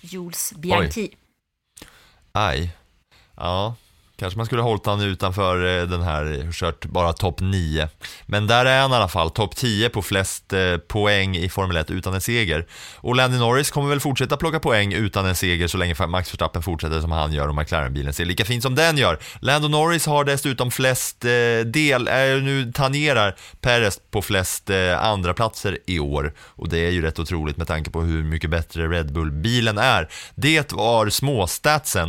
Jules 0.00 0.52
Bianchi. 0.56 1.10
Aj. 2.32 2.70
Ja, 3.36 3.74
kanske 4.18 4.36
man 4.36 4.46
skulle 4.46 4.62
ha 4.62 4.68
hållit 4.68 4.86
han 4.86 5.00
utanför 5.00 5.80
eh, 5.80 5.86
den 5.86 6.02
här, 6.02 6.52
kört 6.52 6.84
bara 6.84 7.12
topp 7.12 7.40
9. 7.40 7.88
Men 8.26 8.46
där 8.46 8.64
är 8.64 8.80
han 8.80 8.92
i 8.92 8.94
alla 8.94 9.08
fall, 9.08 9.30
topp 9.30 9.56
10 9.56 9.88
på 9.88 10.02
flest 10.02 10.52
eh, 10.52 10.76
poäng 10.76 11.36
i 11.36 11.48
Formel 11.48 11.76
1 11.76 11.90
utan 11.90 12.14
en 12.14 12.20
seger. 12.20 12.66
Och 12.96 13.16
Landy 13.16 13.38
Norris 13.38 13.70
kommer 13.70 13.88
väl 13.88 14.00
fortsätta 14.00 14.36
plocka 14.36 14.60
poäng 14.60 14.92
utan 14.92 15.26
en 15.26 15.34
seger 15.34 15.68
så 15.68 15.78
länge 15.78 15.94
Max 16.08 16.32
Verstappen 16.32 16.62
fortsätter 16.62 17.00
som 17.00 17.12
han 17.12 17.32
gör 17.32 17.48
och 17.48 17.54
McLaren-bilen 17.54 18.12
ser 18.12 18.24
lika 18.24 18.44
fin 18.44 18.62
som 18.62 18.74
den 18.74 18.98
gör. 18.98 19.18
Lando 19.40 19.68
Norris 19.68 20.06
har 20.06 20.24
dessutom 20.24 20.70
flest 20.70 21.24
eh, 21.24 21.30
del, 21.66 22.08
är 22.08 22.40
nu 22.40 22.72
tangerar 22.72 23.36
Perez 23.60 24.00
på 24.10 24.22
flest 24.22 24.70
eh, 24.70 25.04
andra 25.04 25.34
platser 25.34 25.78
i 25.86 25.98
år. 25.98 26.34
Och 26.38 26.68
det 26.68 26.78
är 26.78 26.90
ju 26.90 27.02
rätt 27.02 27.18
otroligt 27.18 27.56
med 27.56 27.66
tanke 27.66 27.90
på 27.90 28.00
hur 28.00 28.22
mycket 28.22 28.50
bättre 28.50 28.88
Red 28.88 29.12
Bull-bilen 29.12 29.78
är. 29.78 30.08
Det 30.34 30.72
var 30.72 31.08
småstatsen. 31.08 32.08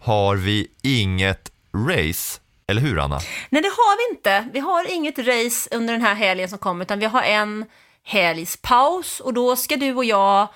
har 0.00 0.36
vi 0.36 0.66
inget 0.82 1.52
race, 1.74 2.40
eller 2.66 2.80
hur 2.80 2.98
Anna? 2.98 3.20
Nej, 3.48 3.62
det 3.62 3.68
har 3.68 3.96
vi 3.96 4.16
inte. 4.16 4.48
Vi 4.52 4.58
har 4.58 4.92
inget 4.92 5.18
race 5.18 5.76
under 5.76 5.92
den 5.92 6.02
här 6.02 6.14
helgen 6.14 6.48
som 6.48 6.58
kommer, 6.58 6.84
utan 6.84 6.98
vi 6.98 7.06
har 7.06 7.22
en 7.22 7.64
helgs 8.02 8.58
paus 8.62 9.20
och 9.20 9.34
då 9.34 9.56
ska 9.56 9.76
du 9.76 9.94
och 9.94 10.04
jag 10.04 10.48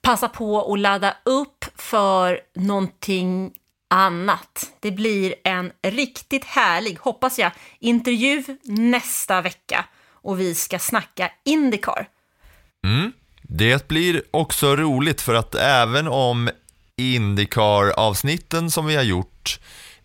passa 0.00 0.28
på 0.28 0.72
att 0.72 0.78
ladda 0.78 1.16
upp 1.24 1.64
för 1.76 2.40
någonting 2.54 3.52
annat. 3.90 4.72
Det 4.80 4.90
blir 4.90 5.34
en 5.44 5.72
riktigt 5.82 6.44
härlig, 6.44 6.98
hoppas 7.00 7.38
jag, 7.38 7.50
intervju 7.78 8.44
nästa 8.62 9.40
vecka 9.40 9.84
och 10.10 10.40
vi 10.40 10.54
ska 10.54 10.78
snacka 10.78 11.30
Indycar. 11.44 12.08
Mm. 12.84 13.12
Det 13.42 13.88
blir 13.88 14.22
också 14.30 14.76
roligt 14.76 15.20
för 15.20 15.34
att 15.34 15.54
även 15.54 16.08
om 16.08 16.50
Indycar-avsnitten 16.96 18.70
som 18.70 18.86
vi 18.86 18.96
har 18.96 19.02
gjort 19.02 19.58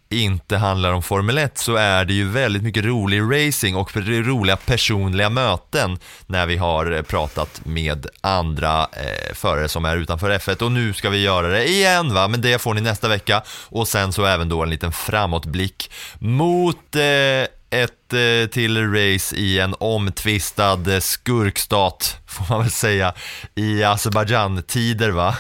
inte 0.10 0.58
handlar 0.58 0.92
om 0.92 1.04
Formel 1.04 1.38
1 1.38 1.58
så 1.58 1.76
är 1.76 2.06
det 2.06 2.14
ju 2.14 2.30
väldigt 2.30 2.64
mycket 2.64 2.86
rolig 2.86 3.22
racing 3.22 3.76
och 3.76 3.96
roliga 3.96 4.58
personliga 4.58 5.30
möten 5.30 6.00
när 6.26 6.46
vi 6.46 6.58
har 6.58 6.92
eh, 6.92 7.02
pratat 7.02 7.66
med 7.66 8.08
andra 8.22 8.82
eh, 8.82 9.34
förare 9.34 9.68
som 9.68 9.86
är 9.86 9.98
utanför 9.98 10.32
F1 10.32 10.64
och 10.64 10.72
nu 10.72 10.94
ska 10.94 11.10
vi 11.10 11.22
göra 11.22 11.48
det 11.48 11.70
igen 11.70 12.14
va, 12.14 12.28
men 12.28 12.42
det 12.42 12.62
får 12.62 12.74
ni 12.74 12.82
nästa 12.82 13.08
vecka. 13.08 13.44
Och 13.70 13.88
sen 13.88 14.14
så 14.14 14.26
även 14.26 14.50
då 14.50 14.64
en 14.64 14.70
liten 14.70 14.92
framåtblick 14.92 15.92
mot 16.20 16.96
eh, 16.96 17.48
ett 17.70 18.14
eh, 18.14 18.50
till 18.52 18.92
race 18.92 19.36
i 19.36 19.60
en 19.60 19.76
omtvistad 19.80 21.02
skurkstat, 21.02 22.18
får 22.26 22.46
man 22.50 22.62
väl 22.62 22.72
säga, 22.72 23.14
i 23.56 23.84
Azerbajdzjan-tider 23.84 25.10
va? 25.10 25.36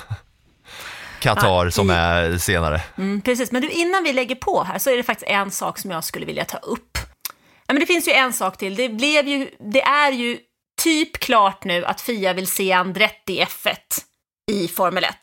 Qatar 1.19 1.65
Ja, 1.65 1.71
som 1.71 1.89
är 1.89 2.37
senare. 2.37 2.81
Mm, 2.97 3.21
precis, 3.21 3.51
men 3.51 3.61
du, 3.61 3.69
innan 3.69 4.03
vi 4.03 4.13
lägger 4.13 4.35
på 4.35 4.63
här 4.63 4.79
så 4.79 4.89
är 4.89 4.97
det 4.97 5.03
faktiskt 5.03 5.31
en 5.31 5.51
sak 5.51 5.79
som 5.79 5.91
jag 5.91 6.03
skulle 6.03 6.25
vilja 6.25 6.45
ta 6.45 6.57
upp. 6.57 6.97
Ja, 7.67 7.73
men 7.73 7.79
det 7.79 7.85
finns 7.85 8.07
ju 8.07 8.11
en 8.11 8.33
sak 8.33 8.57
till. 8.57 8.75
Det, 8.75 8.89
blev 8.89 9.27
ju, 9.27 9.49
det 9.59 9.81
är 9.81 10.11
ju 10.11 10.37
typ 10.81 11.19
klart 11.19 11.63
nu 11.63 11.85
att 11.85 12.01
Fia 12.01 12.33
vill 12.33 12.47
se 12.47 12.71
Andretti 12.71 13.41
F1 13.43 13.75
i 14.51 14.67
Formel 14.67 15.03
1. 15.03 15.15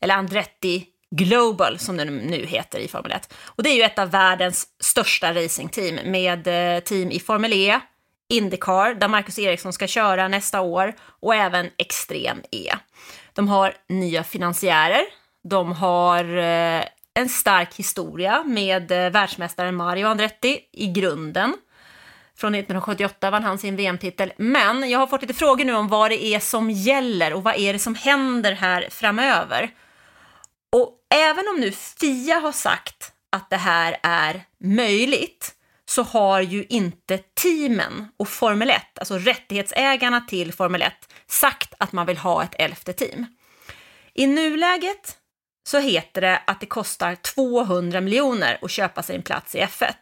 Eller 0.00 0.14
Andretti 0.14 0.86
Global 1.16 1.78
som 1.78 1.96
det 1.96 2.04
nu 2.04 2.46
heter 2.46 2.78
i 2.78 2.88
Formel 2.88 3.12
1. 3.12 3.34
Och 3.44 3.62
det 3.62 3.70
är 3.70 3.74
ju 3.74 3.82
ett 3.82 3.98
av 3.98 4.10
världens 4.10 4.66
största 4.82 5.34
racingteam 5.34 6.10
med 6.10 6.46
eh, 6.46 6.80
team 6.80 7.10
i 7.10 7.20
Formel 7.20 7.52
E, 7.52 7.80
Indycar, 8.28 8.94
där 8.94 9.08
Marcus 9.08 9.38
Eriksson 9.38 9.72
ska 9.72 9.86
köra 9.86 10.28
nästa 10.28 10.60
år, 10.60 10.94
och 11.20 11.34
även 11.34 11.70
Extrem 11.78 12.42
E. 12.50 12.74
De 13.32 13.48
har 13.48 13.74
nya 13.88 14.24
finansiärer, 14.24 15.02
de 15.44 15.72
har 15.72 16.36
eh, 16.36 16.84
en 17.14 17.28
stark 17.28 17.74
historia 17.74 18.44
med 18.44 18.92
eh, 18.92 19.10
världsmästaren 19.10 19.74
Mario 19.74 20.06
Andretti 20.06 20.60
i 20.72 20.86
grunden. 20.86 21.54
Från 22.36 22.54
1978 22.54 23.30
vann 23.30 23.44
han 23.44 23.58
sin 23.58 23.76
VM-titel. 23.76 24.32
Men 24.36 24.90
jag 24.90 24.98
har 24.98 25.06
fått 25.06 25.20
lite 25.20 25.34
frågor 25.34 25.64
nu 25.64 25.74
om 25.74 25.88
vad 25.88 26.10
det 26.10 26.24
är 26.24 26.40
som 26.40 26.70
gäller 26.70 27.32
och 27.32 27.42
vad 27.42 27.56
är 27.56 27.72
det 27.72 27.78
som 27.78 27.94
händer 27.94 28.52
här 28.52 28.88
framöver. 28.90 29.70
Och 30.72 30.92
även 31.14 31.48
om 31.48 31.60
nu 31.60 31.72
Fia 31.72 32.38
har 32.38 32.52
sagt 32.52 33.12
att 33.32 33.50
det 33.50 33.56
här 33.56 33.96
är 34.02 34.42
möjligt 34.60 35.54
så 35.86 36.02
har 36.02 36.40
ju 36.40 36.64
inte 36.68 37.18
teamen 37.18 38.08
och 38.16 38.28
Formel 38.28 38.70
1, 38.70 38.82
alltså 38.98 39.18
rättighetsägarna 39.18 40.20
till 40.20 40.52
Formel 40.52 40.82
1, 40.82 40.92
sagt 41.26 41.74
att 41.78 41.92
man 41.92 42.06
vill 42.06 42.18
ha 42.18 42.42
ett 42.42 42.54
elfte 42.58 42.92
team. 42.92 43.26
I 44.14 44.26
nuläget 44.26 45.18
så 45.66 45.78
heter 45.78 46.20
det 46.20 46.42
att 46.46 46.60
det 46.60 46.66
kostar 46.66 47.14
200 47.14 48.00
miljoner 48.00 48.58
att 48.62 48.70
köpa 48.70 49.02
sig 49.02 49.16
en 49.16 49.22
plats 49.22 49.54
i 49.54 49.60
F1. 49.60 49.94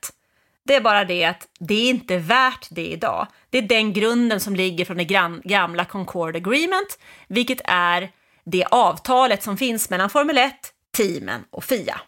Det 0.65 0.75
är 0.75 0.81
bara 0.81 1.05
det 1.05 1.25
att 1.25 1.49
det 1.59 1.75
är 1.75 1.91
inte 1.91 2.19
värt 2.19 2.67
det 2.71 2.87
idag. 2.87 3.27
Det 3.51 3.59
är 3.59 3.63
den 3.63 3.93
grunden 3.93 4.41
som 4.41 4.57
ligger 4.57 4.85
från 4.85 4.97
det 4.97 5.41
gamla 5.45 5.85
Concord 5.85 6.37
Agreement, 6.37 6.99
vilket 7.29 7.61
är 7.65 8.11
det 8.45 8.65
avtalet 8.65 9.43
som 9.43 9.57
finns 9.57 9.91
mellan 9.91 10.11
Formel 10.11 10.39
1, 10.39 10.55
teamen 10.97 11.45
och 11.51 11.65
FIA. 11.65 12.01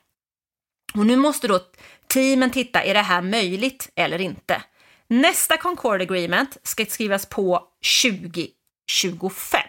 Och 0.95 1.07
nu 1.07 1.17
måste 1.17 1.49
då 1.49 1.61
teamen 2.07 2.51
titta, 2.51 2.83
är 2.83 2.95
det 2.95 3.01
här 3.01 3.23
möjligt 3.23 3.91
eller 3.95 4.21
inte? 4.21 4.63
Nästa 5.07 5.57
Concord 5.57 6.03
Agreement 6.03 6.57
ska 6.63 6.87
skrivas 6.87 7.27
på 7.27 7.63
2025. 8.03 9.61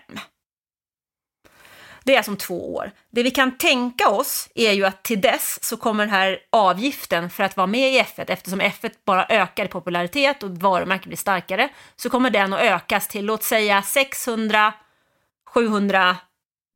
Det 2.05 2.13
är 2.13 2.17
alltså 2.17 2.31
om 2.31 2.37
två 2.37 2.75
år. 2.75 2.91
Det 3.11 3.23
vi 3.23 3.31
kan 3.31 3.57
tänka 3.57 4.09
oss 4.09 4.49
är 4.55 4.71
ju 4.71 4.85
att 4.85 5.03
till 5.03 5.21
dess 5.21 5.63
så 5.63 5.77
kommer 5.77 6.05
den 6.05 6.13
här 6.13 6.39
avgiften 6.49 7.29
för 7.29 7.43
att 7.43 7.57
vara 7.57 7.67
med 7.67 7.93
i 7.93 8.01
F1, 8.01 8.25
eftersom 8.27 8.61
F1 8.61 8.91
bara 9.05 9.25
ökar 9.25 9.65
i 9.65 9.67
popularitet 9.67 10.43
och 10.43 10.49
varumärket 10.49 11.07
blir 11.07 11.17
starkare, 11.17 11.69
så 11.95 12.09
kommer 12.09 12.29
den 12.29 12.53
att 12.53 12.59
ökas 12.59 13.07
till 13.07 13.25
låt 13.25 13.43
säga 13.43 13.81
600-700 13.81 16.15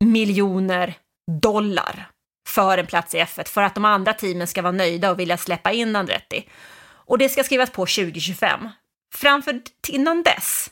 miljoner 0.05 0.93
dollar 1.41 2.09
för 2.47 2.77
en 2.77 2.87
plats 2.87 3.15
i 3.15 3.17
F1 3.17 3.47
för 3.47 3.61
att 3.61 3.75
de 3.75 3.85
andra 3.85 4.13
teamen 4.13 4.47
ska 4.47 4.61
vara 4.61 4.71
nöjda 4.71 5.11
och 5.11 5.19
vilja 5.19 5.37
släppa 5.37 5.71
in 5.71 5.95
Andretti. 5.95 6.49
Och 6.81 7.17
det 7.17 7.29
ska 7.29 7.43
skrivas 7.43 7.69
på 7.69 7.81
2025. 7.81 8.69
Framför 9.15 9.61
innan 9.87 10.23
dess 10.23 10.69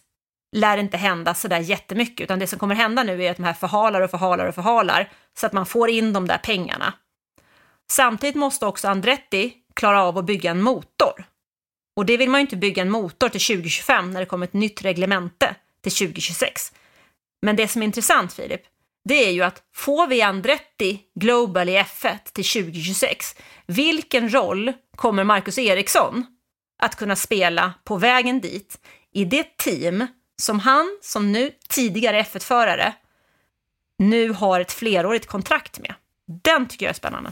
lär 0.51 0.77
det 0.77 0.81
inte 0.81 0.97
hända 0.97 1.33
sådär 1.33 1.59
jättemycket, 1.59 2.23
utan 2.23 2.39
det 2.39 2.47
som 2.47 2.59
kommer 2.59 2.75
hända 2.75 3.03
nu 3.03 3.23
är 3.23 3.31
att 3.31 3.37
de 3.37 3.43
här 3.43 3.53
förhalar 3.53 4.01
och 4.01 4.11
förhalar 4.11 4.45
och 4.45 4.55
förhalar 4.55 5.11
så 5.37 5.45
att 5.45 5.53
man 5.53 5.65
får 5.65 5.89
in 5.89 6.13
de 6.13 6.27
där 6.27 6.37
pengarna. 6.37 6.93
Samtidigt 7.91 8.35
måste 8.35 8.65
också 8.65 8.87
Andretti 8.87 9.53
klara 9.73 10.03
av 10.03 10.17
att 10.17 10.25
bygga 10.25 10.51
en 10.51 10.61
motor. 10.61 11.25
Och 11.95 12.05
det 12.05 12.17
vill 12.17 12.29
man 12.29 12.39
ju 12.39 12.41
inte 12.41 12.55
bygga 12.55 12.81
en 12.81 12.91
motor 12.91 13.29
till 13.29 13.41
2025 13.41 14.11
när 14.11 14.19
det 14.19 14.25
kommer 14.25 14.47
ett 14.47 14.53
nytt 14.53 14.81
reglemente 14.81 15.55
till 15.83 15.91
2026. 15.91 16.71
Men 17.41 17.55
det 17.55 17.67
som 17.67 17.81
är 17.81 17.85
intressant, 17.85 18.33
Filip, 18.33 18.61
det 19.09 19.25
är 19.25 19.31
ju 19.31 19.43
att 19.43 19.63
får 19.75 20.07
vi 20.07 20.21
Andretti 20.21 20.99
Global 21.15 21.69
i 21.69 21.77
F1 21.77 22.17
till 22.33 22.45
2026, 22.45 23.35
vilken 23.65 24.33
roll 24.33 24.73
kommer 24.95 25.23
Marcus 25.23 25.57
Eriksson 25.57 26.25
att 26.83 26.95
kunna 26.95 27.15
spela 27.15 27.73
på 27.83 27.97
vägen 27.97 28.41
dit 28.41 28.79
i 29.13 29.25
det 29.25 29.57
team 29.57 30.07
som 30.41 30.59
han, 30.59 30.97
som 31.01 31.31
nu 31.31 31.51
tidigare 31.69 32.21
F1-förare, 32.21 32.93
nu 33.97 34.29
har 34.29 34.59
ett 34.59 34.71
flerårigt 34.71 35.27
kontrakt 35.27 35.79
med. 35.79 35.93
Den 36.43 36.67
tycker 36.67 36.85
jag 36.85 36.89
är 36.89 36.95
spännande. 36.95 37.31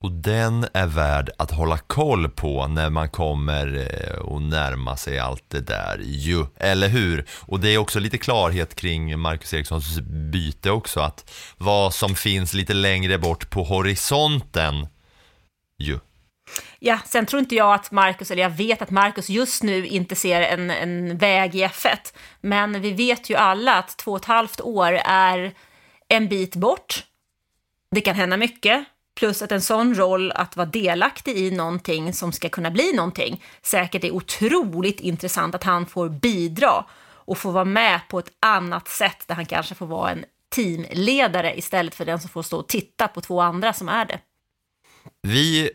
Och 0.00 0.12
den 0.12 0.66
är 0.72 0.86
värd 0.86 1.30
att 1.38 1.50
hålla 1.50 1.78
koll 1.78 2.28
på 2.28 2.66
när 2.66 2.90
man 2.90 3.10
kommer 3.10 3.76
eh, 3.76 4.18
och 4.18 4.42
närma 4.42 4.96
sig 4.96 5.18
allt 5.18 5.44
det 5.48 5.60
där 5.60 6.00
ju, 6.04 6.46
eller 6.56 6.88
hur? 6.88 7.26
Och 7.30 7.60
det 7.60 7.68
är 7.68 7.78
också 7.78 8.00
lite 8.00 8.18
klarhet 8.18 8.74
kring 8.74 9.18
Marcus 9.18 9.54
Erikssons 9.54 10.00
byte 10.00 10.70
också, 10.70 11.00
att 11.00 11.30
vad 11.56 11.94
som 11.94 12.14
finns 12.14 12.54
lite 12.54 12.74
längre 12.74 13.18
bort 13.18 13.50
på 13.50 13.62
horisonten 13.62 14.86
ju. 15.78 15.98
Ja, 16.78 16.98
sen 17.06 17.26
tror 17.26 17.40
inte 17.40 17.54
jag 17.54 17.74
att 17.74 17.90
Marcus, 17.90 18.30
eller 18.30 18.42
jag 18.42 18.50
vet 18.50 18.82
att 18.82 18.90
Marcus 18.90 19.28
just 19.28 19.62
nu 19.62 19.86
inte 19.86 20.14
ser 20.14 20.40
en, 20.40 20.70
en 20.70 21.18
väg 21.18 21.54
i 21.54 21.64
F1, 21.64 22.14
men 22.40 22.80
vi 22.80 22.92
vet 22.92 23.30
ju 23.30 23.34
alla 23.34 23.74
att 23.74 23.96
två 23.96 24.12
och 24.12 24.18
ett 24.18 24.24
halvt 24.24 24.60
år 24.60 24.92
är 25.04 25.54
en 26.08 26.28
bit 26.28 26.56
bort. 26.56 27.04
Det 27.90 28.00
kan 28.00 28.14
hända 28.14 28.36
mycket, 28.36 28.84
plus 29.18 29.42
att 29.42 29.52
en 29.52 29.62
sån 29.62 29.94
roll 29.94 30.32
att 30.32 30.56
vara 30.56 30.66
delaktig 30.66 31.36
i 31.36 31.50
någonting 31.50 32.12
som 32.12 32.32
ska 32.32 32.48
kunna 32.48 32.70
bli 32.70 32.92
någonting, 32.92 33.44
säkert 33.62 34.04
är 34.04 34.10
otroligt 34.10 35.00
intressant 35.00 35.54
att 35.54 35.64
han 35.64 35.86
får 35.86 36.08
bidra 36.08 36.84
och 37.28 37.38
få 37.38 37.50
vara 37.50 37.64
med 37.64 38.00
på 38.08 38.18
ett 38.18 38.30
annat 38.40 38.88
sätt 38.88 39.24
där 39.26 39.34
han 39.34 39.46
kanske 39.46 39.74
får 39.74 39.86
vara 39.86 40.10
en 40.10 40.24
teamledare 40.54 41.58
istället 41.58 41.94
för 41.94 42.04
den 42.04 42.20
som 42.20 42.30
får 42.30 42.42
stå 42.42 42.58
och 42.58 42.68
titta 42.68 43.08
på 43.08 43.20
två 43.20 43.40
andra 43.40 43.72
som 43.72 43.88
är 43.88 44.04
det. 44.04 44.20
Vi 45.22 45.70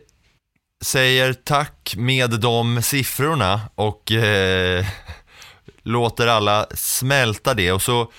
säger 0.84 1.32
tack 1.32 1.94
med 1.96 2.30
de 2.30 2.82
siffrorna 2.82 3.60
och 3.74 4.12
eh, 4.12 4.86
låter 5.82 6.26
alla 6.26 6.66
smälta 6.74 7.54
det 7.54 7.72
och 7.72 7.82
så 7.82 8.12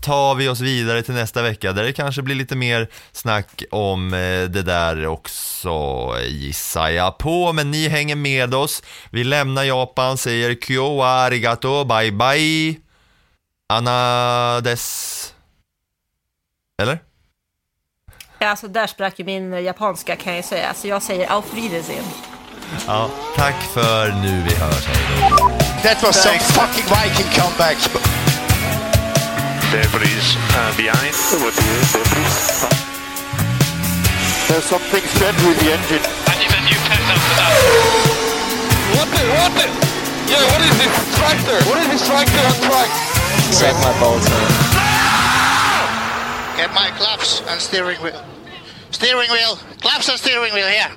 tar 0.00 0.34
vi 0.34 0.48
oss 0.48 0.60
vidare 0.60 1.02
till 1.02 1.14
nästa 1.14 1.42
vecka 1.42 1.72
där 1.72 1.82
det 1.84 1.92
kanske 1.92 2.22
blir 2.22 2.34
lite 2.34 2.56
mer 2.56 2.90
snack 3.12 3.62
om 3.70 4.14
eh, 4.14 4.42
det 4.42 4.62
där 4.62 5.06
också 5.06 6.14
gissar 6.26 6.88
jag 6.88 7.18
på. 7.18 7.52
Men 7.52 7.70
ni 7.70 7.88
hänger 7.88 8.16
med 8.16 8.54
oss. 8.54 8.82
Vi 9.10 9.24
lämnar 9.24 9.64
Japan, 9.64 10.18
säger 10.18 10.54
kyo 10.54 11.02
arigato, 11.02 11.84
bye 11.84 12.12
bye. 12.12 12.76
Anades. 13.68 15.34
Eller? 16.82 17.09
Alltså 18.44 18.68
där 18.68 18.86
sprack 18.86 19.18
ju 19.18 19.24
min 19.24 19.64
japanska 19.64 20.16
kan 20.16 20.36
jag 20.36 20.44
säga, 20.44 20.74
så 20.74 20.88
jag 20.88 21.02
säger 21.02 21.32
auf 21.32 21.44
Wiedersehen. 21.54 22.04
Ja, 22.86 23.10
tack 23.36 23.62
för 23.74 24.08
nu, 24.22 24.42
vi 24.48 24.54
hörs, 24.54 24.86
hej 24.86 25.30
då. 25.30 25.50
That 25.82 26.02
was 26.02 26.22
some 26.22 26.38
fucking 26.38 26.84
Viking 26.84 27.30
comebacks. 27.32 27.88
Debris 29.72 30.36
uh, 30.36 30.76
behind. 30.76 31.14
There's 34.48 34.64
something 34.64 35.04
strange 35.14 35.42
with 35.46 35.58
the 35.60 35.72
engine. 35.72 36.04
And 36.26 36.36
you've 36.42 36.58
a 36.58 36.62
new 36.68 36.80
pet 36.88 37.00
after 37.14 37.34
that. 37.38 37.52
What 38.96 39.08
the, 39.14 39.22
what 39.40 39.52
the? 39.58 39.66
Yeah, 40.30 40.42
what 40.52 40.60
is 40.60 40.74
this 40.78 40.94
tractor? 41.18 41.58
What 41.68 41.78
is 41.82 41.88
this 41.88 42.06
tractor 42.08 42.42
on 42.50 42.56
track? 42.68 42.90
Suck 43.52 43.76
my 43.84 43.92
balls, 44.00 44.28
man. 44.30 44.50
Get 46.56 46.74
my 46.74 46.90
claps 46.98 47.42
and 47.48 47.60
steering 47.60 47.98
wheel. 48.02 48.29
Steering 48.90 49.30
wheel. 49.30 49.56
Claps 49.80 50.08
and 50.08 50.18
steering 50.18 50.52
wheel 50.52 50.66
here. 50.66 50.90